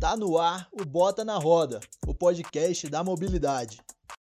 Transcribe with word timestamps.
Tá 0.00 0.16
no 0.16 0.38
ar 0.38 0.66
o 0.72 0.82
Bota 0.82 1.26
na 1.26 1.36
Roda, 1.36 1.78
o 2.06 2.14
podcast 2.14 2.88
da 2.88 3.04
mobilidade. 3.04 3.82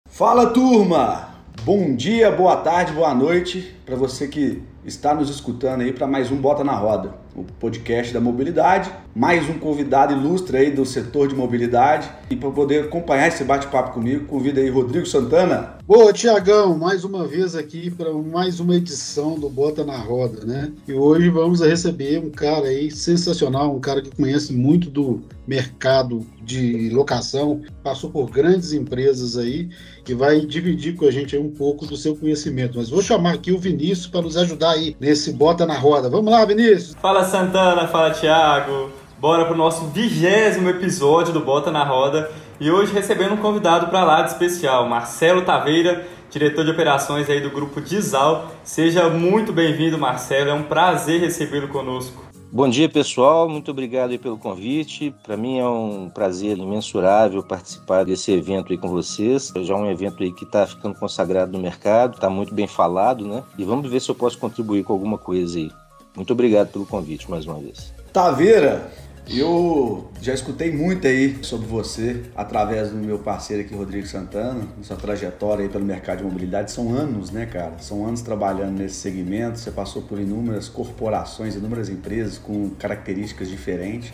Fala 0.09 0.47
turma! 0.47 1.35
Bom 1.63 1.95
dia, 1.95 2.31
boa 2.31 2.57
tarde, 2.57 2.95
boa 2.95 3.15
noite 3.15 3.77
para 3.85 3.95
você 3.95 4.29
que 4.29 4.63
está 4.83 5.13
nos 5.13 5.29
escutando 5.29 5.83
aí 5.83 5.93
para 5.93 6.07
mais 6.07 6.31
um 6.31 6.37
Bota 6.37 6.65
na 6.65 6.73
Roda, 6.75 7.15
o 7.37 7.45
podcast 7.45 8.15
da 8.15 8.21
mobilidade. 8.21 8.91
Mais 9.15 9.47
um 9.51 9.59
convidado 9.59 10.15
ilustre 10.15 10.57
aí 10.57 10.71
do 10.71 10.87
setor 10.87 11.29
de 11.29 11.35
mobilidade. 11.35 12.11
E 12.31 12.37
para 12.37 12.51
poder 12.51 12.85
acompanhar 12.85 13.29
esse 13.29 13.45
bate-papo 13.45 13.93
comigo, 13.93 14.25
convido 14.25 14.61
aí 14.61 14.71
Rodrigo 14.71 15.05
Santana. 15.05 15.78
Boa, 15.89 16.13
Tiagão, 16.13 16.77
mais 16.77 17.03
uma 17.03 17.27
vez 17.27 17.57
aqui 17.57 17.91
para 17.91 18.13
mais 18.13 18.61
uma 18.61 18.75
edição 18.75 19.41
do 19.41 19.49
Bota 19.49 19.87
na 19.87 19.97
Roda, 19.97 20.45
né? 20.45 20.71
E 20.87 20.93
hoje 20.93 21.31
vamos 21.31 21.63
receber 21.63 22.19
um 22.19 22.29
cara 22.29 22.67
aí 22.67 22.91
sensacional, 22.91 23.75
um 23.75 23.81
cara 23.81 24.03
que 24.03 24.15
conhece 24.15 24.53
muito 24.53 24.91
do 24.91 25.23
mercado 25.47 26.27
de 26.43 26.91
locação, 26.91 27.63
passou 27.83 28.11
por 28.11 28.29
grandes 28.31 28.75
empresas 28.75 29.39
aí 29.39 29.71
e 30.07 30.13
vai 30.13 30.41
dividir 30.41 30.95
com 30.95 31.07
a 31.07 31.11
gente 31.11 31.39
um 31.39 31.51
pouco 31.51 31.87
do 31.87 31.97
seu 31.97 32.15
conhecimento. 32.15 32.77
Mas 32.77 32.91
vou 32.91 33.01
chamar 33.01 33.37
aqui 33.37 33.51
o 33.51 33.59
Vinícius 33.59 34.09
para 34.09 34.21
nos 34.21 34.37
ajudar 34.37 34.73
aí 34.73 34.95
nesse 35.01 35.33
Bota 35.33 35.65
na 35.65 35.79
Roda. 35.79 36.11
Vamos 36.11 36.31
lá, 36.31 36.45
Vinícius! 36.45 36.97
Fala 37.01 37.25
Santana, 37.25 37.89
fala 37.89 38.11
Thiago. 38.11 38.91
Bora 39.19 39.47
pro 39.47 39.57
nosso 39.57 39.87
vigésimo 39.87 40.69
episódio 40.69 41.33
do 41.33 41.41
Bota 41.41 41.71
na 41.71 41.83
Roda 41.83 42.31
e 42.61 42.71
hoje 42.71 42.93
recebendo 42.93 43.35
um 43.35 43.39
convidado 43.39 43.89
para 43.89 44.05
lá 44.05 44.23
de 44.23 44.31
especial, 44.31 44.89
Marcelo 44.89 45.43
Taveira, 45.43 46.07
diretor 46.31 46.65
de 46.65 46.71
operações 46.73 47.31
aí 47.31 47.41
do 47.41 47.51
grupo 47.51 47.81
Dizal. 47.81 48.51
Seja 48.65 49.09
muito 49.09 49.53
bem-vindo, 49.53 49.97
Marcelo. 49.97 50.51
É 50.51 50.55
um 50.55 50.65
prazer 50.65 51.21
recebê-lo 51.21 51.69
conosco. 51.69 52.27
Bom 52.51 52.69
dia, 52.69 52.89
pessoal. 52.89 53.49
Muito 53.49 53.71
obrigado 53.71 54.19
pelo 54.19 54.39
convite. 54.39 55.15
Para 55.23 55.37
mim 55.37 55.59
é 55.59 55.69
um 55.69 56.11
prazer 56.13 56.57
imensurável 56.57 57.43
participar 57.43 58.05
desse 58.05 58.33
evento 58.33 58.73
aí 58.73 58.79
com 58.79 58.89
vocês. 58.89 59.53
É 59.55 59.63
já 59.63 59.77
um 59.77 59.89
evento 59.89 60.23
aí 60.23 60.33
que 60.33 60.45
está 60.45 60.67
ficando 60.67 60.99
consagrado 60.99 61.53
no 61.53 61.59
mercado, 61.59 62.15
está 62.15 62.29
muito 62.29 62.55
bem 62.55 62.67
falado, 62.67 63.27
né? 63.27 63.45
E 63.57 63.65
vamos 63.65 63.89
ver 63.91 64.01
se 64.01 64.09
eu 64.09 64.15
posso 64.15 64.39
contribuir 64.39 64.83
com 64.83 64.95
alguma 64.95 65.19
coisa 65.19 65.59
aí. 65.59 65.71
Muito 66.17 66.33
obrigado 66.33 66.73
pelo 66.73 66.87
convite 66.87 67.31
mais 67.31 67.47
uma 67.47 67.61
vez. 67.61 67.93
Taveira, 68.13 68.91
eu 69.31 70.11
já 70.23 70.33
escutei 70.33 70.73
muito 70.73 71.07
aí 71.07 71.39
sobre 71.43 71.67
você 71.67 72.23
através 72.35 72.91
do 72.91 72.97
meu 72.97 73.19
parceiro 73.19 73.63
aqui, 73.63 73.75
Rodrigo 73.75 74.07
Santana, 74.07 74.67
sua 74.83 74.97
trajetória 74.97 75.65
aí 75.65 75.69
pelo 75.69 75.85
mercado 75.85 76.19
de 76.19 76.25
mobilidade. 76.25 76.71
São 76.71 76.95
anos, 76.95 77.31
né, 77.31 77.45
cara? 77.45 77.75
São 77.79 78.07
anos 78.07 78.23
trabalhando 78.23 78.79
nesse 78.79 78.95
segmento. 78.95 79.59
Você 79.59 79.71
passou 79.71 80.03
por 80.03 80.19
inúmeras 80.19 80.69
corporações, 80.69 81.55
inúmeras 81.55 81.89
empresas 81.89 82.39
com 82.39 82.71
características 82.71 83.49
diferentes. 83.49 84.13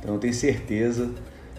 Então 0.00 0.14
eu 0.14 0.20
tenho 0.20 0.34
certeza 0.34 1.10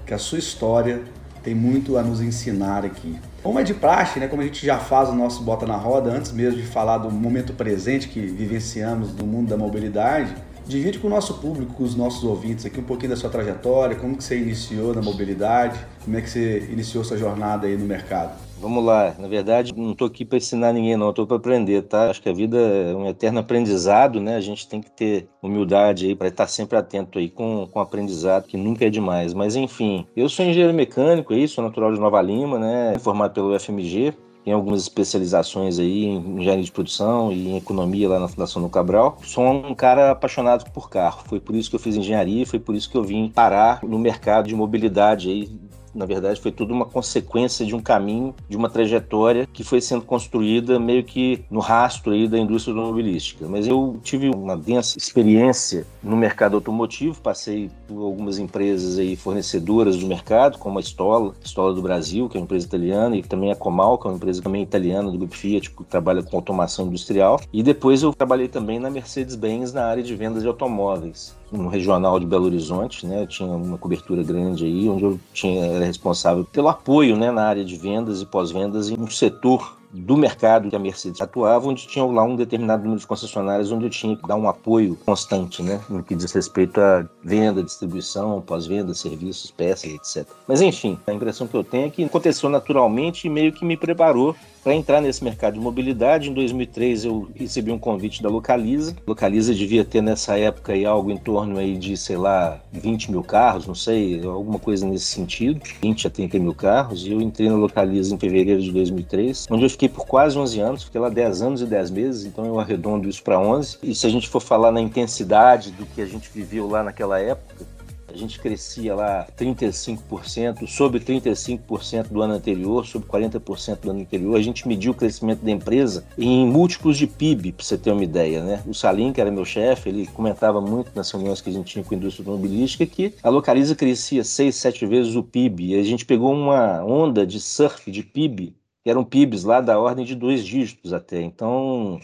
que 0.05 0.13
a 0.13 0.17
sua 0.17 0.39
história 0.39 1.01
tem 1.43 1.53
muito 1.53 1.97
a 1.97 2.01
nos 2.01 2.21
ensinar 2.21 2.83
aqui. 2.83 3.19
Como 3.43 3.59
é 3.59 3.63
de 3.63 3.75
praxe, 3.75 4.19
né? 4.19 4.27
Como 4.27 4.41
a 4.41 4.45
gente 4.45 4.65
já 4.65 4.79
faz 4.79 5.09
o 5.09 5.13
nosso 5.13 5.43
Bota 5.43 5.67
na 5.67 5.75
Roda, 5.75 6.09
antes 6.09 6.31
mesmo 6.31 6.59
de 6.59 6.65
falar 6.65 6.97
do 6.97 7.11
momento 7.11 7.53
presente 7.53 8.07
que 8.07 8.19
vivenciamos 8.19 9.13
no 9.13 9.27
mundo 9.27 9.49
da 9.49 9.55
mobilidade, 9.55 10.35
Divide 10.67 10.97
com 10.97 11.05
o 11.05 11.09
nosso 11.11 11.35
público, 11.35 11.75
com 11.75 11.83
os 11.83 11.95
nossos 11.95 12.23
ouvintes 12.23 12.65
aqui 12.65 12.79
um 12.79 12.83
pouquinho 12.83 13.11
da 13.11 13.15
sua 13.15 13.29
trajetória, 13.29 13.95
como 13.95 14.17
que 14.17 14.23
você 14.23 14.35
iniciou 14.35 14.95
na 14.95 15.01
mobilidade, 15.01 15.79
como 16.03 16.17
é 16.17 16.21
que 16.21 16.29
você 16.29 16.67
iniciou 16.71 17.03
sua 17.03 17.17
jornada 17.17 17.67
aí 17.67 17.77
no 17.77 17.85
mercado. 17.85 18.33
Vamos 18.59 18.83
lá, 18.83 19.13
na 19.19 19.27
verdade 19.27 19.75
não 19.75 19.91
estou 19.91 20.07
aqui 20.07 20.25
para 20.25 20.39
ensinar 20.39 20.73
ninguém 20.73 20.97
não, 20.97 21.11
estou 21.11 21.27
para 21.27 21.37
aprender, 21.37 21.83
tá? 21.83 22.09
Acho 22.09 22.19
que 22.19 22.29
a 22.29 22.33
vida 22.33 22.57
é 22.57 22.95
um 22.95 23.07
eterno 23.07 23.39
aprendizado, 23.39 24.19
né? 24.19 24.37
A 24.37 24.41
gente 24.41 24.67
tem 24.67 24.81
que 24.81 24.89
ter 24.89 25.29
humildade 25.39 26.07
aí 26.07 26.15
para 26.15 26.29
estar 26.29 26.47
sempre 26.47 26.77
atento 26.77 27.19
aí 27.19 27.29
com, 27.29 27.67
com 27.71 27.79
aprendizado, 27.79 28.47
que 28.47 28.57
nunca 28.57 28.85
é 28.85 28.89
demais. 28.89 29.35
Mas 29.35 29.55
enfim, 29.55 30.07
eu 30.15 30.27
sou 30.27 30.43
engenheiro 30.43 30.73
mecânico 30.73 31.31
aí, 31.31 31.47
sou 31.47 31.63
natural 31.63 31.93
de 31.93 31.99
Nova 31.99 32.19
Lima, 32.23 32.57
né? 32.57 32.97
Formado 32.99 33.33
pelo 33.33 33.59
FMG, 33.59 34.15
tem 34.45 34.53
algumas 34.53 34.83
especializações 34.83 35.79
aí 35.79 36.05
em 36.05 36.39
engenharia 36.39 36.63
de 36.63 36.71
produção 36.71 37.31
e 37.31 37.47
em 37.47 37.57
economia 37.57 38.07
lá 38.07 38.19
na 38.19 38.27
Fundação 38.27 38.61
do 38.61 38.69
Cabral. 38.69 39.17
Sou 39.23 39.43
um 39.43 39.73
cara 39.73 40.11
apaixonado 40.11 40.69
por 40.71 40.87
carro. 40.87 41.23
Foi 41.25 41.39
por 41.39 41.55
isso 41.55 41.67
que 41.67 41.75
eu 41.75 41.79
fiz 41.79 41.95
engenharia, 41.95 42.45
foi 42.45 42.59
por 42.59 42.75
isso 42.75 42.87
que 42.87 42.95
eu 42.95 43.03
vim 43.03 43.27
parar 43.27 43.79
no 43.81 43.97
mercado 43.97 44.47
de 44.47 44.53
mobilidade 44.53 45.31
aí 45.31 45.49
na 45.95 46.05
verdade, 46.05 46.41
foi 46.41 46.51
tudo 46.51 46.73
uma 46.73 46.85
consequência 46.85 47.65
de 47.65 47.73
um 47.73 47.79
caminho, 47.79 48.35
de 48.49 48.57
uma 48.57 48.69
trajetória 48.69 49.47
que 49.51 49.63
foi 49.63 49.79
sendo 49.79 50.03
construída 50.03 50.77
meio 50.77 51.03
que 51.03 51.43
no 51.49 51.59
rastro 51.59 52.11
aí 52.11 52.27
da 52.27 52.37
indústria 52.37 52.75
automobilística. 52.75 53.47
Mas 53.47 53.65
eu 53.65 53.97
tive 54.03 54.29
uma 54.29 54.57
densa 54.57 54.97
experiência 54.97 55.87
no 56.03 56.17
mercado 56.17 56.55
automotivo, 56.55 57.19
passei 57.21 57.71
por 57.87 58.03
algumas 58.03 58.37
empresas 58.37 58.99
aí 58.99 59.15
fornecedoras 59.15 59.97
do 59.97 60.05
mercado, 60.05 60.57
como 60.57 60.77
a 60.77 60.81
Stola, 60.81 61.33
Stola 61.43 61.73
do 61.73 61.81
Brasil, 61.81 62.27
que 62.27 62.37
é 62.37 62.39
uma 62.39 62.43
empresa 62.43 62.65
italiana, 62.65 63.15
e 63.15 63.23
também 63.23 63.51
a 63.51 63.55
Comal, 63.55 63.97
que 63.97 64.07
é 64.07 64.09
uma 64.09 64.17
empresa 64.17 64.41
também 64.41 64.61
italiana 64.61 65.09
do 65.09 65.17
grupo 65.17 65.35
Fiat, 65.35 65.71
que 65.71 65.83
trabalha 65.85 66.21
com 66.21 66.35
automação 66.35 66.87
industrial. 66.87 67.39
E 67.53 67.63
depois 67.63 68.03
eu 68.03 68.13
trabalhei 68.13 68.47
também 68.47 68.79
na 68.79 68.89
Mercedes-Benz 68.89 69.71
na 69.71 69.85
área 69.85 70.03
de 70.03 70.15
vendas 70.15 70.41
de 70.41 70.47
automóveis 70.47 71.35
no 71.55 71.69
regional 71.69 72.19
de 72.19 72.25
Belo 72.25 72.45
Horizonte, 72.45 73.05
né? 73.05 73.23
Eu 73.23 73.27
tinha 73.27 73.49
uma 73.49 73.77
cobertura 73.77 74.23
grande 74.23 74.65
aí, 74.65 74.89
onde 74.89 75.03
eu 75.03 75.19
tinha, 75.33 75.65
era 75.65 75.85
responsável 75.85 76.45
pelo 76.45 76.67
apoio 76.67 77.15
né, 77.15 77.31
na 77.31 77.43
área 77.45 77.63
de 77.63 77.75
vendas 77.75 78.21
e 78.21 78.25
pós-vendas 78.25 78.89
em 78.89 78.99
um 78.99 79.07
setor 79.07 79.75
do 79.91 80.17
mercado 80.17 80.69
que 80.69 80.75
a 80.75 80.79
Mercedes 80.79 81.21
atuava, 81.21 81.67
onde 81.67 81.87
tinha 81.87 82.03
lá 82.05 82.23
um 82.23 82.35
determinado 82.35 82.83
número 82.83 82.99
de 82.99 83.07
concessionárias 83.07 83.71
onde 83.71 83.85
eu 83.85 83.89
tinha 83.89 84.15
que 84.15 84.27
dar 84.27 84.35
um 84.35 84.49
apoio 84.49 84.97
constante, 85.05 85.63
né, 85.63 85.79
no 85.89 86.03
que 86.03 86.15
diz 86.15 86.31
respeito 86.33 86.81
à 86.81 87.05
venda, 87.23 87.63
distribuição, 87.63 88.41
pós-venda, 88.41 88.93
serviços, 88.93 89.51
peças, 89.51 89.91
etc. 89.91 90.27
Mas 90.47 90.61
enfim, 90.61 90.99
a 91.07 91.13
impressão 91.13 91.47
que 91.47 91.55
eu 91.55 91.63
tenho 91.63 91.87
é 91.87 91.89
que 91.89 92.03
aconteceu 92.03 92.49
naturalmente 92.49 93.27
e 93.27 93.29
meio 93.29 93.53
que 93.53 93.63
me 93.63 93.77
preparou 93.77 94.35
para 94.65 94.73
entrar 94.73 94.99
nesse 94.99 95.23
mercado 95.23 95.53
de 95.53 95.59
mobilidade. 95.59 96.31
Em 96.31 96.33
2003 96.33 97.05
eu 97.05 97.29
recebi 97.35 97.71
um 97.71 97.77
convite 97.77 98.23
da 98.23 98.29
Localiza. 98.29 98.95
Localiza 99.05 99.53
devia 99.53 99.85
ter 99.85 100.01
nessa 100.01 100.39
época 100.39 100.73
aí 100.73 100.83
algo 100.83 101.11
em 101.11 101.17
torno 101.17 101.59
aí 101.59 101.77
de, 101.77 101.95
sei 101.95 102.17
lá, 102.17 102.59
20 102.73 103.11
mil 103.11 103.21
carros, 103.21 103.67
não 103.67 103.75
sei, 103.75 104.25
alguma 104.25 104.57
coisa 104.57 104.87
nesse 104.87 105.05
sentido, 105.05 105.61
20 105.83 106.07
a 106.07 106.09
30 106.09 106.39
mil 106.39 106.55
carros. 106.55 107.05
E 107.05 107.11
eu 107.11 107.21
entrei 107.21 107.47
na 107.47 107.55
Localiza 107.55 108.15
em 108.15 108.17
fevereiro 108.17 108.59
de 108.59 108.71
2003, 108.71 109.45
onde 109.51 109.63
eu 109.63 109.69
fiquei 109.69 109.87
por 109.87 110.07
quase 110.07 110.35
11 110.35 110.59
anos, 110.59 110.83
fiquei 110.83 110.99
lá 110.99 111.09
10 111.09 111.43
anos 111.43 111.61
e 111.61 111.67
10 111.67 111.91
meses, 111.91 112.25
então 112.25 112.43
eu 112.43 112.59
arredondo 112.59 113.07
isso 113.07 113.21
para 113.21 113.39
11. 113.39 113.77
E 113.83 113.93
se 113.93 114.07
a 114.07 114.09
gente 114.09 114.27
for 114.27 114.39
falar 114.39 114.71
na 114.71 114.81
intensidade 114.81 115.69
do 115.73 115.85
que 115.85 116.01
a 116.01 116.07
gente 116.07 116.27
viveu 116.33 116.67
lá 116.67 116.81
naquela 116.81 117.19
época, 117.19 117.74
a 118.15 118.17
gente 118.17 118.39
crescia 118.39 118.95
lá 118.95 119.27
35%, 119.37 120.67
sobre 120.67 120.99
35% 120.99 122.07
do 122.07 122.21
ano 122.21 122.33
anterior, 122.33 122.85
sobre 122.85 123.07
40% 123.07 123.81
do 123.81 123.91
ano 123.91 124.01
anterior. 124.01 124.35
A 124.35 124.41
gente 124.41 124.67
mediu 124.67 124.93
o 124.93 124.95
crescimento 124.95 125.41
da 125.41 125.51
empresa 125.51 126.05
em 126.17 126.47
múltiplos 126.47 126.97
de 126.97 127.07
PIB, 127.07 127.51
para 127.51 127.65
você 127.65 127.77
ter 127.77 127.91
uma 127.91 128.03
ideia, 128.03 128.43
né? 128.43 128.63
O 128.65 128.73
Salim, 128.73 129.11
que 129.11 129.19
era 129.19 129.29
meu 129.29 129.45
chefe, 129.45 129.89
ele 129.89 130.07
comentava 130.07 130.61
muito 130.61 130.91
nas 130.95 131.11
reuniões 131.11 131.41
que 131.41 131.49
a 131.49 131.53
gente 131.53 131.73
tinha 131.73 131.83
com 131.83 131.93
a 131.93 131.97
indústria 131.97 132.23
automobilística 132.23 132.85
que 132.85 133.13
a 133.21 133.29
Localiza 133.29 133.75
crescia 133.75 134.23
6, 134.23 134.55
7 134.55 134.85
vezes 134.85 135.15
o 135.15 135.23
PIB. 135.23 135.73
E 135.73 135.79
a 135.79 135.83
gente 135.83 136.05
pegou 136.05 136.31
uma 136.31 136.83
onda 136.83 137.27
de 137.27 137.39
surf 137.39 137.91
de 137.91 138.01
PIB 138.01 138.55
que 138.85 138.89
eram 138.91 139.03
PIBs 139.03 139.43
lá 139.43 139.61
da 139.61 139.79
ordem 139.79 140.05
de 140.05 140.13
dois 140.13 140.45
dígitos 140.45 140.93
até. 140.93 141.19
Então, 141.19 141.99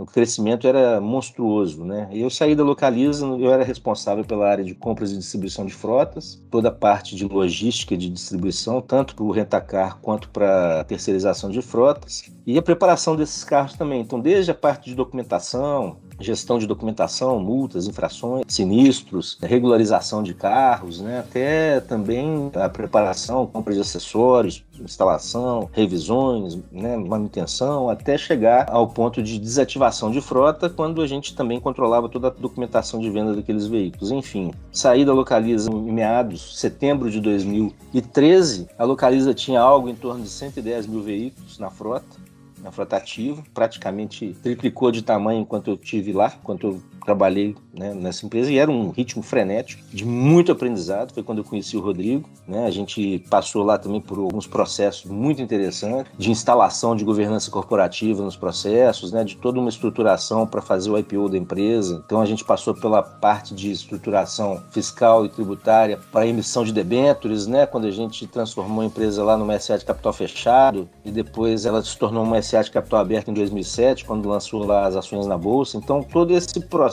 o 0.00 0.06
crescimento 0.06 0.66
era 0.66 1.00
monstruoso, 1.00 1.84
né? 1.84 2.08
Eu 2.10 2.30
saí 2.30 2.54
da 2.54 2.64
Localiza, 2.64 3.26
eu 3.26 3.52
era 3.52 3.62
responsável 3.62 4.24
pela 4.24 4.48
área 4.48 4.64
de 4.64 4.74
compras 4.74 5.12
e 5.12 5.18
distribuição 5.18 5.66
de 5.66 5.74
frotas, 5.74 6.42
toda 6.50 6.68
a 6.68 6.72
parte 6.72 7.14
de 7.14 7.26
logística 7.26 7.96
de 7.96 8.08
distribuição, 8.08 8.80
tanto 8.80 9.14
para 9.14 9.24
o 9.24 9.30
rentacar 9.30 9.98
quanto 10.00 10.30
para 10.30 10.84
terceirização 10.84 11.50
de 11.50 11.60
frotas, 11.60 12.30
e 12.46 12.58
a 12.58 12.62
preparação 12.62 13.14
desses 13.14 13.44
carros 13.44 13.74
também. 13.74 14.00
Então, 14.00 14.18
desde 14.18 14.50
a 14.50 14.54
parte 14.54 14.90
de 14.90 14.96
documentação, 14.96 15.98
gestão 16.20 16.58
de 16.58 16.66
documentação, 16.66 17.40
multas, 17.40 17.86
infrações, 17.86 18.44
sinistros, 18.48 19.38
regularização 19.42 20.22
de 20.22 20.34
carros, 20.34 21.00
né? 21.00 21.20
até 21.20 21.80
também 21.80 22.50
a 22.54 22.68
preparação, 22.68 23.46
compra 23.46 23.74
de 23.74 23.80
acessórios, 23.80 24.64
instalação, 24.78 25.68
revisões, 25.72 26.58
né? 26.70 26.96
manutenção, 26.96 27.88
até 27.88 28.16
chegar 28.16 28.66
ao 28.68 28.88
ponto 28.88 29.22
de 29.22 29.38
desativação 29.38 29.89
de 29.90 30.20
frota, 30.20 30.70
quando 30.70 31.02
a 31.02 31.06
gente 31.06 31.34
também 31.34 31.58
controlava 31.58 32.08
toda 32.08 32.28
a 32.28 32.30
documentação 32.30 33.00
de 33.00 33.10
venda 33.10 33.34
daqueles 33.34 33.66
veículos. 33.66 34.10
Enfim, 34.10 34.52
saí 34.70 35.04
da 35.04 35.12
Localiza 35.12 35.70
em 35.70 35.92
meados, 35.92 36.58
setembro 36.58 37.10
de 37.10 37.20
2013, 37.20 38.68
a 38.78 38.84
Localiza 38.84 39.34
tinha 39.34 39.60
algo 39.60 39.88
em 39.88 39.94
torno 39.94 40.22
de 40.22 40.30
110 40.30 40.86
mil 40.86 41.02
veículos 41.02 41.58
na 41.58 41.70
frota, 41.70 42.16
na 42.62 42.70
frota 42.70 42.96
ativa, 42.96 43.42
praticamente 43.52 44.36
triplicou 44.42 44.92
de 44.92 45.02
tamanho 45.02 45.40
enquanto 45.40 45.70
eu 45.70 45.76
tive 45.76 46.12
lá, 46.12 46.32
enquanto 46.40 46.66
eu 46.66 46.82
trabalhei 47.04 47.56
né, 47.72 47.94
nessa 47.94 48.26
empresa 48.26 48.50
e 48.50 48.58
era 48.58 48.70
um 48.70 48.90
ritmo 48.90 49.22
frenético, 49.22 49.82
de 49.92 50.04
muito 50.04 50.52
aprendizado. 50.52 51.12
Foi 51.12 51.22
quando 51.22 51.38
eu 51.38 51.44
conheci 51.44 51.76
o 51.76 51.80
Rodrigo. 51.80 52.28
Né? 52.46 52.66
A 52.66 52.70
gente 52.70 53.24
passou 53.30 53.64
lá 53.64 53.78
também 53.78 54.00
por 54.00 54.18
alguns 54.18 54.46
processos 54.46 55.10
muito 55.10 55.40
interessantes 55.40 56.12
de 56.18 56.30
instalação 56.30 56.94
de 56.94 57.04
governança 57.04 57.50
corporativa 57.50 58.22
nos 58.22 58.36
processos, 58.36 59.12
né? 59.12 59.24
de 59.24 59.36
toda 59.36 59.58
uma 59.58 59.68
estruturação 59.68 60.46
para 60.46 60.60
fazer 60.60 60.90
o 60.90 60.98
IPO 60.98 61.28
da 61.28 61.38
empresa. 61.38 62.02
Então 62.04 62.20
a 62.20 62.26
gente 62.26 62.44
passou 62.44 62.74
pela 62.74 63.02
parte 63.02 63.54
de 63.54 63.70
estruturação 63.70 64.62
fiscal 64.70 65.24
e 65.24 65.28
tributária 65.28 65.98
para 66.12 66.26
emissão 66.26 66.64
de 66.64 66.72
debêntures, 66.72 67.46
né? 67.46 67.66
quando 67.66 67.86
a 67.86 67.90
gente 67.90 68.26
transformou 68.26 68.82
a 68.82 68.86
empresa 68.86 69.24
lá 69.24 69.36
numa 69.36 69.58
SA 69.58 69.78
de 69.78 69.84
capital 69.84 70.12
fechado 70.12 70.88
e 71.04 71.10
depois 71.10 71.64
ela 71.64 71.82
se 71.82 71.96
tornou 71.96 72.22
uma 72.22 72.40
SA 72.42 72.62
de 72.62 72.70
capital 72.70 73.00
aberto 73.00 73.30
em 73.30 73.34
2007, 73.34 74.04
quando 74.04 74.28
lançou 74.28 74.64
lá 74.64 74.86
as 74.86 74.96
ações 74.96 75.26
na 75.26 75.38
bolsa. 75.38 75.76
Então 75.76 76.02
todo 76.02 76.32
esse 76.32 76.60
processo 76.60 76.89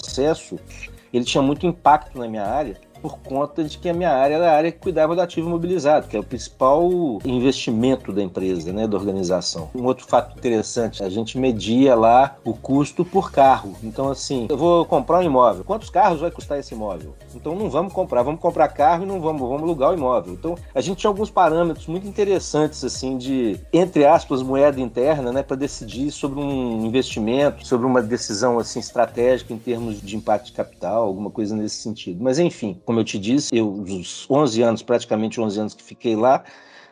ele 1.14 1.26
tinha 1.26 1.42
muito 1.42 1.66
impacto 1.66 2.18
na 2.18 2.28
minha 2.28 2.46
área 2.46 2.80
por 3.08 3.20
conta 3.20 3.64
de 3.64 3.78
que 3.78 3.88
a 3.88 3.94
minha 3.94 4.12
área 4.12 4.36
era 4.36 4.52
a 4.52 4.56
área 4.56 4.72
que 4.72 4.80
cuidava 4.80 5.16
do 5.16 5.22
ativo 5.22 5.48
imobilizado, 5.48 6.08
que 6.08 6.18
é 6.18 6.20
o 6.20 6.24
principal 6.24 6.90
investimento 7.24 8.12
da 8.12 8.22
empresa, 8.22 8.74
né, 8.74 8.88
da 8.88 8.98
organização. 8.98 9.70
Um 9.74 9.86
outro 9.86 10.06
fato 10.06 10.38
interessante, 10.38 11.04
a 11.04 11.10
gente 11.10 11.38
media 11.38 11.96
lá 11.96 12.36
o 12.44 12.54
custo 12.54 13.06
por 13.06 13.32
carro. 13.32 13.76
Então, 13.84 14.10
assim, 14.10 14.48
eu 14.50 14.58
vou 14.58 14.86
comprar 14.86 15.20
um 15.20 15.24
imóvel. 15.24 15.64
Quantos 15.64 15.90
carros 15.90 16.20
vai 16.20 16.32
custar 16.32 16.60
esse 16.60 16.74
imóvel? 16.74 17.14
Então, 17.34 17.56
não 17.56 17.70
vamos 17.70 17.94
comprar, 17.94 18.24
vamos 18.24 18.42
comprar 18.42 18.68
carro 18.68 19.04
e 19.04 19.06
não 19.08 19.22
vamos, 19.22 19.42
vamos 19.42 19.64
alugar 19.64 19.92
o 19.92 19.94
imóvel. 19.94 20.34
Então, 20.34 20.56
a 20.74 20.82
gente 20.82 20.98
tinha 20.98 21.10
alguns 21.10 21.30
parâmetros 21.30 21.88
muito 21.88 22.08
interessantes, 22.08 22.84
assim, 22.84 23.18
de, 23.18 23.60
entre 23.72 24.06
aspas, 24.06 24.42
moeda 24.42 24.82
interna, 24.82 25.32
né, 25.32 25.44
para 25.44 25.56
decidir 25.56 26.12
sobre 26.12 26.40
um 26.40 26.86
investimento, 26.86 27.66
sobre 27.66 27.86
uma 27.86 28.02
decisão, 28.02 28.60
assim, 28.60 28.80
estratégica 28.80 29.54
em 29.54 29.58
termos 29.58 30.02
de 30.02 30.16
impacto 30.18 30.48
de 30.48 30.52
capital, 30.52 31.04
alguma 31.04 31.30
coisa 31.30 31.56
nesse 31.56 31.78
sentido. 31.78 32.24
Mas, 32.24 32.40
enfim, 32.40 32.82
como 32.86 32.97
eu 33.00 33.04
te 33.04 33.18
disse, 33.20 33.56
eu, 33.56 33.72
os 33.72 34.26
11 34.30 34.62
anos, 34.62 34.84
praticamente 34.84 35.40
11 35.40 35.60
anos 35.60 35.74
que 35.74 35.84
fiquei 35.84 36.16
lá, 36.16 36.44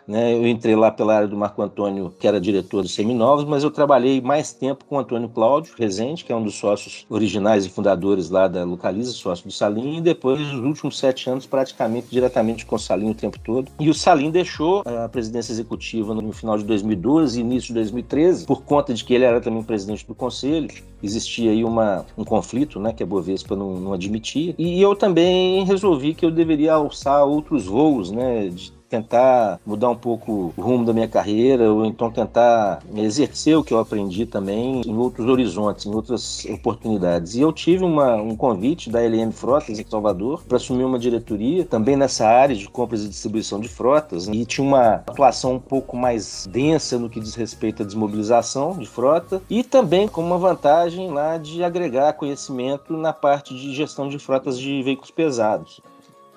né? 0.07 0.33
Eu 0.33 0.47
entrei 0.47 0.75
lá 0.75 0.91
pela 0.91 1.15
área 1.15 1.27
do 1.27 1.37
Marco 1.37 1.61
Antônio, 1.61 2.13
que 2.19 2.27
era 2.27 2.39
diretor 2.39 2.81
dos 2.81 2.93
Seminovos, 2.93 3.45
mas 3.45 3.63
eu 3.63 3.71
trabalhei 3.71 4.21
mais 4.21 4.53
tempo 4.53 4.85
com 4.85 4.95
o 4.95 4.99
Antônio 4.99 5.29
Cláudio 5.29 5.73
Rezende, 5.77 6.23
que 6.23 6.31
é 6.31 6.35
um 6.35 6.43
dos 6.43 6.55
sócios 6.55 7.05
originais 7.09 7.65
e 7.65 7.69
fundadores 7.69 8.29
lá 8.29 8.47
da 8.47 8.63
Localiza, 8.63 9.11
sócio 9.11 9.45
do 9.45 9.51
Salim, 9.51 9.97
e 9.97 10.01
depois, 10.01 10.39
os 10.39 10.53
últimos 10.53 10.97
sete 10.97 11.29
anos, 11.29 11.45
praticamente 11.45 12.07
diretamente 12.09 12.65
com 12.65 12.75
o 12.75 12.79
Salim 12.79 13.11
o 13.11 13.15
tempo 13.15 13.39
todo. 13.39 13.71
E 13.79 13.89
o 13.89 13.93
Salim 13.93 14.31
deixou 14.31 14.83
a 14.85 15.09
presidência 15.09 15.51
executiva 15.51 16.13
no 16.13 16.31
final 16.31 16.57
de 16.57 16.63
2012 16.63 17.39
e 17.39 17.41
início 17.41 17.67
de 17.69 17.73
2013, 17.75 18.45
por 18.45 18.63
conta 18.63 18.93
de 18.93 19.03
que 19.03 19.13
ele 19.13 19.25
era 19.25 19.41
também 19.41 19.63
presidente 19.63 20.05
do 20.05 20.15
conselho. 20.15 20.69
Existia 21.01 21.51
aí 21.51 21.63
uma, 21.63 22.05
um 22.17 22.23
conflito, 22.23 22.79
né, 22.79 22.93
que 22.93 23.03
a 23.03 23.05
Bovespa 23.05 23.55
não, 23.55 23.79
não 23.79 23.93
admitia. 23.93 24.55
E 24.57 24.81
eu 24.81 24.95
também 24.95 25.63
resolvi 25.65 26.13
que 26.13 26.25
eu 26.25 26.31
deveria 26.31 26.73
alçar 26.73 27.25
outros 27.25 27.65
voos, 27.65 28.11
né, 28.11 28.49
de 28.49 28.74
tentar 28.89 29.59
mudar 29.65 29.89
um 29.89 29.95
pouco 29.95 30.53
o 30.55 30.61
rumo 30.61 30.85
da 30.85 30.93
minha 30.93 31.07
carreira, 31.07 31.71
ou 31.71 31.85
então 31.85 32.11
tentar 32.11 32.81
exercer 32.95 33.57
o 33.57 33.63
que 33.63 33.73
eu 33.73 33.79
aprendi 33.79 34.25
também 34.25 34.81
em 34.85 34.95
outros 34.95 35.27
horizontes, 35.27 35.85
em 35.85 35.93
outras 35.93 36.45
oportunidades. 36.45 37.35
E 37.35 37.41
eu 37.41 37.51
tive 37.51 37.83
uma, 37.83 38.15
um 38.15 38.35
convite 38.35 38.89
da 38.89 39.01
LM 39.01 39.31
Frotas 39.31 39.79
em 39.79 39.85
Salvador 39.85 40.43
para 40.47 40.57
assumir 40.57 40.83
uma 40.83 40.99
diretoria 40.99 41.65
também 41.65 41.95
nessa 41.95 42.27
área 42.27 42.55
de 42.55 42.67
compras 42.69 43.03
e 43.03 43.09
distribuição 43.09 43.59
de 43.59 43.67
frotas, 43.67 44.27
e 44.27 44.45
tinha 44.45 44.65
uma 44.65 44.95
atuação 44.95 45.55
um 45.55 45.59
pouco 45.59 45.97
mais 45.97 46.47
densa 46.49 46.99
no 46.99 47.09
que 47.09 47.19
diz 47.19 47.35
respeito 47.35 47.83
à 47.83 47.85
desmobilização 47.85 48.77
de 48.77 48.85
frota, 48.85 49.41
e 49.49 49.63
também 49.63 50.07
com 50.07 50.21
uma 50.21 50.37
vantagem 50.37 51.09
lá 51.11 51.37
de 51.37 51.63
agregar 51.63 52.13
conhecimento 52.13 52.95
na 52.95 53.13
parte 53.13 53.53
de 53.53 53.73
gestão 53.73 54.07
de 54.07 54.19
frotas 54.19 54.59
de 54.59 54.81
veículos 54.83 55.11
pesados. 55.11 55.81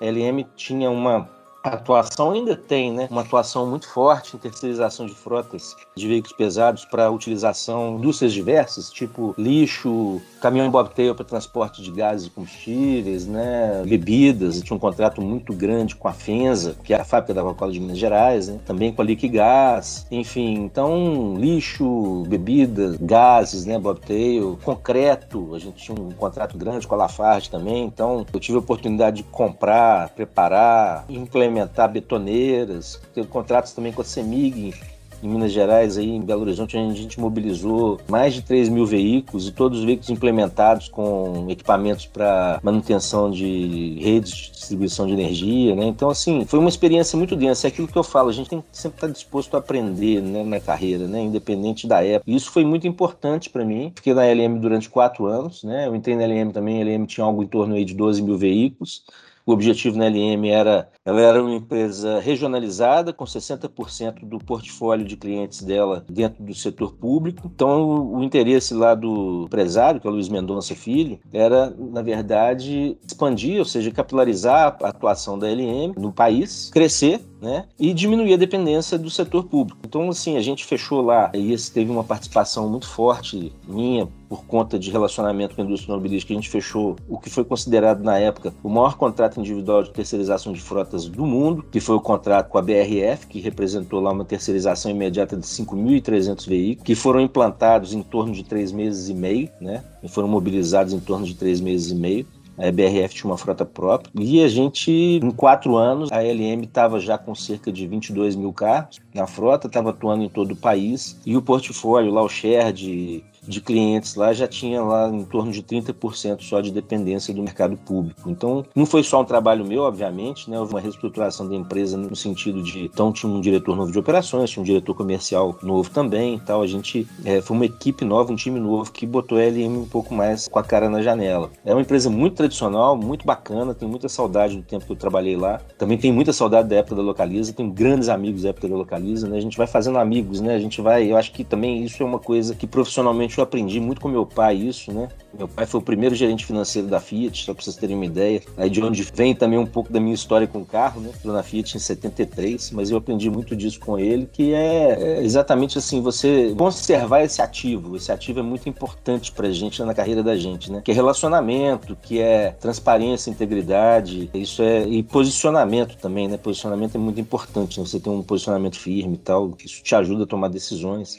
A 0.01 0.05
LM 0.05 0.45
tinha 0.55 0.89
uma 0.89 1.29
a 1.63 1.69
atuação 1.71 2.31
ainda 2.31 2.55
tem, 2.55 2.91
né? 2.91 3.07
Uma 3.11 3.21
atuação 3.21 3.67
muito 3.67 3.87
forte 3.87 4.35
em 4.35 4.39
terceirização 4.39 5.05
de 5.05 5.13
frotas 5.13 5.75
de 5.95 6.07
veículos 6.07 6.35
pesados 6.35 6.85
para 6.85 7.11
utilização 7.11 7.89
em 7.89 7.95
indústrias 7.95 8.33
diversas, 8.33 8.89
tipo 8.89 9.35
lixo, 9.37 10.21
caminhão 10.41 10.67
em 10.67 10.69
bobtail 10.69 11.13
para 11.13 11.25
transporte 11.25 11.81
de 11.81 11.91
gases 11.91 12.27
e 12.27 12.29
combustíveis, 12.29 13.27
né? 13.27 13.83
Bebidas. 13.85 14.61
Tinha 14.61 14.75
um 14.75 14.79
contrato 14.79 15.21
muito 15.21 15.53
grande 15.53 15.95
com 15.95 16.07
a 16.07 16.13
Fenza, 16.13 16.75
que 16.83 16.93
é 16.93 17.01
a 17.01 17.03
fábrica 17.03 17.33
da 17.33 17.41
Coca-Cola 17.41 17.71
de 17.71 17.79
Minas 17.79 17.97
Gerais, 17.97 18.47
né? 18.47 18.59
Também 18.65 18.93
com 18.93 19.01
a 19.01 19.05
Liquigás. 19.05 20.07
Enfim, 20.09 20.53
então 20.55 21.35
lixo, 21.37 22.23
bebidas, 22.27 22.95
gases, 22.97 23.65
né? 23.65 23.77
Bobtail, 23.77 24.57
concreto. 24.63 25.53
A 25.53 25.59
gente 25.59 25.83
tinha 25.83 25.99
um 25.99 26.11
contrato 26.11 26.57
grande 26.57 26.87
com 26.87 26.95
a 26.95 26.99
Lafarge 26.99 27.49
também. 27.49 27.83
Então 27.83 28.25
eu 28.31 28.39
tive 28.39 28.57
a 28.57 28.61
oportunidade 28.61 29.17
de 29.17 29.23
comprar, 29.23 30.09
preparar, 30.09 31.05
implementar 31.09 31.48
implementar 31.49 31.91
betoneiras, 31.91 33.01
ter 33.13 33.25
contratos 33.27 33.73
também 33.73 33.91
com 33.91 34.01
a 34.01 34.05
CEMIG 34.05 34.73
em 35.21 35.27
Minas 35.27 35.51
Gerais, 35.51 35.97
aí 35.97 36.09
em 36.09 36.21
Belo 36.21 36.43
Horizonte, 36.43 36.77
onde 36.77 36.97
a 36.97 37.01
gente 37.01 37.19
mobilizou 37.19 37.99
mais 38.07 38.33
de 38.33 38.41
3 38.41 38.69
mil 38.69 38.85
veículos 38.85 39.49
e 39.49 39.51
todos 39.51 39.79
os 39.79 39.85
veículos 39.85 40.09
implementados 40.09 40.87
com 40.87 41.45
equipamentos 41.49 42.05
para 42.05 42.57
manutenção 42.63 43.29
de 43.29 43.99
redes 43.99 44.31
de 44.31 44.51
distribuição 44.51 45.05
de 45.05 45.13
energia, 45.13 45.75
né? 45.75 45.85
Então, 45.85 46.09
assim, 46.09 46.45
foi 46.45 46.57
uma 46.57 46.69
experiência 46.69 47.17
muito 47.17 47.35
densa. 47.35 47.67
É 47.67 47.69
aquilo 47.69 47.87
que 47.87 47.97
eu 47.97 48.03
falo, 48.03 48.29
a 48.29 48.33
gente 48.33 48.49
tem 48.49 48.61
que 48.61 48.67
sempre 48.71 48.97
estar 48.97 49.07
disposto 49.07 49.55
a 49.55 49.59
aprender 49.59 50.21
né, 50.21 50.43
na 50.43 50.59
carreira, 50.59 51.05
né? 51.05 51.21
Independente 51.21 51.85
da 51.85 52.01
época. 52.01 52.31
E 52.31 52.35
isso 52.35 52.49
foi 52.49 52.63
muito 52.63 52.87
importante 52.87 53.49
para 53.49 53.65
mim. 53.65 53.91
Fiquei 53.95 54.13
na 54.13 54.23
LM 54.23 54.59
durante 54.59 54.89
quatro 54.89 55.25
anos, 55.25 55.63
né? 55.65 55.87
Eu 55.87 55.95
entrei 55.95 56.15
na 56.15 56.25
LM 56.25 56.51
também, 56.51 56.81
a 56.81 56.85
LM 56.85 57.05
tinha 57.05 57.25
algo 57.25 57.43
em 57.43 57.47
torno 57.47 57.75
aí 57.75 57.83
de 57.83 57.93
12 57.93 58.21
mil 58.21 58.37
veículos. 58.37 59.03
O 59.49 59.51
objetivo 59.51 59.97
na 59.97 60.05
LM 60.05 60.47
era, 60.47 60.87
ela 61.03 61.19
era 61.19 61.41
uma 61.41 61.55
empresa 61.55 62.19
regionalizada, 62.19 63.11
com 63.11 63.25
60% 63.25 64.23
do 64.23 64.37
portfólio 64.37 65.03
de 65.03 65.17
clientes 65.17 65.63
dela 65.63 66.05
dentro 66.07 66.43
do 66.43 66.53
setor 66.53 66.93
público. 66.93 67.49
Então, 67.51 67.81
o, 67.81 68.17
o 68.17 68.23
interesse 68.23 68.75
lá 68.75 68.93
do 68.93 69.45
empresário, 69.47 69.99
que 69.99 70.05
é 70.05 70.09
o 70.11 70.13
Luiz 70.13 70.29
Mendonça 70.29 70.75
Filho, 70.75 71.19
era, 71.33 71.73
na 71.79 72.03
verdade, 72.03 72.95
expandir, 73.03 73.57
ou 73.57 73.65
seja, 73.65 73.89
capilarizar 73.89 74.77
a 74.83 74.89
atuação 74.89 75.39
da 75.39 75.47
LM 75.47 75.95
no 75.97 76.13
país, 76.13 76.69
crescer 76.71 77.19
né? 77.41 77.65
E 77.79 77.93
diminuir 77.93 78.33
a 78.33 78.37
dependência 78.37 78.97
do 78.97 79.09
setor 79.09 79.45
público. 79.45 79.79
Então, 79.85 80.09
assim, 80.09 80.37
a 80.37 80.41
gente 80.41 80.65
fechou 80.65 81.01
lá 81.01 81.31
e 81.33 81.53
esse 81.53 81.71
teve 81.71 81.89
uma 81.89 82.03
participação 82.03 82.69
muito 82.69 82.87
forte 82.87 83.53
minha 83.67 84.07
por 84.27 84.45
conta 84.45 84.77
de 84.77 84.91
relacionamento 84.91 85.55
com 85.55 85.61
a 85.61 85.65
indústria 85.65 85.91
automobilística. 85.93 86.33
A 86.33 86.35
gente 86.35 86.49
fechou 86.49 86.95
o 87.07 87.17
que 87.17 87.29
foi 87.29 87.43
considerado 87.43 88.03
na 88.03 88.17
época 88.19 88.53
o 88.61 88.69
maior 88.69 88.95
contrato 88.95 89.38
individual 89.39 89.83
de 89.83 89.91
terceirização 89.91 90.53
de 90.53 90.61
frotas 90.61 91.07
do 91.07 91.25
mundo, 91.25 91.63
que 91.71 91.79
foi 91.79 91.95
o 91.95 92.01
contrato 92.01 92.49
com 92.49 92.57
a 92.57 92.61
BRF, 92.61 93.27
que 93.27 93.39
representou 93.39 93.99
lá 93.99 94.11
uma 94.11 94.25
terceirização 94.25 94.91
imediata 94.91 95.35
de 95.35 95.45
5.300 95.45 96.47
veículos, 96.47 96.85
que 96.85 96.95
foram 96.95 97.19
implantados 97.21 97.93
em 97.93 98.01
torno 98.01 98.33
de 98.33 98.43
três 98.43 98.71
meses 98.71 99.09
e 99.09 99.13
meio, 99.13 99.49
né? 99.59 99.83
E 100.03 100.07
foram 100.07 100.27
mobilizados 100.27 100.93
em 100.93 100.99
torno 100.99 101.25
de 101.25 101.35
três 101.35 101.59
meses 101.59 101.91
e 101.91 101.95
meio. 101.95 102.25
A 102.57 102.71
BRF 102.73 103.15
tinha 103.15 103.31
uma 103.31 103.37
frota 103.37 103.65
própria. 103.65 104.11
E 104.19 104.43
a 104.43 104.47
gente, 104.49 104.91
em 104.91 105.31
quatro 105.31 105.77
anos, 105.77 106.11
a 106.11 106.21
LM 106.21 106.63
estava 106.63 106.99
já 106.99 107.17
com 107.17 107.33
cerca 107.33 107.71
de 107.71 107.87
22 107.87 108.35
mil 108.35 108.51
carros 108.51 108.99
na 109.13 109.25
frota, 109.25 109.67
estava 109.67 109.91
atuando 109.91 110.23
em 110.23 110.29
todo 110.29 110.51
o 110.51 110.57
país. 110.57 111.17
E 111.25 111.37
o 111.37 111.41
portfólio 111.41 112.11
lá, 112.11 112.21
o 112.21 112.27
share 112.27 112.73
de 112.73 113.23
de 113.49 113.59
clientes 113.59 114.13
lá 114.13 114.31
já 114.31 114.47
tinha 114.47 114.81
lá 114.83 115.09
em 115.09 115.25
torno 115.25 115.51
de 115.51 115.63
30% 115.63 116.41
só 116.41 116.61
de 116.61 116.71
dependência 116.71 117.33
do 117.33 117.41
mercado 117.41 117.75
público. 117.75 118.29
Então, 118.29 118.63
não 118.75 118.85
foi 118.85 119.03
só 119.03 119.21
um 119.21 119.25
trabalho 119.25 119.65
meu, 119.65 119.81
obviamente, 119.81 120.49
né? 120.49 120.59
Houve 120.59 120.73
uma 120.73 120.79
reestruturação 120.79 121.49
da 121.49 121.55
empresa 121.55 121.97
no 121.97 122.15
sentido 122.15 122.61
de, 122.61 122.85
então 122.85 123.11
tinha 123.11 123.31
um 123.31 123.41
diretor 123.41 123.75
novo 123.75 123.91
de 123.91 123.97
operações, 123.97 124.51
tinha 124.51 124.61
um 124.61 124.65
diretor 124.65 124.93
comercial 124.93 125.57
novo 125.63 125.89
também 125.89 126.35
e 126.35 126.39
tal. 126.39 126.61
A 126.61 126.67
gente 126.67 127.07
é, 127.25 127.41
foi 127.41 127.57
uma 127.57 127.65
equipe 127.65 128.05
nova, 128.05 128.31
um 128.31 128.35
time 128.35 128.59
novo 128.59 128.91
que 128.91 129.05
botou 129.05 129.39
a 129.39 129.41
LM 129.41 129.79
um 129.79 129.87
pouco 129.87 130.13
mais 130.13 130.47
com 130.47 130.59
a 130.59 130.63
cara 130.63 130.87
na 130.87 131.01
janela. 131.01 131.49
É 131.65 131.73
uma 131.73 131.81
empresa 131.81 132.09
muito 132.09 132.35
tradicional, 132.35 132.95
muito 132.95 133.25
bacana, 133.25 133.73
tenho 133.73 133.89
muita 133.89 134.07
saudade 134.07 134.55
do 134.55 134.61
tempo 134.61 134.85
que 134.85 134.91
eu 134.91 134.95
trabalhei 134.95 135.35
lá. 135.35 135.59
Também 135.77 135.97
tenho 135.97 136.13
muita 136.13 136.31
saudade 136.31 136.69
da 136.69 136.75
época 136.75 136.95
da 136.95 137.01
Localiza, 137.01 137.51
tenho 137.53 137.71
grandes 137.71 138.09
amigos 138.09 138.43
da 138.43 138.49
época 138.49 138.67
da 138.67 138.75
Localiza, 138.75 139.27
né? 139.27 139.37
A 139.37 139.41
gente 139.41 139.57
vai 139.57 139.65
fazendo 139.65 139.97
amigos, 139.97 140.39
né? 140.39 140.53
A 140.53 140.59
gente 140.59 140.81
vai, 140.81 141.11
eu 141.11 141.17
acho 141.17 141.31
que 141.31 141.43
também 141.43 141.83
isso 141.83 142.03
é 142.03 142.05
uma 142.05 142.19
coisa 142.19 142.53
que 142.53 142.67
profissionalmente 142.67 143.38
eu 143.39 143.43
aprendi 143.43 143.79
muito 143.79 144.01
com 144.01 144.07
meu 144.07 144.25
pai 144.25 144.55
isso, 144.55 144.91
né? 144.91 145.09
Meu 145.37 145.47
pai 145.47 145.65
foi 145.65 145.79
o 145.79 145.83
primeiro 145.83 146.15
gerente 146.15 146.45
financeiro 146.45 146.87
da 146.87 146.99
Fiat, 146.99 147.45
só 147.45 147.53
para 147.53 147.63
vocês 147.63 147.75
terem 147.75 147.95
uma 147.95 148.05
ideia. 148.05 148.41
Aí 148.57 148.69
de 148.69 148.81
onde 148.81 149.03
vem 149.13 149.35
também 149.35 149.59
um 149.59 149.65
pouco 149.65 149.93
da 149.93 149.99
minha 149.99 150.15
história 150.15 150.47
com 150.47 150.59
o 150.59 150.65
carro, 150.65 150.99
né? 151.01 151.11
Estou 151.13 151.31
na 151.31 151.43
Fiat 151.43 151.77
em 151.77 151.79
73, 151.79 152.71
mas 152.71 152.89
eu 152.89 152.97
aprendi 152.97 153.29
muito 153.29 153.55
disso 153.55 153.79
com 153.79 153.97
ele, 153.97 154.27
que 154.31 154.53
é, 154.53 155.19
é 155.19 155.23
exatamente 155.23 155.77
assim, 155.77 156.01
você 156.01 156.53
conservar 156.57 157.23
esse 157.23 157.41
ativo. 157.41 157.95
Esse 157.95 158.11
ativo 158.11 158.39
é 158.39 158.43
muito 158.43 158.67
importante 158.67 159.31
para 159.31 159.47
a 159.47 159.51
gente 159.51 159.81
na 159.83 159.93
carreira 159.93 160.23
da 160.23 160.35
gente, 160.35 160.71
né? 160.71 160.81
Que 160.83 160.91
é 160.91 160.93
relacionamento, 160.93 161.95
que 161.95 162.19
é 162.19 162.51
transparência, 162.51 163.29
integridade, 163.29 164.29
isso 164.33 164.61
é 164.61 164.87
e 164.87 165.03
posicionamento 165.03 165.95
também, 165.97 166.27
né? 166.27 166.37
Posicionamento 166.37 166.95
é 166.95 166.97
muito 166.97 167.19
importante, 167.19 167.79
né? 167.79 167.85
Você 167.85 167.99
tem 167.99 168.11
um 168.11 168.23
posicionamento 168.23 168.79
firme 168.79 169.13
e 169.15 169.19
tal, 169.19 169.55
isso 169.63 169.83
te 169.83 169.93
ajuda 169.95 170.23
a 170.23 170.27
tomar 170.27 170.47
decisões. 170.47 171.17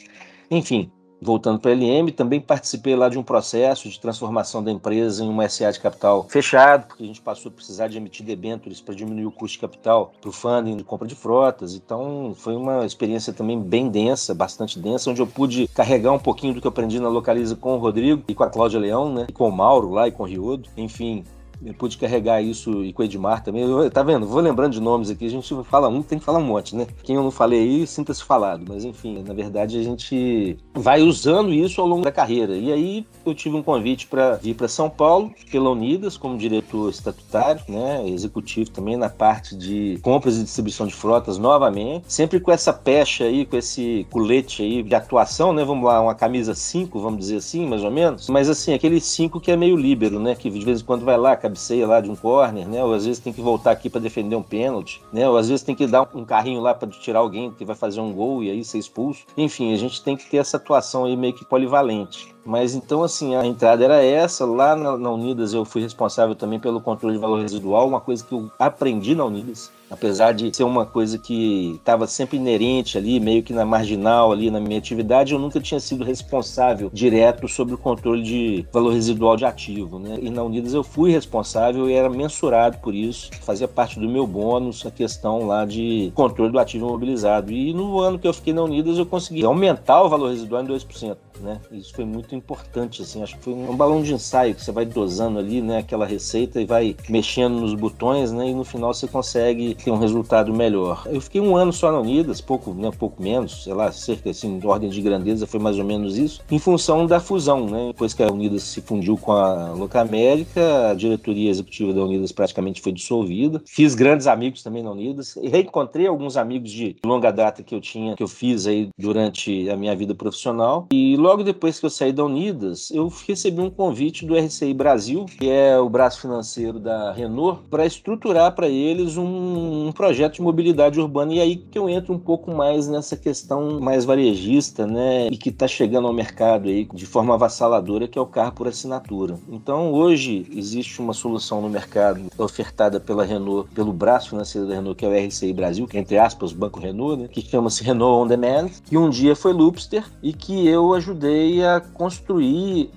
Enfim, 0.49 0.91
voltando 1.21 1.59
para 1.59 1.71
a 1.71 1.75
LM, 1.75 2.11
também 2.11 2.41
participei 2.41 2.95
lá 2.95 3.07
de 3.07 3.17
um 3.17 3.23
processo 3.23 3.87
de 3.87 3.99
transformação 3.99 4.63
da 4.63 4.71
empresa 4.71 5.23
em 5.23 5.29
uma 5.29 5.47
SA 5.47 5.71
de 5.71 5.79
capital 5.79 6.25
fechado, 6.27 6.87
porque 6.87 7.03
a 7.03 7.07
gente 7.07 7.21
passou 7.21 7.51
a 7.51 7.53
precisar 7.53 7.87
de 7.87 7.97
emitir 7.97 8.25
debêntures 8.25 8.81
para 8.81 8.95
diminuir 8.95 9.27
o 9.27 9.31
custo 9.31 9.55
de 9.55 9.61
capital 9.61 10.13
para 10.19 10.29
o 10.29 10.33
funding 10.33 10.77
de 10.77 10.83
compra 10.83 11.07
de 11.07 11.15
frotas. 11.15 11.75
Então, 11.75 12.33
foi 12.35 12.55
uma 12.55 12.85
experiência 12.85 13.31
também 13.31 13.61
bem 13.61 13.89
densa, 13.89 14.33
bastante 14.33 14.79
densa, 14.79 15.11
onde 15.11 15.21
eu 15.21 15.27
pude 15.27 15.67
carregar 15.67 16.11
um 16.11 16.19
pouquinho 16.19 16.55
do 16.55 16.61
que 16.61 16.67
eu 16.67 16.71
aprendi 16.71 16.99
na 16.99 17.09
Localiza 17.09 17.55
com 17.55 17.75
o 17.75 17.77
Rodrigo 17.77 18.23
e 18.27 18.33
com 18.33 18.43
a 18.43 18.49
Cláudia 18.49 18.79
Leão, 18.79 19.13
né? 19.13 19.27
E 19.29 19.33
com 19.33 19.47
o 19.47 19.51
Mauro 19.51 19.91
lá 19.91 20.07
e 20.07 20.11
com 20.11 20.23
o 20.23 20.25
Riodo. 20.25 20.69
Enfim, 20.75 21.23
eu 21.63 21.73
pude 21.73 21.97
carregar 21.97 22.41
isso 22.41 22.83
e 22.83 22.91
com 22.93 23.01
o 23.01 23.05
Edmar 23.05 23.43
também. 23.43 23.63
Eu, 23.63 23.89
tá 23.89 24.03
vendo? 24.03 24.27
Vou 24.27 24.41
lembrando 24.41 24.73
de 24.73 24.81
nomes 24.81 25.09
aqui, 25.09 25.25
a 25.25 25.29
gente 25.29 25.53
fala 25.65 25.87
um, 25.87 26.01
tem 26.01 26.19
que 26.19 26.25
falar 26.25 26.39
um 26.39 26.45
monte, 26.45 26.75
né? 26.75 26.87
Quem 27.03 27.15
eu 27.15 27.23
não 27.23 27.31
falei 27.31 27.59
aí, 27.59 27.87
sinta-se 27.87 28.23
falado. 28.23 28.65
Mas 28.67 28.83
enfim, 28.83 29.23
na 29.25 29.33
verdade 29.33 29.77
a 29.77 29.83
gente 29.83 30.57
vai 30.73 31.01
usando 31.01 31.53
isso 31.53 31.81
ao 31.81 31.87
longo 31.87 32.03
da 32.03 32.11
carreira. 32.11 32.55
E 32.55 32.71
aí 32.71 33.05
eu 33.25 33.33
tive 33.33 33.55
um 33.55 33.63
convite 33.63 34.07
para 34.07 34.35
vir 34.35 34.55
para 34.55 34.67
São 34.67 34.89
Paulo, 34.89 35.31
pela 35.51 35.69
Unidas, 35.69 36.17
como 36.17 36.37
diretor 36.37 36.89
estatutário, 36.89 37.61
né? 37.67 38.07
Executivo 38.07 38.69
também 38.71 38.97
na 38.97 39.09
parte 39.09 39.55
de 39.55 39.99
compras 40.01 40.37
e 40.37 40.43
distribuição 40.43 40.87
de 40.87 40.93
frotas 40.93 41.37
novamente. 41.37 42.05
Sempre 42.11 42.39
com 42.39 42.51
essa 42.51 42.73
pecha 42.73 43.25
aí, 43.25 43.45
com 43.45 43.57
esse 43.57 44.05
colete 44.09 44.63
aí 44.63 44.83
de 44.83 44.95
atuação, 44.95 45.53
né? 45.53 45.63
Vamos 45.63 45.85
lá, 45.85 46.01
uma 46.01 46.15
camisa 46.15 46.55
5, 46.55 46.99
vamos 46.99 47.19
dizer 47.19 47.37
assim, 47.37 47.67
mais 47.67 47.83
ou 47.83 47.91
menos. 47.91 48.29
Mas 48.29 48.49
assim, 48.49 48.73
aquele 48.73 48.99
5 48.99 49.39
que 49.39 49.51
é 49.51 49.55
meio 49.55 49.75
líbero, 49.75 50.19
né? 50.19 50.35
Que 50.35 50.49
de 50.49 50.65
vez 50.65 50.81
em 50.81 50.85
quando 50.85 51.05
vai 51.05 51.17
lá, 51.17 51.35
cabeceia 51.51 51.85
lá 51.85 52.01
de 52.01 52.09
um 52.09 52.15
corner, 52.15 52.67
né? 52.67 52.83
Ou 52.83 52.93
às 52.93 53.05
vezes 53.05 53.21
tem 53.21 53.33
que 53.33 53.41
voltar 53.41 53.71
aqui 53.71 53.89
para 53.89 54.01
defender 54.01 54.35
um 54.35 54.41
pênalti, 54.41 55.01
né? 55.11 55.27
Ou 55.27 55.37
às 55.37 55.49
vezes 55.49 55.63
tem 55.63 55.75
que 55.75 55.85
dar 55.85 56.07
um 56.13 56.25
carrinho 56.25 56.61
lá 56.61 56.73
para 56.73 56.87
tirar 56.89 57.19
alguém 57.19 57.51
que 57.51 57.65
vai 57.65 57.75
fazer 57.75 57.99
um 57.99 58.11
gol 58.13 58.43
e 58.43 58.49
aí 58.49 58.63
ser 58.63 58.79
expulso. 58.79 59.25
Enfim, 59.37 59.73
a 59.73 59.77
gente 59.77 60.01
tem 60.01 60.15
que 60.15 60.29
ter 60.29 60.37
essa 60.37 60.57
atuação 60.57 61.05
aí 61.05 61.15
meio 61.15 61.33
que 61.33 61.45
polivalente. 61.45 62.33
Mas 62.45 62.73
então, 62.73 63.03
assim, 63.03 63.35
a 63.35 63.45
entrada 63.45 63.83
era 63.83 64.03
essa. 64.03 64.45
Lá 64.45 64.75
na, 64.75 64.97
na, 64.97 65.11
Unidas 65.11 65.53
eu 65.53 65.63
fui 65.63 65.81
responsável 65.81 66.35
também 66.35 66.59
pelo 66.59 66.81
controle 66.81 67.15
de 67.15 67.21
valor 67.21 67.41
residual, 67.41 67.87
uma 67.87 68.01
coisa 68.01 68.23
que 68.23 68.33
eu 68.33 68.51
aprendi 68.57 69.15
na 69.15 69.25
Unidas. 69.25 69.71
Apesar 69.89 70.31
de 70.31 70.55
ser 70.55 70.63
uma 70.63 70.85
coisa 70.85 71.17
que 71.17 71.75
estava 71.75 72.07
sempre 72.07 72.37
inerente 72.37 72.97
ali, 72.97 73.19
meio 73.19 73.43
que 73.43 73.51
na 73.51 73.65
marginal 73.65 74.31
ali 74.31 74.49
na 74.49 74.59
minha 74.59 74.79
atividade, 74.79 75.33
eu 75.33 75.39
nunca 75.39 75.59
tinha 75.59 75.81
sido 75.81 76.05
responsável 76.05 76.89
direto 76.93 77.45
sobre 77.49 77.75
o 77.75 77.77
controle 77.77 78.23
de 78.23 78.65
valor 78.71 78.93
residual 78.93 79.35
de 79.35 79.43
ativo, 79.43 79.99
né? 79.99 80.17
E 80.21 80.29
na 80.29 80.43
Unidas 80.43 80.73
eu 80.73 80.81
fui 80.81 81.11
responsável 81.11 81.89
e 81.89 81.93
era 81.93 82.09
mensurado 82.09 82.77
por 82.77 82.95
isso, 82.95 83.31
fazia 83.41 83.67
parte 83.67 83.99
do 83.99 84.07
meu 84.07 84.25
bônus 84.25 84.85
a 84.85 84.91
questão 84.91 85.45
lá 85.45 85.65
de 85.65 86.09
controle 86.15 86.53
do 86.53 86.59
ativo 86.59 86.87
imobilizado. 86.87 87.51
E 87.51 87.73
no 87.73 87.99
ano 87.99 88.17
que 88.17 88.27
eu 88.27 88.33
fiquei 88.33 88.53
na 88.53 88.63
Unidas 88.63 88.97
eu 88.97 89.05
consegui 89.05 89.43
aumentar 89.43 90.01
o 90.03 90.09
valor 90.09 90.29
residual 90.29 90.63
em 90.63 90.67
2% 90.67 91.17
né? 91.41 91.59
Isso 91.71 91.93
foi 91.93 92.05
muito 92.05 92.30
importante, 92.35 93.01
assim. 93.01 93.21
Acho 93.21 93.37
que 93.37 93.43
foi 93.43 93.53
um 93.53 93.75
balão 93.75 94.01
de 94.01 94.13
ensaio 94.13 94.55
que 94.55 94.63
você 94.63 94.71
vai 94.71 94.85
dosando 94.85 95.39
ali, 95.39 95.61
né? 95.61 95.79
Aquela 95.79 96.05
receita 96.05 96.61
e 96.61 96.65
vai 96.65 96.95
mexendo 97.09 97.59
nos 97.59 97.73
botões, 97.73 98.31
né? 98.31 98.49
E 98.49 98.53
no 98.53 98.63
final 98.63 98.93
você 98.93 99.07
consegue 99.07 99.75
ter 99.75 99.91
um 99.91 99.97
resultado 99.97 100.53
melhor. 100.53 101.03
Eu 101.05 101.21
fiquei 101.21 101.41
um 101.41 101.55
ano 101.55 101.71
só 101.71 101.91
na 101.91 101.99
Unidas, 101.99 102.41
pouco, 102.41 102.73
né? 102.73 102.91
Pouco 102.97 103.21
menos, 103.21 103.63
sei 103.63 103.73
lá, 103.73 103.91
cerca 103.91 104.29
assim, 104.29 104.59
de 104.59 104.67
ordem 104.67 104.89
de 104.89 105.01
grandeza 105.01 105.47
foi 105.47 105.59
mais 105.59 105.77
ou 105.77 105.85
menos 105.85 106.17
isso, 106.17 106.41
em 106.49 106.59
função 106.59 107.05
da 107.05 107.19
fusão, 107.19 107.67
né? 107.67 107.87
Depois 107.87 108.13
que 108.13 108.23
a 108.23 108.31
Unidas 108.31 108.63
se 108.63 108.81
fundiu 108.81 109.17
com 109.17 109.31
a 109.31 109.71
Locamérica, 109.71 110.89
a 110.89 110.93
diretoria 110.93 111.49
executiva 111.49 111.93
da 111.93 112.03
Unidas 112.03 112.31
praticamente 112.31 112.81
foi 112.81 112.91
dissolvida. 112.91 113.61
Fiz 113.65 113.95
grandes 113.95 114.27
amigos 114.27 114.63
também 114.63 114.83
na 114.83 114.91
Unidas 114.91 115.35
e 115.35 115.47
reencontrei 115.47 116.07
alguns 116.07 116.37
amigos 116.37 116.71
de 116.71 116.95
longa 117.05 117.31
data 117.31 117.63
que 117.63 117.73
eu 117.73 117.81
tinha, 117.81 118.15
que 118.15 118.23
eu 118.23 118.27
fiz 118.27 118.67
aí 118.67 118.89
durante 118.97 119.69
a 119.69 119.75
minha 119.75 119.95
vida 119.95 120.15
profissional 120.15 120.87
e 120.91 121.15
logo 121.15 121.43
depois 121.43 121.79
que 121.79 121.85
eu 121.85 121.89
saí 121.89 122.11
da 122.11 122.20
Unidas, 122.25 122.91
eu 122.91 123.11
recebi 123.27 123.61
um 123.61 123.69
convite 123.69 124.25
do 124.25 124.37
RCI 124.37 124.73
Brasil, 124.73 125.25
que 125.25 125.49
é 125.49 125.77
o 125.79 125.89
braço 125.89 126.21
financeiro 126.21 126.79
da 126.79 127.11
Renault, 127.11 127.61
para 127.69 127.85
estruturar 127.85 128.53
para 128.53 128.67
eles 128.67 129.17
um, 129.17 129.87
um, 129.87 129.91
projeto 129.91 130.35
de 130.35 130.41
mobilidade 130.41 130.99
urbana. 130.99 131.33
E 131.33 131.39
aí 131.39 131.55
que 131.55 131.77
eu 131.77 131.89
entro 131.89 132.13
um 132.13 132.19
pouco 132.19 132.51
mais 132.51 132.87
nessa 132.87 133.15
questão 133.15 133.79
mais 133.79 134.05
varejista, 134.05 134.85
né? 134.85 135.27
E 135.27 135.37
que 135.37 135.49
está 135.49 135.67
chegando 135.67 136.07
ao 136.07 136.13
mercado 136.13 136.69
aí 136.69 136.87
de 136.93 137.05
forma 137.05 137.33
avassaladora, 137.33 138.07
que 138.07 138.17
é 138.17 138.21
o 138.21 138.25
carro 138.25 138.53
por 138.53 138.67
assinatura. 138.67 139.39
Então, 139.49 139.91
hoje 139.91 140.45
existe 140.53 140.99
uma 140.99 141.13
solução 141.13 141.61
no 141.61 141.69
mercado 141.69 142.21
ofertada 142.37 142.99
pela 142.99 143.23
Renault, 143.23 143.69
pelo 143.73 143.93
braço 143.93 144.29
financeiro 144.29 144.67
da 144.67 144.75
Renault, 144.75 144.97
que 144.97 145.05
é 145.05 145.09
o 145.09 145.27
RCI 145.27 145.53
Brasil, 145.53 145.87
que 145.87 145.97
é, 145.97 145.99
entre 145.99 146.17
aspas, 146.17 146.51
o 146.51 146.55
Banco 146.55 146.79
Renault, 146.79 147.21
né? 147.21 147.27
Que 147.27 147.41
chama-se 147.41 147.83
Renault 147.83 148.23
On 148.23 148.27
Demand, 148.27 148.69
que 148.85 148.97
um 148.97 149.09
dia 149.09 149.35
foi 149.35 149.53
Loopster 149.53 150.05
e 150.21 150.33
que 150.33 150.67
eu 150.67 150.93
ajudei 150.93 151.63
a 151.63 151.79
construir 151.79 152.10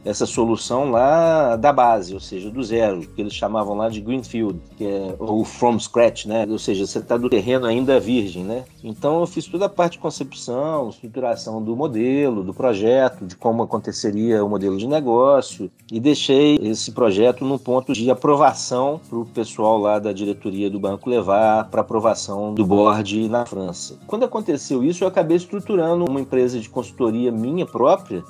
essa 0.04 0.26
solução 0.26 0.90
lá 0.90 1.56
da 1.56 1.72
base, 1.72 2.14
ou 2.14 2.20
seja, 2.20 2.50
do 2.50 2.62
zero, 2.62 3.00
que 3.00 3.20
eles 3.20 3.34
chamavam 3.34 3.76
lá 3.76 3.88
de 3.88 4.00
Greenfield, 4.00 4.58
que 4.76 4.84
é 4.84 5.14
o 5.18 5.44
from 5.44 5.78
scratch, 5.78 6.26
né? 6.26 6.46
Ou 6.48 6.58
seja, 6.58 6.86
você 6.86 6.98
está 6.98 7.16
do 7.16 7.28
terreno 7.28 7.66
ainda 7.66 8.00
virgem, 8.00 8.44
né? 8.44 8.64
Então 8.82 9.20
eu 9.20 9.26
fiz 9.26 9.46
toda 9.46 9.66
a 9.66 9.68
parte 9.68 9.92
de 9.92 9.98
concepção, 9.98 10.88
estruturação 10.88 11.62
do 11.62 11.74
modelo, 11.76 12.42
do 12.42 12.54
projeto, 12.54 13.26
de 13.26 13.36
como 13.36 13.62
aconteceria 13.62 14.44
o 14.44 14.48
modelo 14.48 14.76
de 14.76 14.86
negócio 14.86 15.70
e 15.90 16.00
deixei 16.00 16.56
esse 16.60 16.92
projeto 16.92 17.44
num 17.44 17.58
ponto 17.58 17.92
de 17.92 18.10
aprovação 18.10 19.00
para 19.08 19.18
o 19.18 19.24
pessoal 19.24 19.78
lá 19.78 19.98
da 19.98 20.12
diretoria 20.12 20.70
do 20.70 20.78
banco 20.80 21.08
levar 21.08 21.68
para 21.70 21.80
aprovação 21.80 22.54
do 22.54 22.64
board 22.64 23.28
na 23.28 23.46
França. 23.46 23.98
Quando 24.06 24.24
aconteceu 24.24 24.82
isso, 24.82 25.04
eu 25.04 25.08
acabei 25.08 25.36
estruturando 25.36 26.04
uma 26.04 26.20
empresa 26.20 26.58
de 26.58 26.68
consultoria 26.68 27.30
minha 27.30 27.66
própria 27.66 28.22